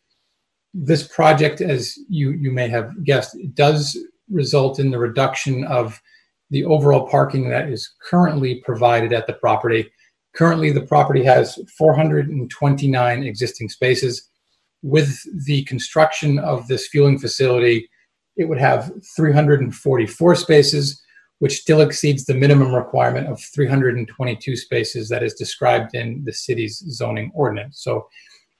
[0.72, 3.98] This project, as you, you may have guessed, does
[4.30, 6.00] result in the reduction of
[6.50, 9.90] the overall parking that is currently provided at the property.
[10.36, 14.28] Currently, the property has 429 existing spaces.
[14.82, 17.88] With the construction of this fueling facility,
[18.36, 21.02] it would have 344 spaces,
[21.38, 26.78] which still exceeds the minimum requirement of 322 spaces that is described in the city's
[26.90, 27.82] zoning ordinance.
[27.82, 28.08] So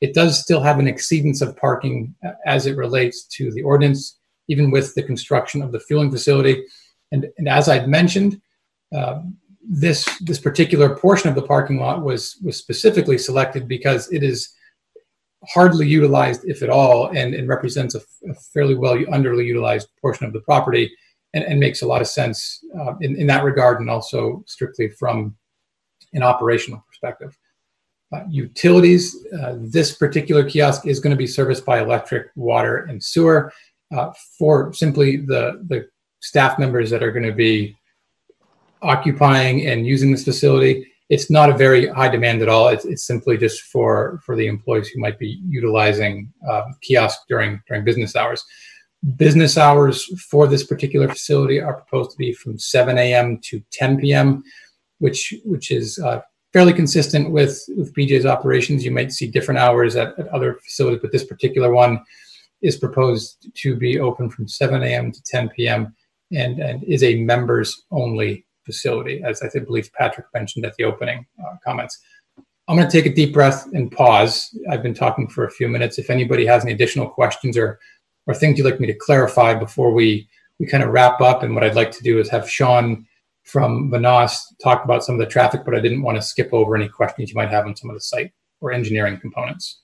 [0.00, 4.70] it does still have an exceedance of parking as it relates to the ordinance, even
[4.70, 6.64] with the construction of the fueling facility.
[7.12, 8.40] And, and as I'd mentioned,
[8.94, 9.20] uh,
[9.68, 14.54] this this particular portion of the parking lot was was specifically selected because it is
[15.52, 18.00] hardly utilized, if at all, and, and represents a,
[18.52, 20.90] fairly well underutilized portion of the property
[21.34, 24.88] and, and makes a lot of sense uh, in, in that regard and also strictly
[24.88, 25.36] from
[26.12, 27.36] an operational perspective.
[28.12, 33.02] Uh, utilities, uh, this particular kiosk is going to be serviced by electric, water, and
[33.02, 33.52] sewer
[33.94, 35.88] uh, for simply the, the
[36.20, 37.76] staff members that are going to be
[38.82, 42.68] occupying and using this facility it's not a very high demand at all.
[42.68, 47.60] It's, it's simply just for for the employees who might be utilizing um, kiosk during
[47.68, 48.44] during business hours.
[49.16, 53.38] Business hours for this particular facility are proposed to be from 7 a.m.
[53.44, 54.42] to 10 p.m.,
[54.98, 56.22] which which is uh,
[56.52, 58.84] fairly consistent with with BJ's operations.
[58.84, 62.00] You might see different hours at, at other facilities, but this particular one
[62.62, 65.12] is proposed to be open from 7 a.m.
[65.12, 65.94] to 10 p.m.
[66.32, 71.24] and and is a members only facility, as I believe Patrick mentioned at the opening
[71.42, 71.98] uh, comments.
[72.68, 74.54] I'm going to take a deep breath and pause.
[74.68, 75.98] I've been talking for a few minutes.
[75.98, 77.78] If anybody has any additional questions or,
[78.26, 80.28] or things you'd like me to clarify before we,
[80.58, 83.06] we kind of wrap up, and what I'd like to do is have Sean
[83.44, 86.74] from Vanasse talk about some of the traffic, but I didn't want to skip over
[86.74, 89.82] any questions you might have on some of the site or engineering components.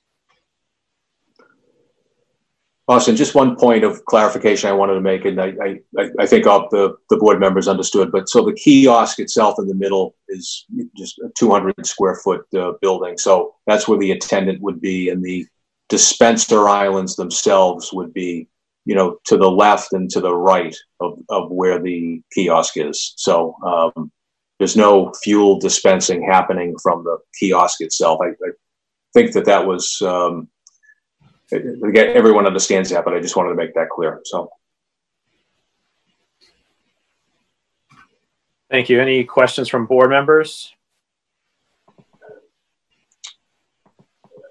[2.88, 5.52] Austin, just one point of clarification I wanted to make, and I,
[5.96, 9.68] I, I think all the, the board members understood, but so the kiosk itself in
[9.68, 13.16] the middle is just a 200 square foot uh, building.
[13.18, 15.46] So that's where the attendant would be, and the
[15.88, 18.48] dispenser islands themselves would be,
[18.84, 23.14] you know, to the left and to the right of, of where the kiosk is.
[23.16, 24.10] So um,
[24.58, 28.18] there's no fuel dispensing happening from the kiosk itself.
[28.22, 28.50] I, I
[29.14, 30.02] think that that was.
[30.02, 30.48] Um,
[31.52, 34.20] again, everyone understands that, but I just wanted to make that clear.
[34.24, 34.50] So.
[38.70, 39.00] Thank you.
[39.00, 40.72] Any questions from board members?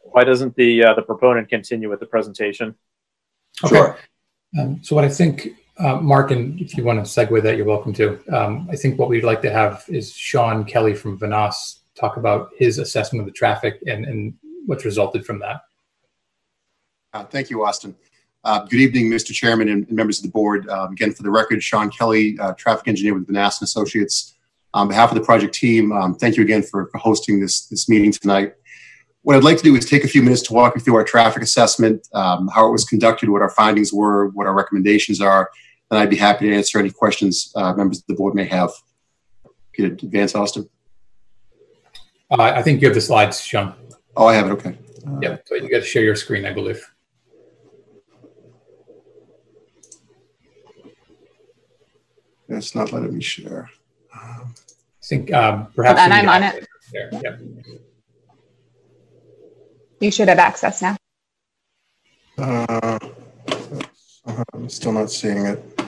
[0.04, 2.76] Why doesn't the uh, the proponent continue with the presentation?
[3.64, 3.76] Okay.
[3.76, 3.98] Sure.
[4.60, 5.50] Um, so what I think,
[5.80, 8.20] uh, Mark, and if you want to segue that, you're welcome to.
[8.36, 12.50] Um, I think what we'd like to have is Sean Kelly from Vanasse talk about
[12.58, 14.34] his assessment of the traffic and, and
[14.66, 15.62] what's resulted from that.
[17.14, 17.96] Uh, thank you, Austin.
[18.44, 19.34] Uh, good evening, Mr.
[19.34, 20.68] Chairman and, and members of the board.
[20.70, 24.36] Um, again, for the record, Sean Kelly, uh, traffic engineer with Vanasse Associates.
[24.74, 27.90] On behalf of the project team, um, thank you again for, for, hosting this, this
[27.90, 28.54] meeting tonight.
[29.24, 31.04] What I'd like to do is take a few minutes to walk you through our
[31.04, 35.52] traffic assessment, um, how it was conducted, what our findings were, what our recommendations are,
[35.92, 38.72] and I'd be happy to answer any questions uh, members of the board may have.
[39.76, 40.70] Could advance, Austin?
[42.32, 43.76] Uh, I think you have the slides, Sean.
[44.16, 44.54] Oh, I have it.
[44.54, 44.78] Okay.
[45.22, 46.91] yeah, so you got to share your screen, I believe.
[52.58, 53.70] It's not letting me share.
[54.14, 56.00] Um, I think um, perhaps.
[56.00, 56.68] And I'm on it.
[56.92, 57.10] There.
[57.24, 57.40] Yep.
[60.00, 60.98] You should have access now.
[62.38, 63.00] Uh,
[64.54, 65.82] I'm still not seeing it.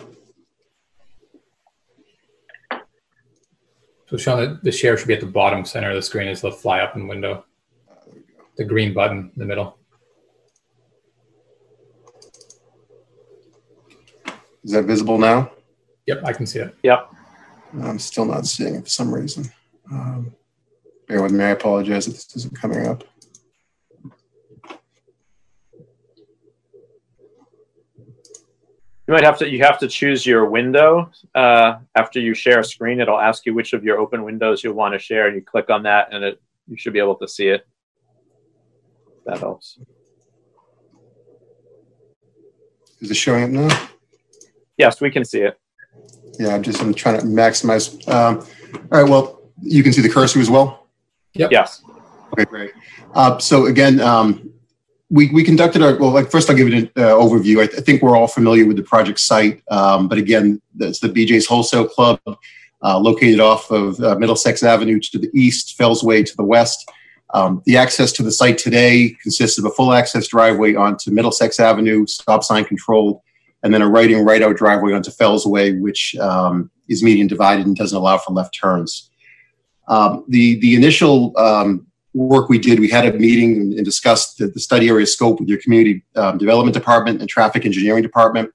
[4.07, 6.41] So Sean, the, the share should be at the bottom center of the screen is
[6.41, 7.45] the fly up in window.
[8.57, 9.77] The green button in the middle.
[14.64, 15.52] Is that visible now?
[16.05, 16.75] Yep, I can see it.
[16.84, 17.11] Yep.
[17.81, 19.51] I'm still not seeing it for some reason.
[19.91, 20.35] Um,
[21.07, 21.43] bear with me.
[21.43, 23.03] I apologize if this isn't coming up.
[29.05, 32.63] You might have to you have to choose your window uh, after you share a
[32.63, 33.01] screen.
[33.01, 35.69] It'll ask you which of your open windows you'll want to share, and you click
[35.69, 37.67] on that, and it you should be able to see it.
[39.25, 39.77] That helps.
[43.01, 43.89] Is it showing up now?
[44.77, 45.59] Yes, we can see it.
[46.39, 48.07] Yeah, I'm just I'm trying to maximize.
[48.07, 48.45] Um,
[48.91, 50.88] all right, well, you can see the cursor as well?
[51.34, 51.51] Yep.
[51.51, 51.84] Yes.
[52.34, 52.71] Okay, great.
[53.13, 54.51] Uh, so again, um,
[55.09, 57.61] we, we conducted our, well, like first I'll give it an uh, overview.
[57.61, 60.99] I, th- I, think we're all familiar with the project site, um, but again, that's
[60.99, 66.03] the BJ's Wholesale Club, uh, located off of uh, Middlesex Avenue to the east, Fells
[66.03, 66.89] Way to the west.
[67.35, 71.59] Um, the access to the site today consists of a full access driveway onto Middlesex
[71.59, 73.21] Avenue, stop sign controlled,
[73.64, 77.27] and then a right in, right out driveway onto Fells Way, which um, is median
[77.27, 79.10] divided and doesn't allow for left turns.
[79.88, 84.48] Um, the the initial um, work we did, we had a meeting and, discussed the,
[84.48, 88.52] the, study area scope with your community um, development department and traffic engineering department.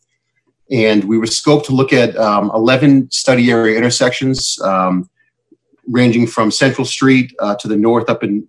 [0.71, 5.11] And we were scoped to look at um, 11 study area intersections, um,
[5.89, 8.47] ranging from Central Street uh, to the north up in,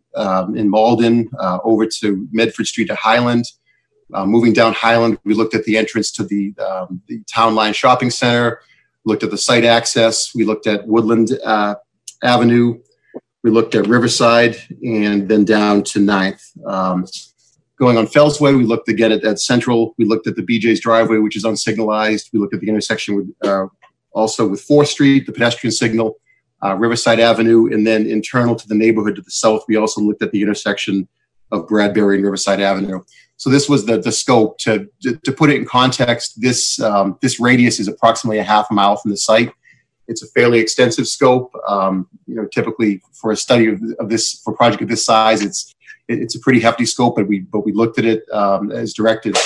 [0.55, 3.45] in Malden, uh, over to Medford Street to Highland.
[4.13, 7.73] Uh, moving down Highland, we looked at the entrance to the, um, the Town Line
[7.73, 8.61] Shopping Center,
[9.05, 11.75] looked at the site access, we looked at Woodland uh,
[12.23, 12.79] Avenue,
[13.43, 16.43] we looked at Riverside, and then down to Ninth.
[16.65, 17.05] Um,
[17.79, 19.95] Going on Fellsway, we looked again at, at Central.
[19.97, 22.27] We looked at the BJ's driveway, which is unsignalized.
[22.33, 23.67] We looked at the intersection with uh,
[24.11, 26.17] also with 4th Street, the pedestrian signal,
[26.63, 30.21] uh, Riverside Avenue, and then internal to the neighborhood to the south, we also looked
[30.21, 31.07] at the intersection
[31.51, 33.01] of Bradbury and Riverside Avenue.
[33.39, 34.59] So this was the, the scope.
[34.59, 38.97] To, to, put it in context, this, um, this radius is approximately a half mile
[38.97, 39.51] from the site.
[40.09, 41.51] It's a fairly extensive scope.
[41.67, 45.05] Um, you know, typically for a study of, of this, for a project of this
[45.05, 45.73] size, it's
[46.09, 49.37] it's a pretty hefty scope, but we but we looked at it um, as directed.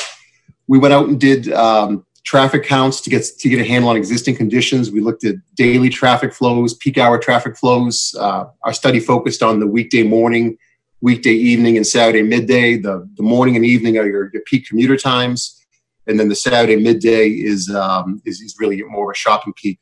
[0.67, 3.97] We went out and did um, traffic counts to get to get a handle on
[3.97, 4.89] existing conditions.
[4.89, 8.15] We looked at daily traffic flows, peak hour traffic flows.
[8.17, 10.57] Uh, our study focused on the weekday morning,
[11.03, 12.77] weekday evening, and Saturday midday.
[12.77, 15.61] The the morning and evening are your, your peak commuter times,
[16.07, 19.79] and then the Saturday midday is um, is, is really more of a shopping peak.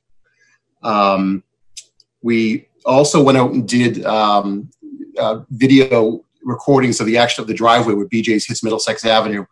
[0.84, 1.43] Um,
[2.23, 4.69] we also went out and did um,
[5.18, 9.45] uh, video recordings of the action of the driveway where BJ's hits Middlesex Avenue.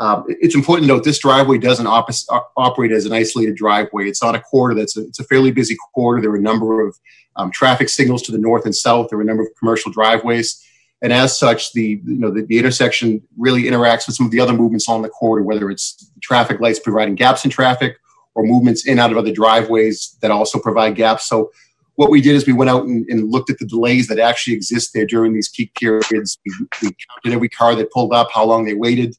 [0.00, 2.08] Um, it's important to note this driveway doesn't op-
[2.56, 4.08] operate as an isolated driveway.
[4.08, 6.22] It's on a corridor that's a, it's a fairly busy corridor.
[6.22, 6.98] There are a number of
[7.36, 9.10] um, traffic signals to the north and south.
[9.10, 10.60] There are a number of commercial driveways,
[11.02, 14.40] and as such, the you know the, the intersection really interacts with some of the
[14.40, 17.98] other movements on the corridor, whether it's traffic lights providing gaps in traffic
[18.34, 21.28] or movements in and out of other driveways that also provide gaps.
[21.28, 21.50] So
[21.96, 24.54] what we did is we went out and, and, looked at the delays that actually
[24.54, 26.38] exist there during these peak periods.
[26.46, 29.14] We, we, counted every car that pulled up, how long they waited.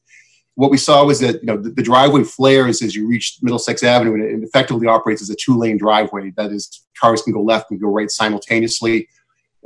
[0.56, 3.82] What we saw was that you know the, the driveway flares as you reach Middlesex
[3.82, 6.32] Avenue, and it effectively operates as a two-lane driveway.
[6.36, 9.08] That is, cars can go left and go right simultaneously.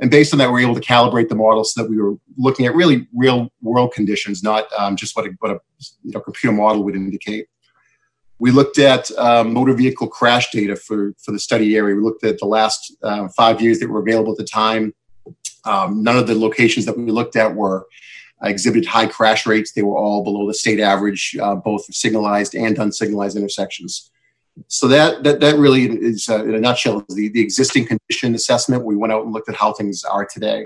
[0.01, 2.15] And based on that, we were able to calibrate the model so that we were
[2.37, 5.59] looking at really real-world conditions, not um, just what a, what a
[6.03, 7.47] you know, computer model would indicate.
[8.39, 11.95] We looked at um, motor vehicle crash data for, for the study area.
[11.95, 14.93] We looked at the last uh, five years that were available at the time.
[15.65, 17.85] Um, none of the locations that we looked at were
[18.41, 19.73] uh, exhibited high crash rates.
[19.73, 24.09] They were all below the state average, uh, both for signalized and unsignalized intersections.
[24.67, 28.85] So that that, that really is, uh, in a nutshell, the, the existing condition assessment.
[28.85, 30.63] We went out and looked at how things are today.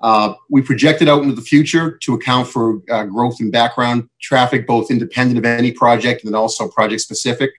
[0.00, 4.66] Uh, we projected out into the future to account for uh, growth in background traffic,
[4.66, 7.50] both independent of any project and then also project specific.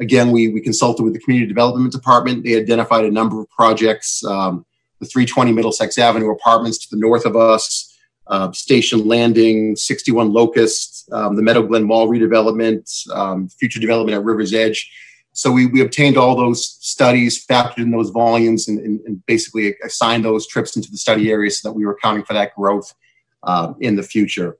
[0.00, 2.44] Again, we, we consulted with the Community Development Department.
[2.44, 4.64] They identified a number of projects um,
[5.02, 7.91] the 320 Middlesex Avenue apartments to the north of us,
[8.26, 14.24] uh, Station Landing, 61 Locust, um, the Meadow Glen Mall redevelopment, um, future development at
[14.24, 14.90] River's Edge.
[15.32, 19.74] So we, we obtained all those studies, factored in those volumes, and, and, and basically
[19.82, 22.92] assigned those trips into the study area so that we were accounting for that growth
[23.42, 24.58] uh, in the future.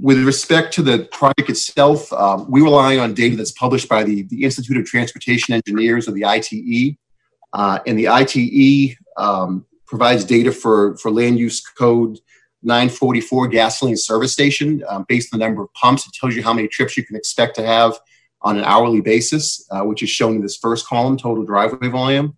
[0.00, 4.22] With respect to the project itself, um, we rely on data that's published by the,
[4.22, 6.96] the Institute of Transportation Engineers, or the ITE.
[7.52, 12.20] Uh, and the ITE um, provides data for, for land use code
[12.62, 16.06] 944 gasoline service station um, based on the number of pumps.
[16.06, 17.98] It tells you how many trips you can expect to have
[18.42, 22.36] on an hourly basis, uh, which is shown in this first column, total driveway volume.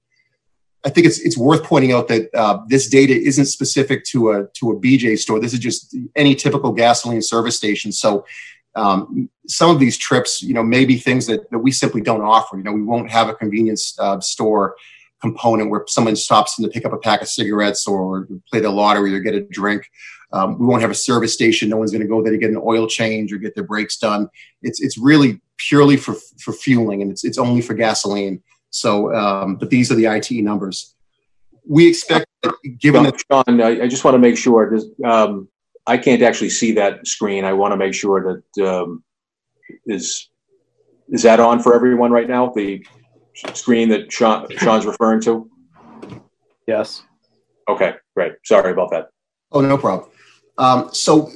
[0.84, 4.46] I think it's it's worth pointing out that uh, this data isn't specific to a
[4.54, 5.38] to a BJ store.
[5.38, 7.92] This is just any typical gasoline service station.
[7.92, 8.24] So
[8.76, 12.22] um, some of these trips, you know, may be things that, that we simply don't
[12.22, 12.56] offer.
[12.56, 14.76] You know, we won't have a convenience uh, store
[15.20, 18.70] component where someone stops in to pick up a pack of cigarettes or play the
[18.70, 19.86] lottery or get a drink.
[20.32, 21.68] Um, we won't have a service station.
[21.68, 23.98] No one's going to go there to get an oil change or get their brakes
[23.98, 24.28] done.
[24.62, 28.42] It's it's really purely for for fueling, and it's it's only for gasoline.
[28.70, 30.94] So, um, but these are the ITE numbers.
[31.68, 34.78] We expect, that given that Sean, I, just want to make sure.
[35.04, 35.48] Um,
[35.86, 37.44] I can't actually see that screen.
[37.44, 39.02] I want to make sure that um,
[39.86, 40.28] is
[41.08, 42.52] is that on for everyone right now?
[42.54, 42.86] The
[43.54, 45.50] screen that Sean, Sean's referring to.
[46.66, 47.02] Yes.
[47.68, 48.32] Okay, great.
[48.44, 49.08] Sorry about that.
[49.52, 50.10] Oh, no problem.
[50.58, 51.30] Um, so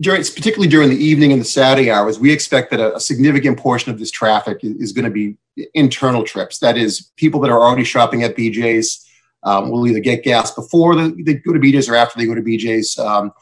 [0.00, 3.58] during, particularly during the evening and the Saturday hours, we expect that a, a significant
[3.58, 5.36] portion of this traffic is, is going to be
[5.74, 6.58] internal trips.
[6.58, 9.06] That is, people that are already shopping at BJ's
[9.42, 12.42] um, will either get gas before they go to BJ's or after they go to
[12.42, 12.98] BJ's.
[12.98, 13.32] Um,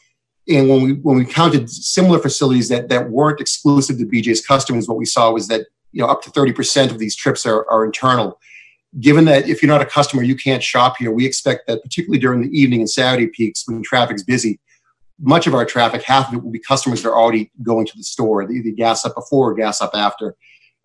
[0.48, 4.88] and when we when we counted similar facilities that that weren't exclusive to BJ's customers,
[4.88, 7.84] what we saw was that you know, up to 30% of these trips are, are
[7.84, 8.38] internal.
[8.98, 12.18] Given that if you're not a customer, you can't shop here, we expect that particularly
[12.18, 14.60] during the evening and Saturday peaks when traffic's busy,
[15.20, 17.96] much of our traffic, half of it will be customers that are already going to
[17.96, 18.46] the store.
[18.46, 20.34] They either gas up before or gas up after.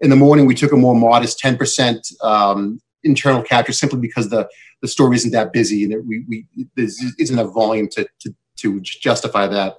[0.02, 4.48] In the morning, we took a more modest 10% um, internal capture simply because the,
[4.82, 6.88] the store isn't that busy and we, we, there
[7.18, 9.78] isn't a volume to, to, to justify that.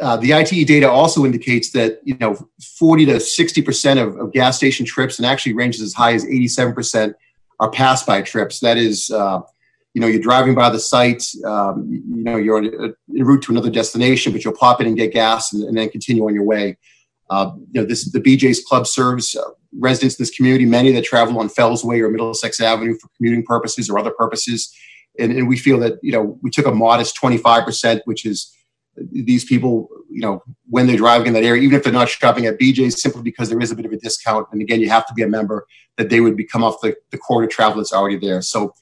[0.00, 2.36] Uh, the ITE data also indicates that you know
[2.78, 6.24] 40 to 60 percent of, of, gas station trips, and actually ranges as high as
[6.24, 7.16] 87 percent,
[7.60, 8.60] are pass by trips.
[8.60, 9.40] That is, uh,
[9.94, 13.70] you know, you're driving by the site, um, you know, you're en route to another
[13.70, 16.76] destination, but you'll pop in and get gas and, and then continue on your way.
[17.30, 19.42] Uh, you know, this the BJ's Club serves uh,
[19.78, 23.44] residents in this community, many that travel on Fells Way or Middlesex Avenue for commuting
[23.44, 24.74] purposes or other purposes,
[25.18, 28.54] and, and we feel that you know we took a modest 25 percent, which is
[29.10, 32.46] these people, you know, when they're driving in that area, even if they're not shopping
[32.46, 34.48] at BJ's, simply because there is a bit of a discount.
[34.52, 35.66] And again, you have to be a member
[35.96, 38.42] that they would become off the, the core travel that's already there.
[38.42, 38.74] So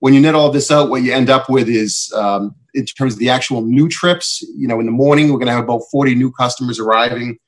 [0.00, 3.14] when you net all this out, what you end up with is, um, in terms
[3.14, 5.82] of the actual new trips, you know, in the morning, we're going to have about
[5.90, 7.38] 40 new customers arriving,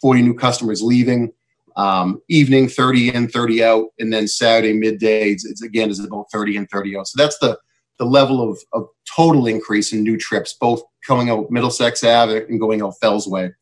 [0.00, 1.32] 40 new customers leaving.
[1.76, 6.24] Um, evening 30 in 30 out and then saturday midday it's, it's again is about
[6.32, 7.58] 30 and 30 out so that's the
[7.98, 12.60] the level of, of total increase in new trips, both coming out Middlesex Ave and
[12.60, 13.52] going out Fells Way.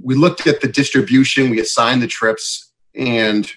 [0.00, 3.50] We looked at the distribution, we assigned the trips, and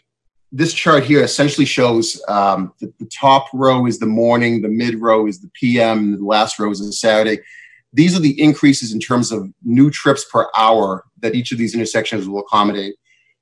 [0.52, 5.02] this chart here essentially shows um, the, the top row is the morning, the mid
[5.02, 7.42] row is the PM, and the last row is the Saturday.
[7.92, 11.74] These are the increases in terms of new trips per hour that each of these
[11.74, 12.96] intersections will accommodate.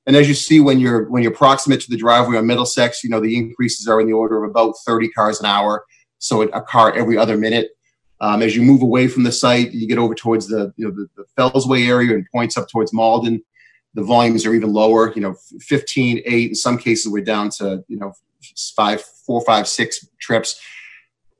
[0.06, 3.10] And as you see, when you're when you're proximate to the driveway on Middlesex, you
[3.10, 5.84] know the increases are in the order of about 30 cars an hour
[6.18, 7.70] so a car every other minute.
[8.20, 10.94] Um, as you move away from the site, you get over towards the you know
[10.94, 13.42] the, the Fellsway area and points up towards Malden.
[13.94, 15.12] The volumes are even lower.
[15.14, 16.48] You know, 15, 8.
[16.48, 18.12] In some cases, we're down to you know
[18.76, 20.60] five, four, five, six trips.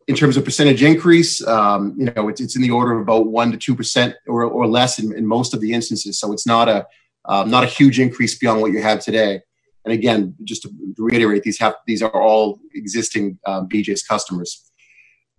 [0.07, 3.29] In terms of percentage increase, um, you know, it's, it's in the order of about
[3.29, 6.19] one to two percent or, or less in, in most of the instances.
[6.19, 6.87] So it's not a
[7.27, 9.41] um, not a huge increase beyond what you have today.
[9.85, 14.71] And again, just to reiterate, these have these are all existing um, BJ's customers.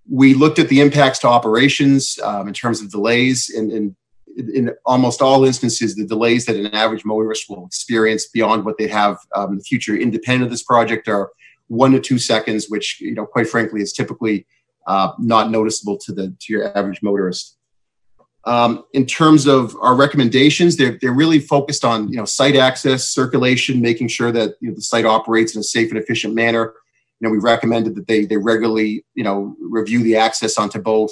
[0.07, 3.95] We looked at the impacts to operations um, in terms of delays, and,
[4.37, 8.87] in almost all instances, the delays that an average motorist will experience beyond what they
[8.87, 11.31] have um, in the future, independent of this project, are
[11.67, 14.45] one to two seconds, which you know, quite frankly, is typically
[14.87, 17.54] uh, not noticeable to the to your average motorist.
[18.47, 23.09] Um, in terms of our recommendations, they're, they're really focused on you know site access,
[23.09, 26.73] circulation, making sure that you know, the site operates in a safe and efficient manner.
[27.19, 31.11] You know, we recommended that they they regularly you know review the access onto both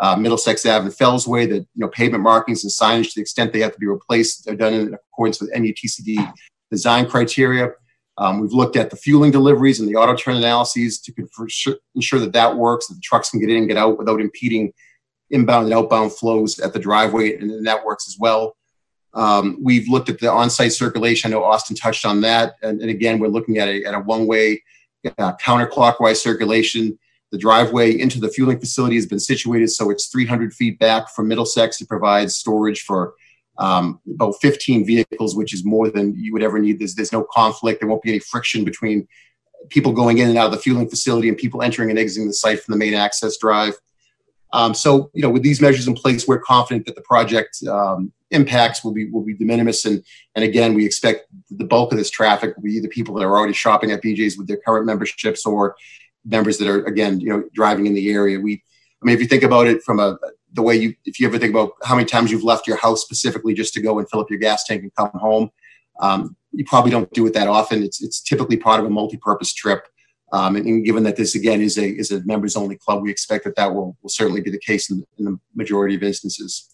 [0.00, 1.44] uh, Middlesex Ave and Fells Way.
[1.44, 4.48] That you know pavement markings and signage, to the extent they have to be replaced,
[4.48, 6.32] are done in accordance with MUTCD
[6.70, 7.72] design criteria.
[8.16, 11.12] Um, we've looked at the fueling deliveries and the auto turn analyses to
[11.94, 14.72] ensure that that works, that the trucks can get in and get out without impeding
[15.30, 18.56] inbound and outbound flows at the driveway and the networks as well.
[19.14, 21.32] Um, we've looked at the on-site circulation.
[21.32, 24.00] I know Austin touched on that, and, and again, we're looking at a, at a
[24.00, 24.62] one-way
[25.18, 26.98] uh, counterclockwise circulation.
[27.32, 31.28] The driveway into the fueling facility has been situated so it's 300 feet back from
[31.28, 31.80] Middlesex.
[31.80, 33.14] It provides storage for
[33.58, 36.78] um, about 15 vehicles, which is more than you would ever need.
[36.78, 37.80] There's, there's no conflict.
[37.80, 39.06] There won't be any friction between
[39.68, 42.34] people going in and out of the fueling facility and people entering and exiting the
[42.34, 43.74] site from the main access drive.
[44.52, 48.12] Um, so, you know, with these measures in place, we're confident that the project um,
[48.30, 49.84] impacts will be will be de minimis.
[49.84, 50.02] And
[50.34, 53.36] and again, we expect the bulk of this traffic will be either people that are
[53.36, 55.76] already shopping at BJ's with their current memberships or
[56.24, 58.38] members that are again, you know, driving in the area.
[58.40, 58.62] We,
[59.02, 60.18] I mean, if you think about it from a
[60.52, 63.02] the way you, if you ever think about how many times you've left your house
[63.02, 65.50] specifically just to go and fill up your gas tank and come home,
[66.00, 67.82] um, you probably don't do it that often.
[67.82, 69.86] It's it's typically part of a multi-purpose trip.
[70.32, 73.10] Um, and, and, given that this again is a is a members only club, we
[73.10, 76.72] expect that that will, will certainly be the case in, in the majority of instances.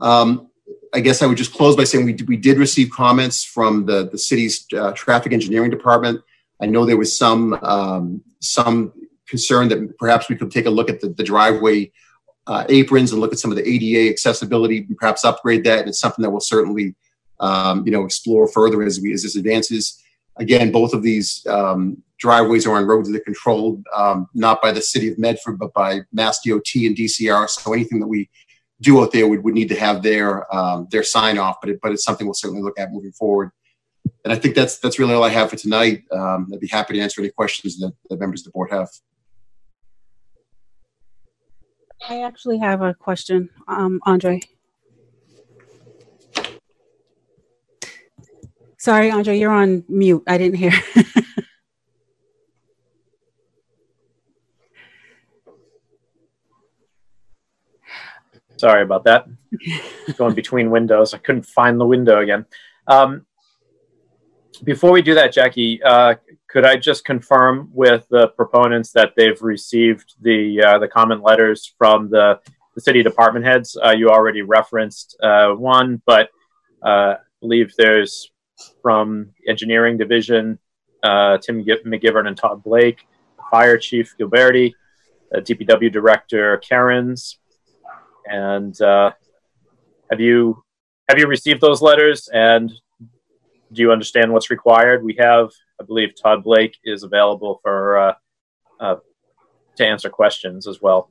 [0.00, 0.48] Um,
[0.94, 4.08] I guess I would just close by saying we, we did receive comments from the,
[4.08, 6.22] the city's uh, traffic engineering department.
[6.60, 8.92] I know there was some um, some
[9.28, 11.92] concern that perhaps we could take a look at the, the driveway
[12.46, 15.80] uh, aprons and look at some of the ADA accessibility and perhaps upgrade that.
[15.80, 16.94] And it's something that we'll certainly
[17.38, 20.02] um, you know explore further as we as this advances.
[20.36, 24.72] Again, both of these um, driveways are on roads that are controlled um, not by
[24.72, 27.48] the city of Medford, but by Mass DOT and DCR.
[27.48, 28.30] So anything that we
[28.80, 31.80] do out there would, would need to have their um, their sign off, but it,
[31.82, 33.50] but it's something we'll certainly look at moving forward.
[34.24, 36.04] And I think that's that's really all I have for tonight.
[36.12, 38.88] Um, I'd be happy to answer any questions that, the members of the board have.
[42.08, 44.40] I actually have a question, um, Andre.
[48.80, 50.22] Sorry, Andre, you're on mute.
[50.26, 50.72] I didn't hear.
[58.56, 59.26] Sorry about that.
[60.16, 61.12] Going between windows.
[61.12, 62.46] I couldn't find the window again.
[62.86, 63.26] Um,
[64.64, 66.14] before we do that, Jackie, uh,
[66.48, 71.70] could I just confirm with the proponents that they've received the uh, the comment letters
[71.76, 72.40] from the,
[72.74, 73.76] the city department heads?
[73.76, 76.30] Uh, you already referenced uh, one, but
[76.82, 78.30] uh, I believe there's
[78.82, 80.58] from engineering division,
[81.02, 83.06] uh, Tim McGivern and Todd Blake,
[83.50, 84.74] fire chief Gilberti,
[85.34, 87.36] DPW director Kerins,
[88.26, 89.12] and uh,
[90.10, 90.62] have you
[91.08, 92.28] have you received those letters?
[92.32, 92.72] And
[93.72, 95.04] do you understand what's required?
[95.04, 95.50] We have,
[95.80, 98.14] I believe, Todd Blake is available for uh,
[98.80, 98.96] uh,
[99.76, 101.10] to answer questions as well.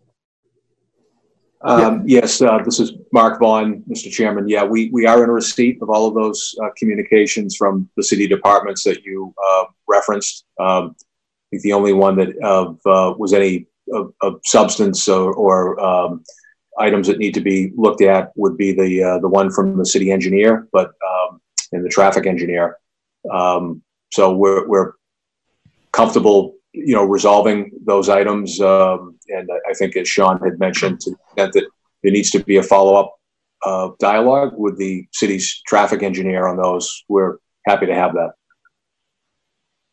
[1.61, 4.09] Um, yes, uh, this is Mark Vaughan, Mr.
[4.09, 4.47] Chairman.
[4.47, 8.27] Yeah, we, we are in receipt of all of those uh, communications from the city
[8.27, 10.45] departments that you uh, referenced.
[10.59, 15.79] Um, I think the only one that uh, was any of, of substance or, or
[15.79, 16.23] um,
[16.79, 19.85] items that need to be looked at would be the uh, the one from the
[19.85, 21.41] city engineer, but um,
[21.71, 22.77] and the traffic engineer.
[23.31, 23.81] Um,
[24.11, 24.93] so we're we're
[25.91, 28.59] comfortable, you know, resolving those items.
[28.61, 32.63] Um, and I think, as Sean had mentioned, to that there needs to be a
[32.63, 33.15] follow up
[33.65, 37.03] uh, dialogue with the city's traffic engineer on those.
[37.07, 38.31] We're happy to have that.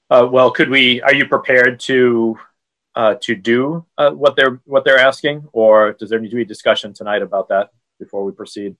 [0.08, 1.02] Uh, well, could we?
[1.02, 2.38] Are you prepared to
[2.94, 6.44] uh, to do uh, what they're what they're asking, or does there need to be
[6.44, 8.76] discussion tonight about that before we proceed?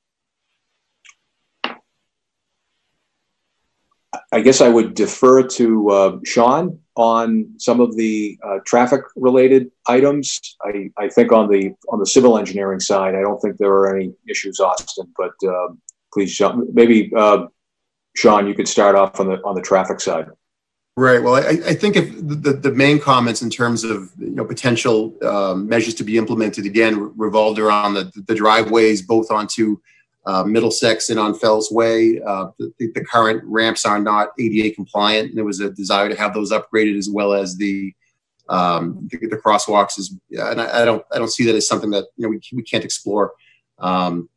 [4.32, 9.70] I guess I would defer to uh, Sean on some of the uh, traffic related
[9.86, 10.56] items.
[10.62, 13.94] I, I think on the on the civil engineering side, I don't think there are
[13.94, 15.12] any issues, Austin.
[15.16, 15.81] But um,
[16.12, 16.40] please,
[16.73, 17.47] maybe uh,
[18.16, 20.27] Sean, you could start off on the on the traffic side.
[20.98, 21.23] Right.
[21.23, 25.14] Well, I, I think if the, the main comments in terms of you know potential
[25.23, 29.78] um, measures to be implemented again revolved around the, the driveways both onto
[30.27, 32.20] uh, Middlesex and on Fells Way.
[32.20, 36.16] Uh, the, the, current ramps are not ADA compliant, and there was a desire to
[36.16, 37.94] have those upgraded as well as the
[38.48, 39.98] um, the, the, crosswalks.
[39.98, 42.40] Is and I, I, don't I don't see that as something that you know we,
[42.53, 43.32] we can't explore.
[43.78, 44.28] Um,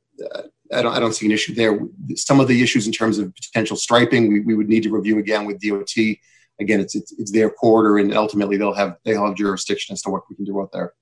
[0.72, 1.80] I don't I don't see an issue there.
[2.16, 5.18] Some of the issues in terms of potential striping, we, we would need to review
[5.18, 6.18] again with DOT
[6.60, 10.10] again, it's, it's, it's their quarter, and ultimately they'll have they'll have jurisdiction as to
[10.10, 10.94] what we can do out there.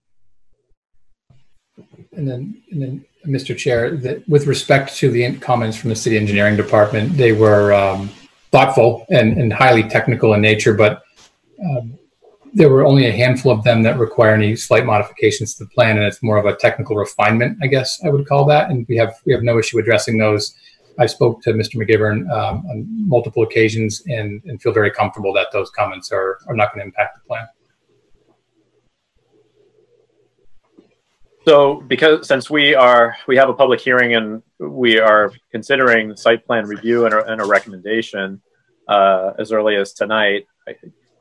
[2.18, 3.58] And then, and then, Mr.
[3.58, 8.10] Chair, that with respect to the comments from the city engineering department, they were um,
[8.52, 11.04] thoughtful and, and highly technical in nature, but
[11.62, 11.98] um,
[12.54, 15.98] there were only a handful of them that require any slight modifications to the plan,
[15.98, 18.70] and it's more of a technical refinement, I guess I would call that.
[18.70, 20.56] And we have we have no issue addressing those
[21.00, 21.76] I spoke to Mr.
[21.76, 26.56] McGivern um, on multiple occasions and, and feel very comfortable that those comments are, are
[26.56, 27.48] not going to impact the plan.
[31.48, 36.46] So, because since we are we have a public hearing and we are considering site
[36.46, 38.42] plan review and a, and a recommendation
[38.90, 40.76] uh, as early as tonight, I,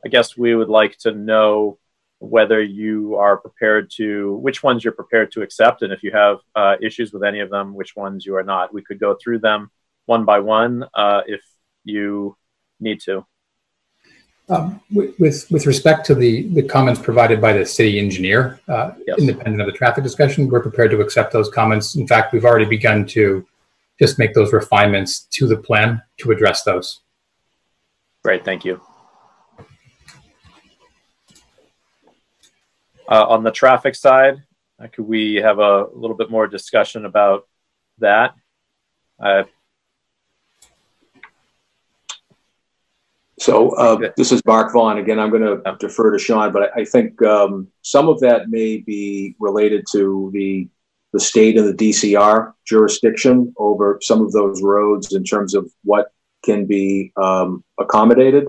[0.04, 1.78] I guess we would like to know
[2.18, 6.38] whether you are prepared to, which ones you're prepared to accept, and if you have
[6.56, 8.74] uh, issues with any of them, which ones you are not.
[8.74, 9.70] We could go through them
[10.06, 11.42] one by one uh, if
[11.84, 12.36] you
[12.80, 13.24] need to.
[14.48, 19.18] Um, with, with respect to the, the comments provided by the city engineer, uh, yes.
[19.18, 21.96] independent of the traffic discussion, we're prepared to accept those comments.
[21.96, 23.44] In fact, we've already begun to
[23.98, 27.00] just make those refinements to the plan to address those.
[28.22, 28.80] Great, thank you.
[33.08, 34.42] Uh, on the traffic side,
[34.80, 37.48] uh, could we have a little bit more discussion about
[37.98, 38.34] that?
[39.18, 39.44] Uh,
[43.38, 45.18] so uh, this is Mark Vaughan again.
[45.18, 48.78] I'm going to defer to Sean, but I, I think um, some of that may
[48.78, 50.68] be related to the
[51.12, 56.12] the state and the DCR jurisdiction over some of those roads in terms of what
[56.44, 58.48] can be um, accommodated.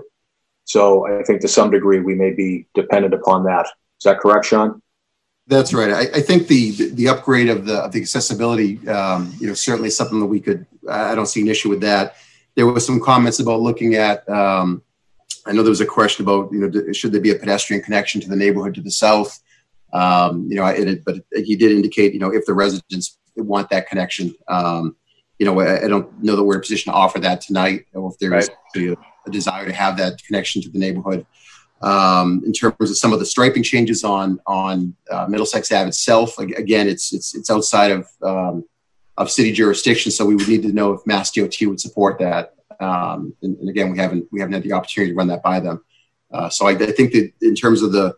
[0.64, 3.66] So I think to some degree we may be dependent upon that.
[3.66, 4.82] Is that correct, Sean?
[5.46, 5.90] That's right.
[5.90, 9.88] I, I think the the upgrade of the of the accessibility, um, you know, certainly
[9.90, 10.66] something that we could.
[10.88, 12.16] I don't see an issue with that.
[12.58, 14.28] There was some comments about looking at.
[14.28, 14.82] Um,
[15.46, 18.20] I know there was a question about you know should there be a pedestrian connection
[18.20, 19.38] to the neighborhood to the south.
[19.92, 23.88] Um, you know, it, but he did indicate you know if the residents want that
[23.88, 24.34] connection.
[24.48, 24.96] Um,
[25.38, 27.86] you know, I, I, don't know that we're in a position to offer that tonight,
[27.94, 28.88] or if there is right.
[28.88, 28.96] a,
[29.28, 31.24] a desire to have that connection to the neighborhood
[31.82, 36.36] um, in terms of some of the striping changes on on uh, Middlesex Ave itself.
[36.40, 38.64] Again, it's it's it's outside of um,
[39.18, 42.54] of city jurisdiction, so we would need to know if Mass DOT would support that.
[42.80, 45.58] Um, and, and, again, we haven't we haven't had the opportunity to run that by
[45.58, 45.84] them.
[46.32, 48.14] Uh, so I, I, think that in terms of the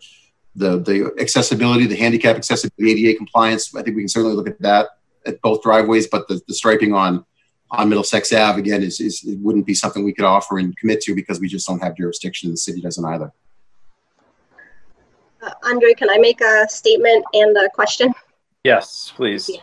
[0.54, 4.60] the the accessibility, the handicap accessibility, ADA compliance, I think we can certainly look at
[4.60, 4.90] that
[5.24, 6.06] at both driveways.
[6.06, 7.24] But the, the striping on
[7.70, 11.00] on Middlesex Ave again is, is it wouldn't be something we could offer and commit
[11.02, 12.48] to because we just don't have jurisdiction.
[12.48, 13.32] and The city doesn't either.
[15.40, 18.12] Uh, Andre, can I make a statement and a question?
[18.64, 19.48] Yes, please.
[19.48, 19.60] Yeah.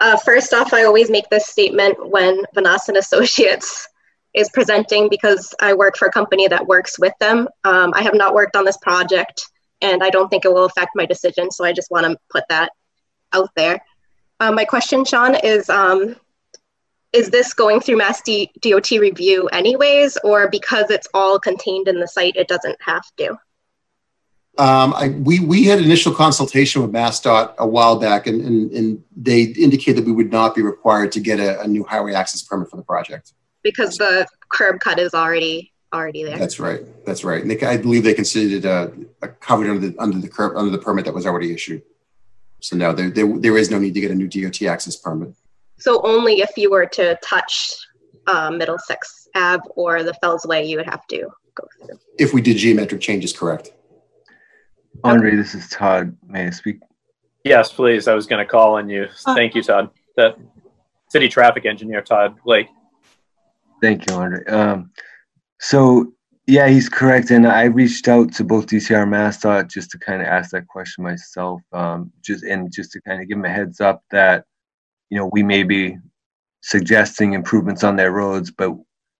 [0.00, 3.86] Uh, first off, I always make this statement when Vanasse and Associates
[4.32, 7.48] is presenting because I work for a company that works with them.
[7.64, 9.50] Um, I have not worked on this project
[9.82, 11.50] and I don't think it will affect my decision.
[11.50, 12.72] So I just want to put that
[13.32, 13.80] out there.
[14.38, 16.16] Uh, my question, Sean, is um,
[17.12, 21.98] is this going through Mass D- DOT review anyways, or because it's all contained in
[21.98, 23.36] the site, it doesn't have to?
[24.58, 29.04] Um, I, we we had initial consultation with MassDOT a while back, and, and, and
[29.16, 32.42] they indicated that we would not be required to get a, a new highway access
[32.42, 33.32] permit for the project
[33.62, 36.38] because the curb cut is already already there.
[36.38, 36.80] That's right.
[37.04, 37.42] That's right.
[37.42, 40.56] And they, I believe they considered it a, a covered under the under the curb
[40.56, 41.82] under the permit that was already issued.
[42.60, 45.34] So no, there, there there is no need to get a new DOT access permit.
[45.78, 47.74] So only if you were to touch
[48.26, 51.98] uh, Middlesex Ave or the Fells Way, you would have to go through.
[52.18, 53.72] If we did geometric changes, correct.
[55.04, 56.16] Andre, this is Todd.
[56.26, 56.80] May I speak?
[57.44, 58.08] Yes, please.
[58.08, 59.08] I was going to call on you.
[59.26, 59.90] Uh, Thank you, Todd.
[60.16, 60.36] The
[61.08, 62.68] city traffic engineer, Todd Blake.
[63.80, 64.44] Thank you, Andre.
[64.46, 64.90] Um,
[65.58, 66.12] so
[66.46, 67.30] yeah, he's correct.
[67.30, 70.66] And I reached out to both DCR and MassDOT just to kind of ask that
[70.66, 71.62] question myself.
[71.72, 74.44] Um, just and just to kind of give them a heads up that
[75.10, 75.96] you know we may be
[76.62, 78.70] suggesting improvements on their roads, but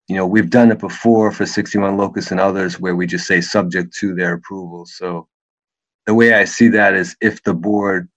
[0.08, 3.40] you know we've done it before for 61 Locust and others where we just say
[3.40, 4.84] subject to their approval.
[4.84, 5.28] So
[6.10, 8.08] the way I see that is if the board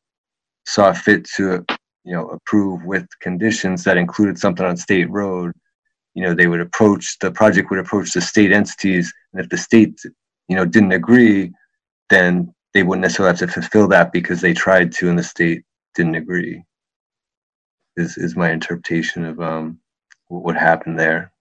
[0.66, 1.64] saw fit to,
[2.04, 5.54] you know, approve with conditions that included something on state road,
[6.16, 9.60] you know, they would approach the project would approach the state entities, and if the
[9.60, 10.02] state,
[10.48, 11.52] you know, didn't agree,
[12.10, 15.62] then they wouldn't necessarily have to fulfill that because they tried to and the state
[15.94, 16.64] didn't agree.
[17.96, 19.78] Is is my interpretation of um,
[20.30, 21.32] what happened there.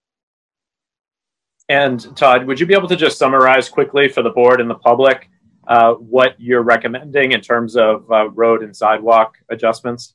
[1.71, 4.75] And Todd, would you be able to just summarize quickly for the board and the
[4.75, 5.31] public
[5.69, 10.15] uh, what you're recommending in terms of uh, road and sidewalk adjustments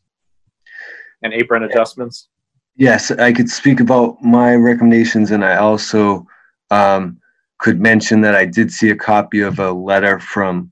[1.24, 2.30] and apron adjustments?
[2.76, 6.28] Yes, I could speak about my recommendations, and I also
[6.70, 7.20] um,
[7.60, 10.72] could mention that I did see a copy of a letter from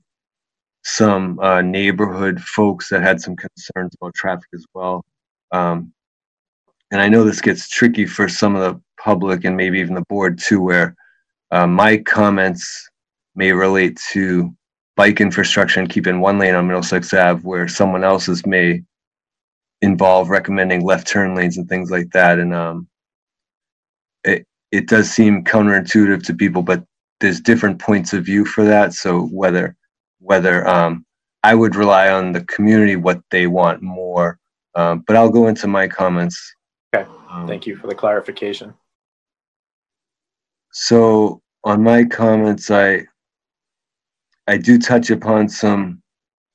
[0.84, 5.04] some uh, neighborhood folks that had some concerns about traffic as well.
[5.50, 5.92] Um,
[6.92, 10.04] and I know this gets tricky for some of the public and maybe even the
[10.08, 10.94] board too, where
[11.50, 12.88] uh, my comments
[13.34, 14.54] may relate to
[14.96, 18.82] bike infrastructure and keeping one lane on Middlesex Ave where someone else's may
[19.82, 22.38] involve recommending left turn lanes and things like that.
[22.38, 22.88] And um,
[24.24, 26.82] it it does seem counterintuitive to people, but
[27.20, 28.94] there's different points of view for that.
[28.94, 29.76] So whether
[30.18, 31.04] whether um,
[31.44, 34.38] I would rely on the community what they want more,
[34.74, 36.54] um, but I'll go into my comments.
[36.94, 38.74] Okay, um, thank you for the clarification.
[40.72, 43.06] So on my comments, I
[44.48, 46.02] I do touch upon some,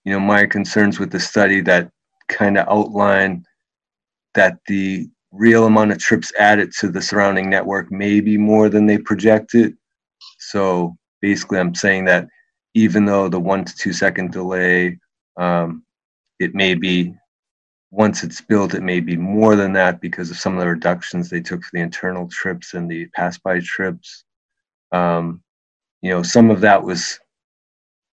[0.06, 1.92] you know, my concerns with the study that
[2.30, 3.44] kind of outline
[4.34, 8.86] that the real amount of trips added to the surrounding network may be more than
[8.86, 9.76] they projected.
[10.40, 12.28] So basically, I'm saying that
[12.74, 14.98] even though the one to two second delay,
[15.38, 15.84] um,
[16.40, 17.14] it may be
[17.92, 21.30] once it's built, it may be more than that because of some of the reductions
[21.30, 24.24] they took for the internal trips and the pass by trips.
[24.94, 25.44] Um,
[26.02, 27.20] you know, some of that was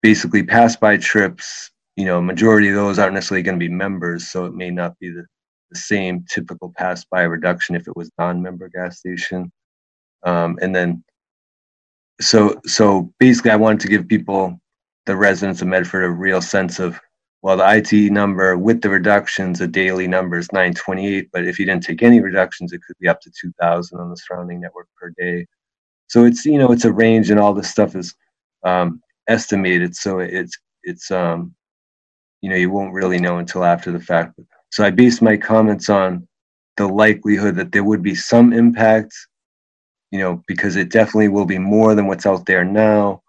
[0.05, 4.27] basically pass by trips, you know, majority of those aren't necessarily going to be members,
[4.27, 5.25] so it may not be the,
[5.71, 9.51] the same typical pass by reduction if it was non-member gas station.
[10.21, 11.03] Um, and then,
[12.21, 14.59] so so basically, I wanted to give people,
[15.07, 16.99] the residents of Medford, a real sense of
[17.41, 21.65] well, the IT number with the reductions, the daily number is 928, but if you
[21.65, 25.11] didn't take any reductions, it could be up to 2,000 on the surrounding network per
[25.17, 25.47] day.
[26.07, 28.13] So it's you know it's a range, and all this stuff is
[28.63, 31.53] um, estimated so it's it's um
[32.41, 34.39] you know you won't really know until after the fact.
[34.71, 36.27] So i based my comments on
[36.77, 39.13] the likelihood that there would be some impact
[40.11, 43.21] you know because it definitely will be more than what's out there now.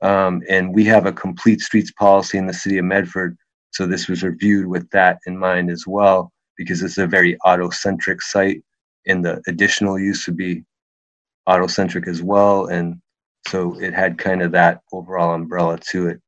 [0.00, 3.36] Um, and we have a complete streets policy in the city of medford
[3.72, 8.20] so this was reviewed with that in mind as well because it's a very auto-centric
[8.20, 8.62] site
[9.06, 10.64] and the additional use would be
[11.46, 13.00] auto-centric as well and
[13.48, 16.20] so it had kind of that overall umbrella to it.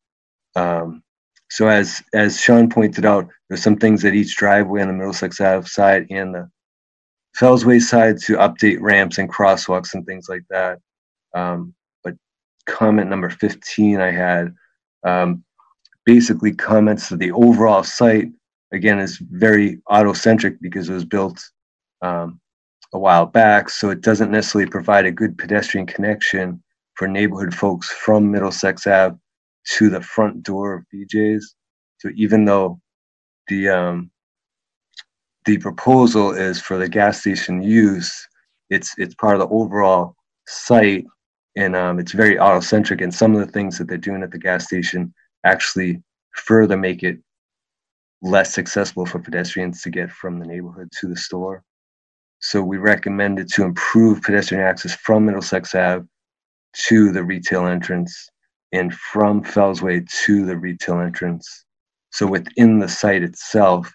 [0.57, 1.03] Um,
[1.51, 5.41] so as as Sean pointed out, there's some things at each driveway on the Middlesex
[5.41, 6.51] Ave side and the
[7.39, 10.81] Fellsway side to update ramps and crosswalks and things like that.
[11.32, 12.15] Um, but
[12.66, 14.53] comment number 15 I had
[15.05, 15.45] um,
[16.05, 18.31] basically comments that the overall site,
[18.73, 21.41] again, is very auto-centric because it was built
[22.03, 22.41] um,
[22.93, 26.62] a while back, so it doesn't necessarily provide a good pedestrian connection
[26.95, 29.16] for neighborhood folks from Middlesex Ave
[29.77, 31.55] to the front door of BJ's.
[31.99, 32.81] So even though
[33.49, 34.11] the um,
[35.45, 38.27] the proposal is for the gas station use,
[38.71, 40.15] it's it's part of the overall
[40.47, 41.05] site,
[41.57, 43.01] and um, it's very auto-centric.
[43.01, 45.12] And some of the things that they're doing at the gas station
[45.45, 46.03] actually
[46.35, 47.19] further make it
[48.23, 51.62] less accessible for pedestrians to get from the neighborhood to the store.
[52.41, 56.07] So we recommended to improve pedestrian access from Middlesex Ave
[56.75, 58.29] to the retail entrance
[58.73, 61.65] and from Fellsway to the retail entrance.
[62.11, 63.91] So within the site itself,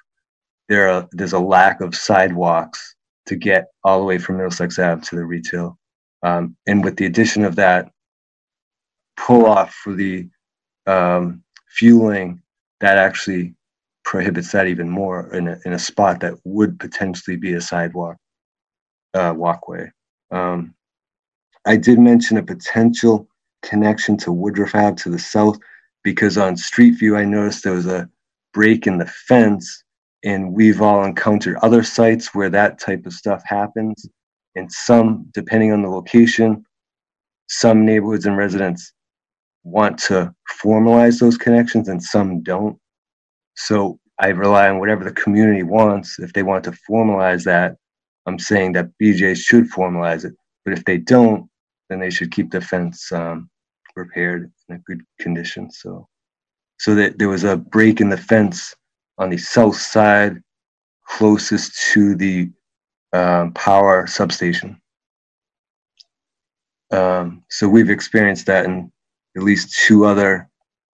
[0.69, 2.95] there are, there's a lack of sidewalks
[3.25, 5.77] to get all the way from Middlesex Ave to the retail.
[6.23, 7.91] Um, and with the addition of that
[9.17, 10.29] pull off for the
[10.85, 12.41] um, fueling,
[12.79, 13.55] that actually
[14.03, 18.17] prohibits that even more in a, in a spot that would potentially be a sidewalk
[19.13, 19.91] uh, walkway.
[20.31, 20.73] Um,
[21.69, 23.27] I did mention a potential
[23.61, 25.59] connection to Woodruff Ave to the south
[26.03, 28.09] because on Street View I noticed there was a
[28.55, 29.83] break in the fence,
[30.23, 34.09] and we've all encountered other sites where that type of stuff happens.
[34.55, 36.65] And some, depending on the location,
[37.49, 38.91] some neighborhoods and residents
[39.63, 40.33] want to
[40.63, 42.79] formalize those connections and some don't.
[43.53, 46.17] So I rely on whatever the community wants.
[46.17, 47.75] If they want to formalize that,
[48.25, 50.33] I'm saying that BJ should formalize it.
[50.65, 51.48] But if they don't,
[51.89, 53.49] then they should keep the fence um,
[53.95, 55.71] repaired in a good condition.
[55.71, 56.07] So,
[56.77, 58.75] so that there was a break in the fence
[59.17, 60.41] on the south side,
[61.05, 62.49] closest to the
[63.13, 64.79] um, power substation.
[66.91, 68.91] Um, so we've experienced that in
[69.35, 70.49] at least two other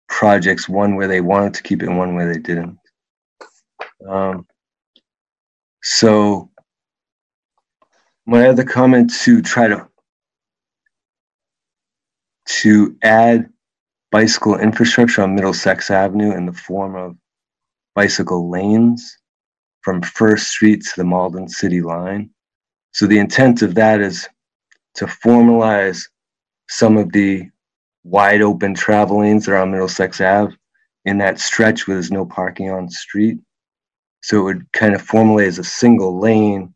[0.08, 2.78] projects, one where they wanted to keep it and one where they didn't.
[4.08, 4.46] Um,
[5.84, 6.50] so
[8.26, 9.88] my other comment to try to
[12.48, 13.50] to add
[14.12, 17.16] bicycle infrastructure on Middlesex Avenue in the form of
[17.96, 19.18] bicycle lanes
[19.82, 22.30] from First Street to the Malden City line.
[22.94, 24.28] So the intent of that is
[24.96, 26.04] to formalize
[26.70, 27.50] some of the
[28.04, 30.56] wide open travel lanes that are on Middlesex Ave
[31.06, 33.40] in that stretch where there's no parking on the street.
[34.22, 36.74] So it would kind of formulate as a single lane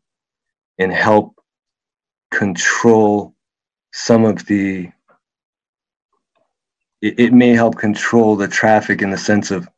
[0.78, 1.34] and help
[2.32, 3.34] control
[3.92, 4.90] some of the
[7.02, 9.68] it, it may help control the traffic in the sense of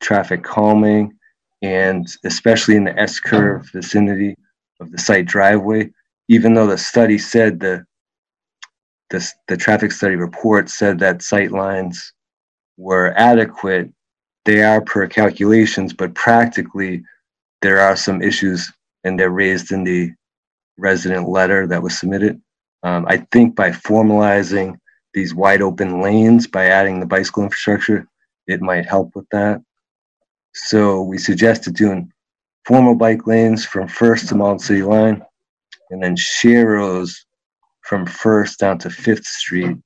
[0.00, 1.16] traffic calming
[1.62, 4.36] and especially in the S curve vicinity
[4.80, 5.90] of the site driveway,
[6.28, 7.84] even though the study said the
[9.10, 12.14] the, the traffic study report said that sight lines
[12.78, 13.92] were adequate,
[14.46, 17.02] they are per calculations, but practically
[17.60, 18.72] there are some issues
[19.04, 20.10] and they're raised in the
[20.78, 22.40] resident letter that was submitted.
[22.82, 24.78] Um, I think by formalizing
[25.14, 28.06] these wide open lanes by adding the bicycle infrastructure,
[28.46, 29.62] it might help with that.
[30.54, 32.10] So we suggested doing
[32.66, 35.22] formal bike lanes from First to Malden City Line,
[35.90, 37.14] and then sharrows
[37.82, 39.76] from First down to Fifth Street.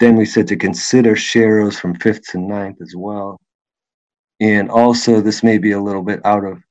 [0.00, 3.40] Then we said to consider sharrows from Fifth to Ninth as well.
[4.40, 6.62] And also, this may be a little bit out of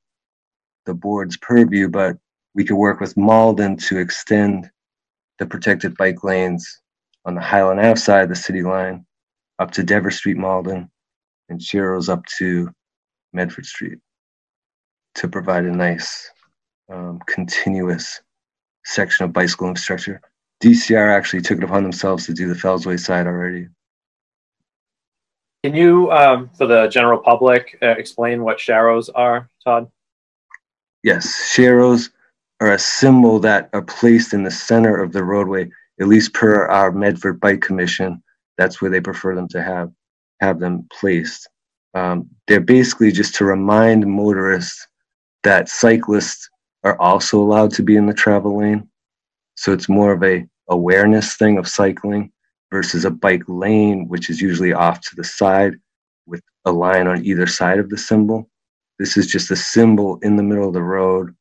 [0.86, 2.16] the board's purview, but
[2.56, 4.70] we could work with Malden to extend
[5.38, 6.82] the protected bike lanes
[7.28, 9.06] on the Highland Ave side of the city line
[9.60, 10.90] up to Dever Street, Malden,
[11.50, 12.72] and Sharrows up to
[13.34, 14.00] Medford Street
[15.16, 16.32] to provide a nice
[16.90, 18.22] um, continuous
[18.86, 20.22] section of bicycle infrastructure.
[20.64, 23.68] DCR actually took it upon themselves to do the Fellsway side already.
[25.64, 29.92] Can you, um, for the general public, uh, explain what sharrows are, Todd?
[31.04, 32.10] Yes, sharrows
[32.62, 36.66] are a symbol that are placed in the center of the roadway at least per
[36.68, 38.22] our Medford Bike Commission,
[38.58, 39.92] that's where they prefer them to have
[40.40, 41.50] have them placed.
[41.94, 44.88] Um, they're basically just to remind motorists
[45.44, 46.48] that cyclists
[46.84, 48.88] are also allowed to be in the travel lane.
[49.56, 52.32] So it's more of a awareness thing of cycling
[52.72, 55.74] versus a bike lane, which is usually off to the side
[56.28, 58.50] with a line on either side of the symbol.
[59.00, 61.36] This is just a symbol in the middle of the road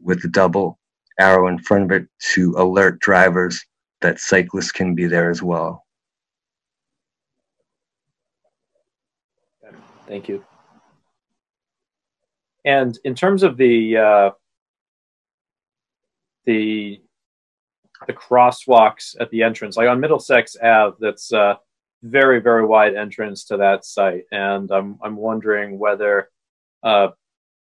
[0.00, 0.78] with a double
[1.18, 3.64] arrow in front of it to alert drivers
[4.02, 5.84] that cyclists can be there as well.
[10.06, 10.44] Thank you.
[12.64, 14.30] And in terms of the uh,
[16.44, 17.00] the
[18.06, 21.58] the crosswalks at the entrance, like on Middlesex Ave, that's a
[22.02, 26.28] very very wide entrance to that site, and I'm I'm wondering whether
[26.82, 27.08] uh,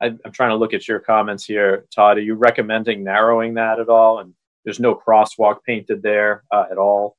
[0.01, 2.19] I, I'm trying to look at your comments here, Todd.
[2.19, 4.19] Are you recommending narrowing that at all?
[4.19, 4.35] And
[4.65, 7.17] there's no crosswalk painted there uh, at all.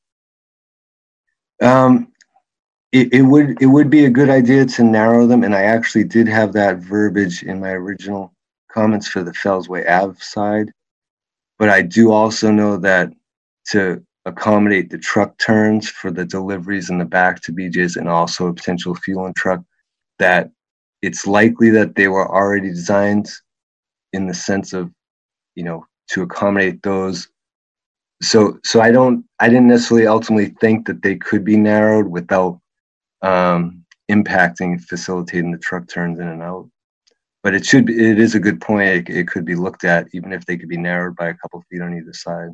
[1.61, 2.11] Um,
[2.91, 6.05] it, it would it would be a good idea to narrow them, and I actually
[6.05, 8.33] did have that verbiage in my original
[8.71, 10.71] comments for the Fellsway Ave side.
[11.57, 13.11] But I do also know that
[13.71, 18.47] to accommodate the truck turns for the deliveries in the back to BJ's and also
[18.47, 19.61] a potential fuel and truck,
[20.19, 20.49] that
[21.01, 23.29] it's likely that they were already designed
[24.13, 24.91] in the sense of,
[25.55, 27.29] you know, to accommodate those.
[28.21, 32.59] So, so I don't, I didn't necessarily ultimately think that they could be narrowed without
[33.21, 36.69] um, impacting, facilitating the truck turns in and out.
[37.43, 39.09] But it should, be, it is a good point.
[39.09, 41.63] It, it could be looked at, even if they could be narrowed by a couple
[41.69, 42.49] feet on either side.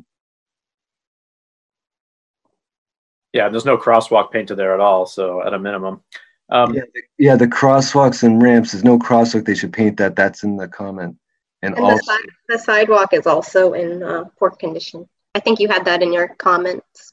[3.32, 5.06] Yeah, there's no crosswalk painted there at all.
[5.06, 6.02] So at a minimum,
[6.50, 8.72] um, yeah, the, yeah, the crosswalks and ramps.
[8.72, 9.46] There's no crosswalk.
[9.46, 10.16] They should paint that.
[10.16, 11.16] That's in the comment.
[11.62, 15.08] And, And also, the, si- the sidewalk is also in uh, poor condition.
[15.34, 17.12] I think you had that in your comments.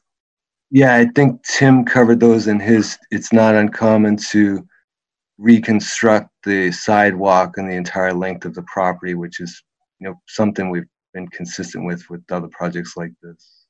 [0.71, 2.97] yeah, I think Tim covered those in his.
[3.11, 4.67] It's not uncommon to
[5.37, 9.63] reconstruct the sidewalk and the entire length of the property, which is,
[9.99, 10.83] you know, something we've
[11.13, 13.65] been consistent with with other projects like this.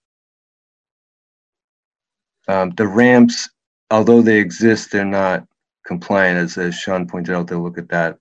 [2.48, 3.48] Um, the ramps,
[3.92, 5.46] although they exist, they're not
[5.86, 7.48] compliant, as, as Sean pointed out.
[7.48, 8.18] They'll look at that.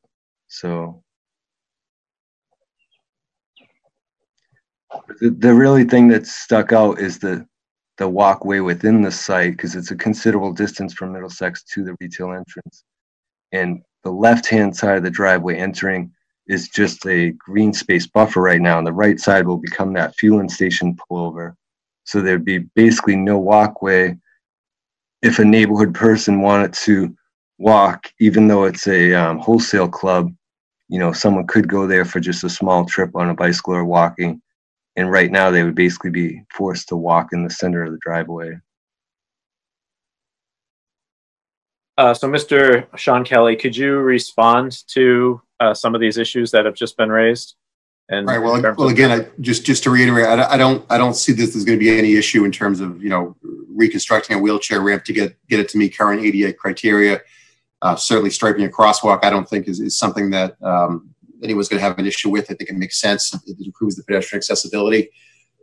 [0.49, 1.03] So
[5.21, 7.47] the, really thing that stuck out is the
[7.99, 12.33] the walkway within the site because it's a considerable distance from Middlesex to the retail
[12.33, 12.85] entrance.
[13.51, 16.13] And the left hand side of the driveway entering
[16.47, 20.15] is just a green space buffer right now, and the right side will become that
[20.15, 21.55] fueling station pullover.
[22.05, 24.17] So there'd be basically no walkway
[25.21, 27.15] if a neighborhood person wanted to
[27.59, 30.33] walk, even though it's a um, wholesale club.
[30.89, 33.85] You know, someone could go there for just a small trip on a bicycle or
[33.85, 34.41] walking.
[34.99, 37.99] And right now, they would basically be forced to walk in the center of the
[38.01, 38.59] driveway.
[41.97, 42.85] Uh, so, Mr.
[42.97, 47.11] Sean Kelly, could you respond to uh, some of these issues that have just been
[47.11, 47.55] raised?
[48.09, 48.39] And Right.
[48.39, 51.55] Well, well, again, I, just just to reiterate, I, I don't I don't see this
[51.55, 53.37] as going to be any issue in terms of you know
[53.69, 57.21] reconstructing a wheelchair ramp to get get it to meet current ADA criteria.
[57.83, 61.79] Uh, certainly, striping a crosswalk, I don't think is, is something that um, anyone's going
[61.81, 62.51] to have an issue with.
[62.51, 63.35] I think it makes sense.
[63.47, 65.11] It improves the pedestrian accessibility.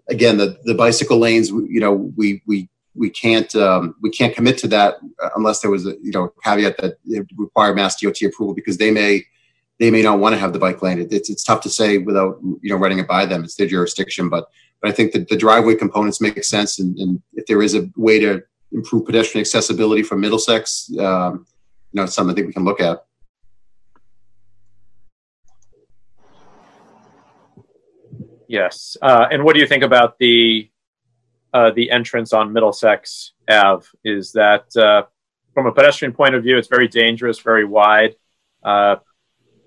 [0.09, 4.57] Again, the the bicycle lanes, you know, we we we can't um, we can't commit
[4.59, 4.95] to that
[5.35, 8.91] unless there was a you know caveat that it require Mass DOT approval because they
[8.91, 9.23] may
[9.79, 10.99] they may not want to have the bike lane.
[10.99, 13.43] It, it's it's tough to say without you know running it by them.
[13.43, 14.49] It's their jurisdiction, but
[14.81, 17.89] but I think that the driveway components make sense, and, and if there is a
[17.95, 21.45] way to improve pedestrian accessibility from Middlesex, um,
[21.91, 23.04] you know, it's something I think we can look at.
[28.47, 28.97] Yes.
[29.01, 30.69] Uh, and what do you think about the
[31.53, 33.85] uh, the entrance on Middlesex Ave?
[34.03, 35.03] Is that uh,
[35.53, 38.15] from a pedestrian point of view, it's very dangerous, very wide.
[38.63, 38.97] Uh,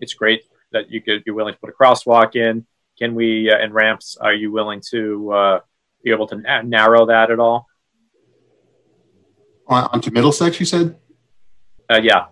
[0.01, 2.67] it's great that you could be willing to put a crosswalk in.
[2.99, 4.17] Can we uh, and ramps?
[4.21, 5.61] Are you willing to uh,
[6.03, 7.67] be able to na- narrow that at all?
[9.67, 10.97] On, onto Middlesex, you said.
[11.91, 12.27] Uh, yeah.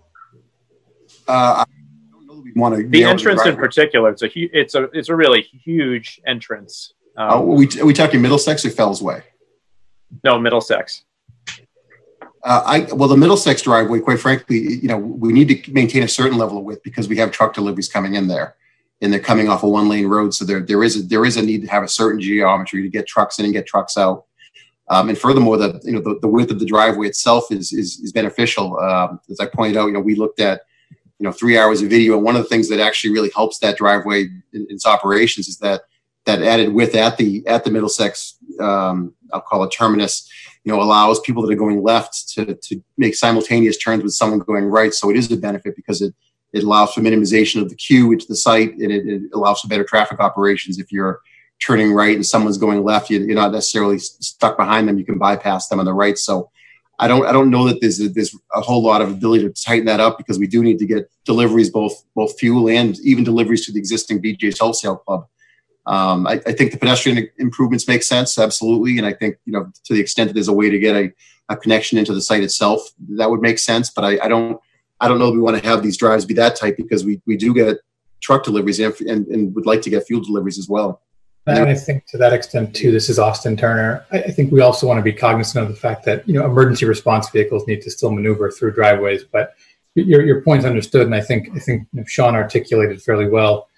[1.29, 1.65] Uh, I
[2.11, 2.87] don't know that we want to.
[2.89, 6.95] The entrance in particular, it's a hu- it's a it's a really huge entrance.
[7.17, 9.23] Um, Uh, we are we talking Middlesex or Fellsway?
[10.23, 11.03] no, Middlesex.
[12.45, 16.09] Uh, I well, the Middlesex driveway, quite frankly, you know, we need to maintain a
[16.09, 18.55] certain level of width because we have truck deliveries coming in there,
[19.01, 21.37] and they're coming off a one lane road, so there there is a there is
[21.37, 24.27] a need to have a certain geometry to get trucks in and get trucks out.
[24.89, 27.99] Um, and furthermore, the you know the, the width of the driveway itself is is,
[27.99, 28.79] is beneficial.
[28.79, 30.61] Um, as I pointed out, you know, we looked at
[31.19, 33.59] you know three hours of video, and one of the things that actually really helps
[33.59, 35.83] that driveway in its operations is that
[36.27, 40.29] that added width at the at the Middlesex, um, I'll call it terminus,
[40.65, 44.41] you know, allows people that are going left to to make simultaneous turns with someone
[44.41, 44.93] going right.
[44.93, 46.15] So it is a benefit because it
[46.53, 49.69] it allows for minimization of the queue into the site, and it, it allows for
[49.69, 50.79] better traffic operations.
[50.79, 51.21] If you're
[51.61, 54.99] turning right and someone's going left, you, you're not necessarily stuck behind them.
[54.99, 56.19] You can bypass them on the right.
[56.19, 56.51] So
[56.99, 59.51] I don't I don't know that there's a, there's a whole lot of ability to
[59.51, 63.25] tighten that up because we do need to get deliveries both both fuel and even
[63.25, 65.27] deliveries to the existing BJ's Wholesale Club.
[65.87, 69.71] Um, I, I think the pedestrian improvements make sense, absolutely, and I think you know
[69.85, 71.13] to the extent that there's a way to get a,
[71.49, 72.81] a connection into the site itself,
[73.17, 73.91] that would make sense.
[73.91, 74.59] But I, I don't
[75.01, 77.37] I don't know we want to have these drives be that tight because we we
[77.37, 77.77] do get
[78.21, 81.03] truck deliveries and, and, and would like to get fuel deliveries as well.
[81.47, 84.05] And I think to that extent too, this is Austin Turner.
[84.11, 86.45] I, I think we also want to be cognizant of the fact that you know
[86.45, 89.23] emergency response vehicles need to still maneuver through driveways.
[89.25, 89.55] But
[89.95, 93.69] your your point's understood, and I think I think you know, Sean articulated fairly well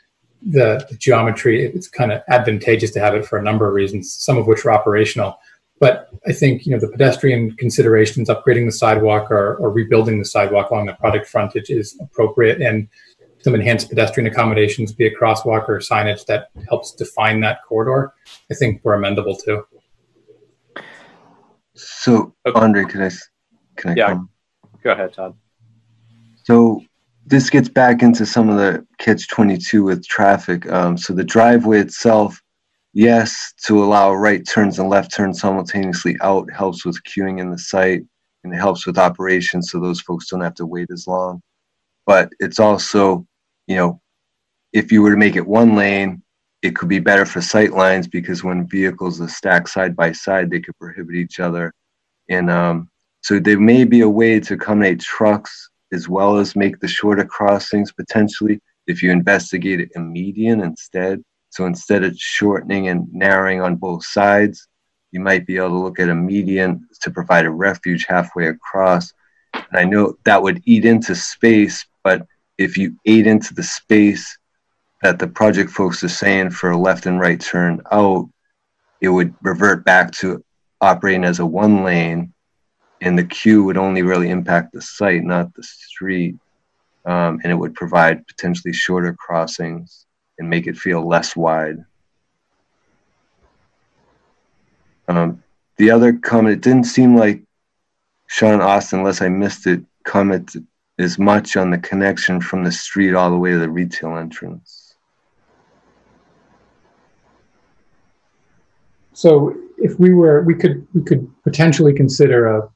[0.43, 1.65] the, the geometry.
[1.65, 4.65] It's kind of advantageous to have it for a number of reasons, some of which
[4.65, 5.39] are operational.
[5.81, 10.25] But I think you know the pedestrian considerations, upgrading the sidewalk or, or rebuilding the
[10.25, 12.89] sidewalk along the product frontage is appropriate, and
[13.41, 18.13] some enhanced pedestrian accommodations, be it crosswalk or signage that helps define that corridor,
[18.51, 19.65] I think we're amendable to.
[21.75, 23.11] So, Andre, can I,
[23.77, 24.07] can I Yeah.
[24.09, 24.31] come?
[24.83, 25.35] Go ahead, Todd.
[26.45, 26.83] So
[27.27, 30.71] this gets back into some of the catch 22 with traffic.
[30.71, 32.41] Um, so the driveway itself,
[32.95, 37.59] yes, to allow right turns and left turns simultaneously out helps with queuing in the
[37.59, 38.03] site
[38.45, 41.43] and it helps with operations so those folks don't have to wait as long.
[42.09, 43.27] But it's also,
[43.67, 44.01] you know,
[44.73, 46.23] if you were to make it one lane,
[46.63, 50.51] it could be better for sight lines because when vehicles are stacked side by side,
[50.51, 51.75] they could prohibit each other.
[52.31, 52.89] And um,
[53.21, 57.27] so there may be a way to accommodate trucks as well as make the shorter
[57.27, 61.23] crossings potentially if you investigate a median instead.
[61.51, 64.67] So instead of shortening and narrowing on both sides,
[65.13, 69.13] you might be able to look at a median to provide a refuge halfway across.
[69.55, 72.27] And I know that would eat into space, but
[72.57, 74.39] if you ate into the space
[75.03, 78.29] that the project folks are saying for a left and right turn out,
[79.01, 80.45] it would revert back to
[80.81, 82.33] operating as a one lane
[83.01, 86.37] and the queue would only really impact the site, not the street.
[87.05, 90.07] Um, and it would provide potentially shorter crossings
[90.39, 91.79] and make it feel less wide.
[95.07, 95.43] Um,
[95.77, 97.43] the other comment, it didn't seem like
[98.29, 100.67] Sean Austin, unless I missed it, commented
[100.99, 104.95] as much on the connection from the street all the way to the retail entrance.
[109.13, 112.69] So if we were, we could we could potentially consider a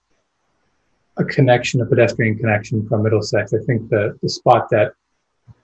[1.19, 3.53] a connection, a pedestrian connection from Middlesex.
[3.53, 4.95] I think the the spot that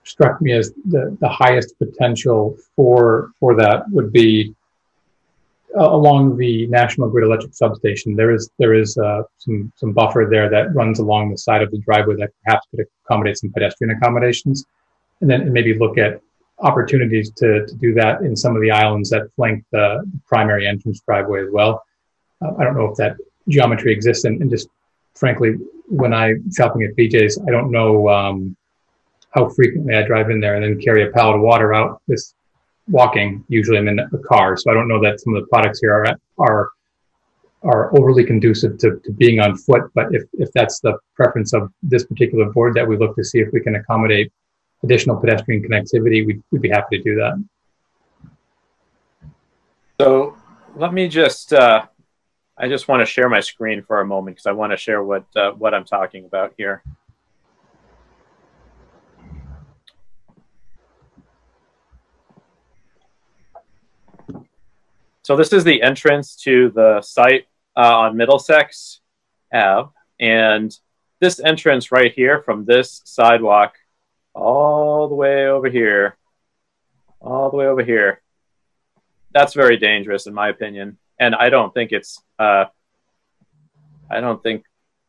[0.04, 4.54] struck me as the, the highest potential for for that would be
[5.76, 8.16] along the National Grid Electric substation.
[8.16, 11.70] There is there is uh, some some buffer there that runs along the side of
[11.70, 14.64] the driveway that perhaps could accommodate some pedestrian accommodations,
[15.20, 16.20] and then maybe look at
[16.60, 21.00] opportunities to to do that in some of the islands that flank the primary entrance
[21.00, 21.82] driveway as well.
[22.42, 23.16] Uh, I don't know if that
[23.48, 24.68] geometry exists, and, and just
[25.14, 25.56] frankly,
[25.88, 28.56] when I'm shopping at BJ's, I don't know um,
[29.30, 32.00] how frequently I drive in there and then carry a pallet of water out.
[32.06, 32.34] This
[32.88, 35.80] walking, usually I'm in a car, so I don't know that some of the products
[35.80, 36.06] here are
[36.38, 36.70] are
[37.62, 39.82] are overly conducive to, to being on foot.
[39.94, 43.40] But if if that's the preference of this particular board, that we look to see
[43.40, 44.32] if we can accommodate
[44.84, 47.44] additional pedestrian connectivity, we'd, we'd be happy to do that.
[50.00, 50.36] So
[50.76, 51.84] let me just, uh,
[52.56, 55.02] I just want to share my screen for a moment because I want to share
[55.02, 56.82] what, uh, what I'm talking about here.
[65.28, 69.02] So this is the entrance to the site uh, on Middlesex
[69.52, 69.90] Ave.
[70.18, 70.74] And
[71.20, 73.74] this entrance right here from this sidewalk
[74.32, 76.16] all the way over here,
[77.20, 78.22] all the way over here,
[79.34, 80.96] that's very dangerous in my opinion.
[81.20, 82.64] And I don't think it's, uh,
[84.10, 84.64] I don't think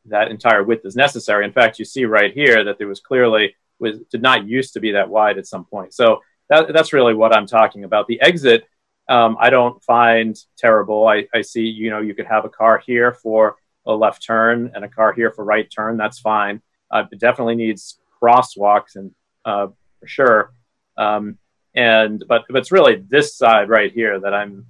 [0.08, 1.46] that entire width is necessary.
[1.46, 4.82] In fact, you see right here that there was clearly was did not used to
[4.82, 5.94] be that wide at some point.
[5.94, 6.20] So
[6.50, 8.08] that, that's really what I'm talking about.
[8.08, 8.66] The exit,
[9.10, 11.08] um, I don't find terrible.
[11.08, 13.56] I, I see, you know, you could have a car here for
[13.86, 15.98] a left turn and a car here for right turn.
[15.98, 16.62] That's fine.
[16.92, 19.12] Uh, it definitely needs crosswalks and
[19.46, 19.68] uh,
[20.00, 20.54] for sure.
[20.98, 21.38] Um,
[21.76, 24.66] and but but it's really this side right here that I'm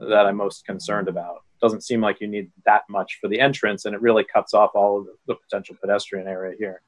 [0.00, 1.42] that I'm most concerned about.
[1.56, 4.54] It Doesn't seem like you need that much for the entrance, and it really cuts
[4.54, 6.82] off all of the, the potential pedestrian area here.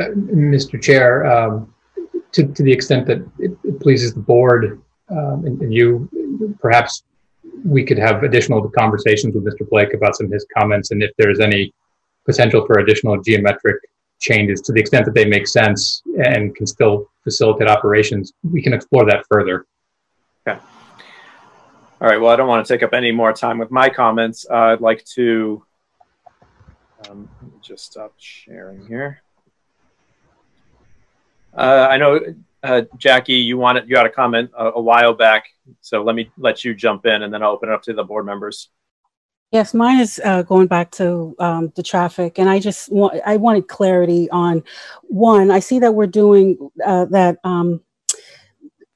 [0.00, 0.80] Uh, Mr.
[0.80, 1.74] Chair, um,
[2.32, 6.08] to, to the extent that it, it pleases the board um, and, and you,
[6.60, 7.04] perhaps
[7.64, 9.68] we could have additional conversations with Mr.
[9.68, 11.72] Blake about some of his comments and if there's any
[12.24, 13.76] potential for additional geometric
[14.20, 18.72] changes to the extent that they make sense and can still facilitate operations, we can
[18.72, 19.66] explore that further.
[20.46, 20.58] Okay.
[22.00, 22.20] All right.
[22.20, 24.46] Well, I don't want to take up any more time with my comments.
[24.50, 25.64] Uh, I'd like to
[27.08, 27.28] um,
[27.60, 29.21] just stop sharing here.
[31.56, 32.20] Uh, I know,
[32.62, 35.46] uh, Jackie, you wanted you had a comment a, a while back,
[35.80, 38.04] so let me let you jump in, and then I'll open it up to the
[38.04, 38.70] board members.
[39.50, 43.36] Yes, mine is uh, going back to um, the traffic, and I just want I
[43.36, 44.62] wanted clarity on
[45.02, 45.50] one.
[45.50, 47.38] I see that we're doing uh, that.
[47.44, 47.82] Um,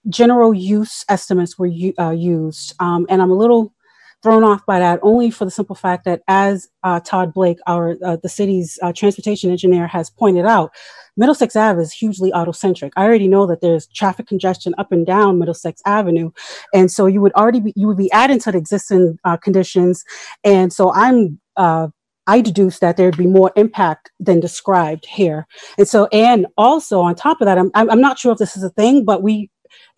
[0.09, 1.69] general use estimates were
[1.99, 3.74] uh, used, um, and I'm a little
[4.22, 7.97] thrown off by that only for the simple fact that as uh, Todd Blake, our
[8.05, 10.72] uh, the city's uh, transportation engineer, has pointed out,
[11.16, 12.93] Middlesex Ave is hugely autocentric.
[12.97, 16.30] I already know that there's traffic congestion up and down Middlesex Avenue,
[16.74, 20.05] and so you would already be you would be adding to the existing uh, conditions,
[20.44, 21.40] and so I'm.
[21.56, 21.88] Uh,
[22.28, 25.47] I deduce that there'd be more impact than described here.
[25.78, 28.64] And so, and also on top of that, I'm, I'm not sure if this is
[28.64, 29.48] a thing, but we,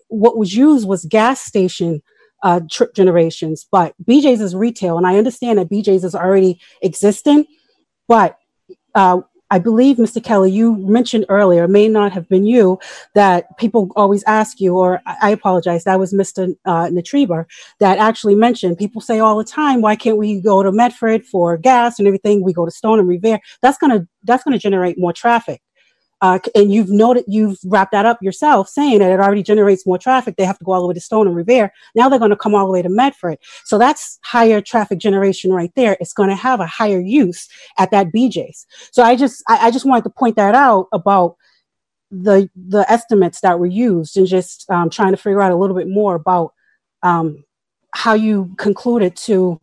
[0.09, 2.03] what was used was gas station
[2.43, 7.47] uh, trip generations, but BJ's is retail, and I understand that BJ's is already existing,
[8.07, 8.39] but
[8.95, 9.21] uh,
[9.51, 10.23] I believe, Mr.
[10.23, 12.79] Kelly, you mentioned earlier, may not have been you,
[13.15, 16.55] that people always ask you, or I apologize, that was Mr.
[16.67, 17.47] Uh, Natriba,
[17.81, 21.57] that actually mentioned, people say all the time, why can't we go to Medford for
[21.57, 22.43] gas and everything?
[22.43, 23.41] We go to Stoneham and Revere.
[23.63, 25.63] That's gonna that's gonna generate more traffic.
[26.21, 29.99] Uh, and you've noted, you've wrapped that up yourself, saying that it already generates more
[29.99, 30.37] traffic.
[30.37, 31.73] They have to go all the way to Stoneham and Revere.
[31.95, 33.39] Now they're going to come all the way to Medford.
[33.65, 35.97] So that's higher traffic generation right there.
[36.01, 38.67] It's going to have a higher use at that BJ's.
[38.91, 41.37] So I just, I, I just wanted to point that out about
[42.11, 45.77] the the estimates that were used and just um, trying to figure out a little
[45.77, 46.55] bit more about
[47.03, 47.45] um,
[47.93, 49.61] how you concluded to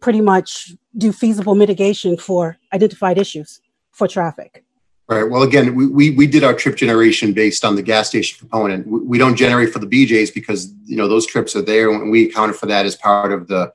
[0.00, 3.60] pretty much do feasible mitigation for identified issues
[3.92, 4.63] for traffic.
[5.06, 5.28] Right.
[5.28, 8.86] Well, again, we, we, we did our trip generation based on the gas station component.
[8.86, 12.10] We, we don't generate for the BJ's because you know those trips are there, and
[12.10, 13.70] we accounted for that as part of the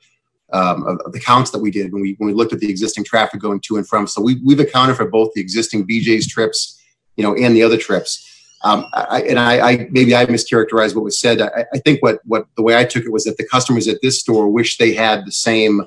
[0.51, 2.69] um, of, of, the counts that we did when we when we looked at the
[2.69, 4.07] existing traffic going to and from.
[4.07, 6.81] So we we've accounted for both the existing BJ's trips,
[7.15, 8.25] you know, and the other trips.
[8.63, 11.41] Um, I, and I, I, maybe I mischaracterized what was said.
[11.41, 14.01] I, I think what what the way I took it was that the customers at
[14.01, 15.83] this store wish they had the same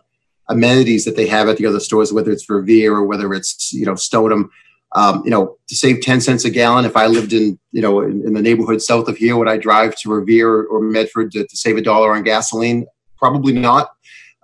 [0.48, 3.84] amenities that they have at the other stores, whether it's Revere or whether it's you
[3.84, 4.52] know Stoneham
[4.94, 8.00] um, you know, to save 10 cents a gallon, if I lived in, you know,
[8.00, 11.46] in, in, the neighborhood south of here, would I drive to Revere or Medford to,
[11.46, 12.86] to save a dollar on gasoline?
[13.16, 13.92] Probably not.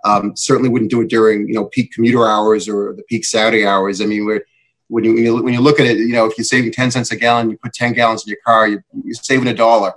[0.04, 3.66] Um, certainly wouldn't do it during, you know, peak commuter hours or the peak Saturday
[3.66, 4.00] hours.
[4.00, 4.44] I mean, we're,
[4.88, 6.92] when you, when you, when you look at it, you know, if you're saving 10
[6.92, 9.92] cents a gallon, you put 10 gallons in your car, you, you're saving a dollar.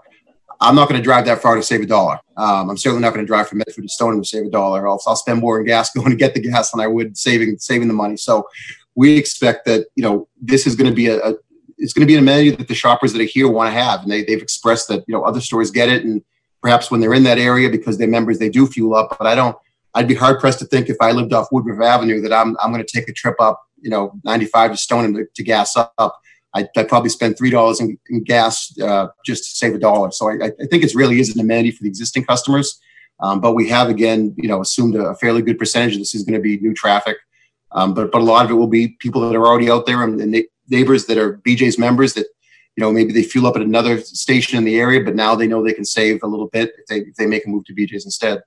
[0.60, 2.20] I'm not going to drive that far to save a dollar.
[2.38, 4.88] Um, I'm certainly not going to drive from Medford to Stoneham to save a dollar.
[4.88, 7.58] I'll, I'll spend more in gas going to get the gas than I would saving
[7.58, 8.16] saving the money.
[8.16, 8.48] So
[8.96, 11.34] we expect that you know this is going to be a, a
[11.78, 14.02] it's going to be an amenity that the shoppers that are here want to have,
[14.02, 16.22] and they they've expressed that you know other stores get it, and
[16.62, 19.16] perhaps when they're in that area because they're members, they do fuel up.
[19.18, 19.58] But I don't.
[19.94, 22.72] I'd be hard pressed to think if I lived off Woodruff Avenue that I'm I'm
[22.72, 26.20] going to take a trip up you know 95 to Stoneham to, to gas up.
[26.54, 30.12] I'd, I'd, probably spend three dollars in, in, gas uh, just to save a dollar.
[30.12, 32.78] So I, I, think it really is an amenity for the existing customers.
[33.22, 36.24] Um, but we have again, you know, assumed a fairly good percentage of this is
[36.24, 37.18] going to be new traffic.
[37.74, 40.04] Um, but but a lot of it will be people that are already out there
[40.04, 40.36] and, and
[40.70, 42.28] neighbors that are BJ's members that
[42.76, 45.48] you know maybe they fuel up at another station in the area, but now they
[45.48, 47.74] know they can save a little bit if they if they make a move to
[47.74, 48.42] BJ's instead.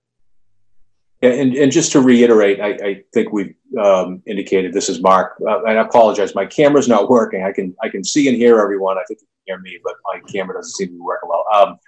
[1.23, 5.41] Yeah, and, and just to reiterate, I, I think we've um, indicated this is Mark.
[5.49, 7.45] Uh, I apologize, my camera's not working.
[7.45, 8.99] I can I can see and hear everyone.
[8.99, 11.47] I think you can hear me, but my camera doesn't seem to be working well.
[11.55, 11.79] Um,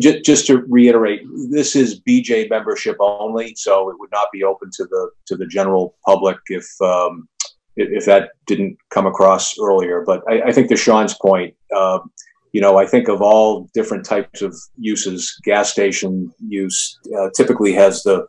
[0.00, 4.70] just, just to reiterate, this is BJ membership only, so it would not be open
[4.74, 7.28] to the to the general public if um,
[7.76, 10.02] if that didn't come across earlier.
[10.04, 12.10] But I, I think to Sean's point, um,
[12.52, 17.72] you know, I think of all different types of uses, gas station use uh, typically
[17.74, 18.26] has the,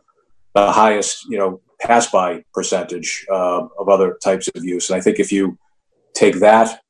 [0.54, 4.90] the highest, you know, pass by percentage uh, of other types of use.
[4.90, 5.58] And I think if you
[6.14, 6.80] take that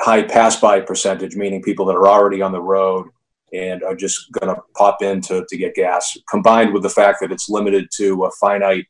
[0.00, 3.08] high pass by percentage, meaning people that are already on the road
[3.52, 7.18] and are just going to pop in to, to get gas, combined with the fact
[7.20, 8.86] that it's limited to a finite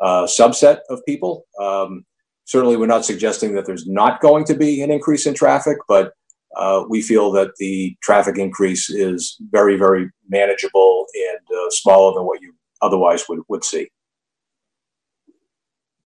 [0.00, 1.46] uh, subset of people.
[1.60, 2.04] Um,
[2.44, 6.12] certainly, we're not suggesting that there's not going to be an increase in traffic, but
[6.56, 12.26] uh, we feel that the traffic increase is very, very manageable and uh, smaller than
[12.26, 13.88] what you otherwise would, would see.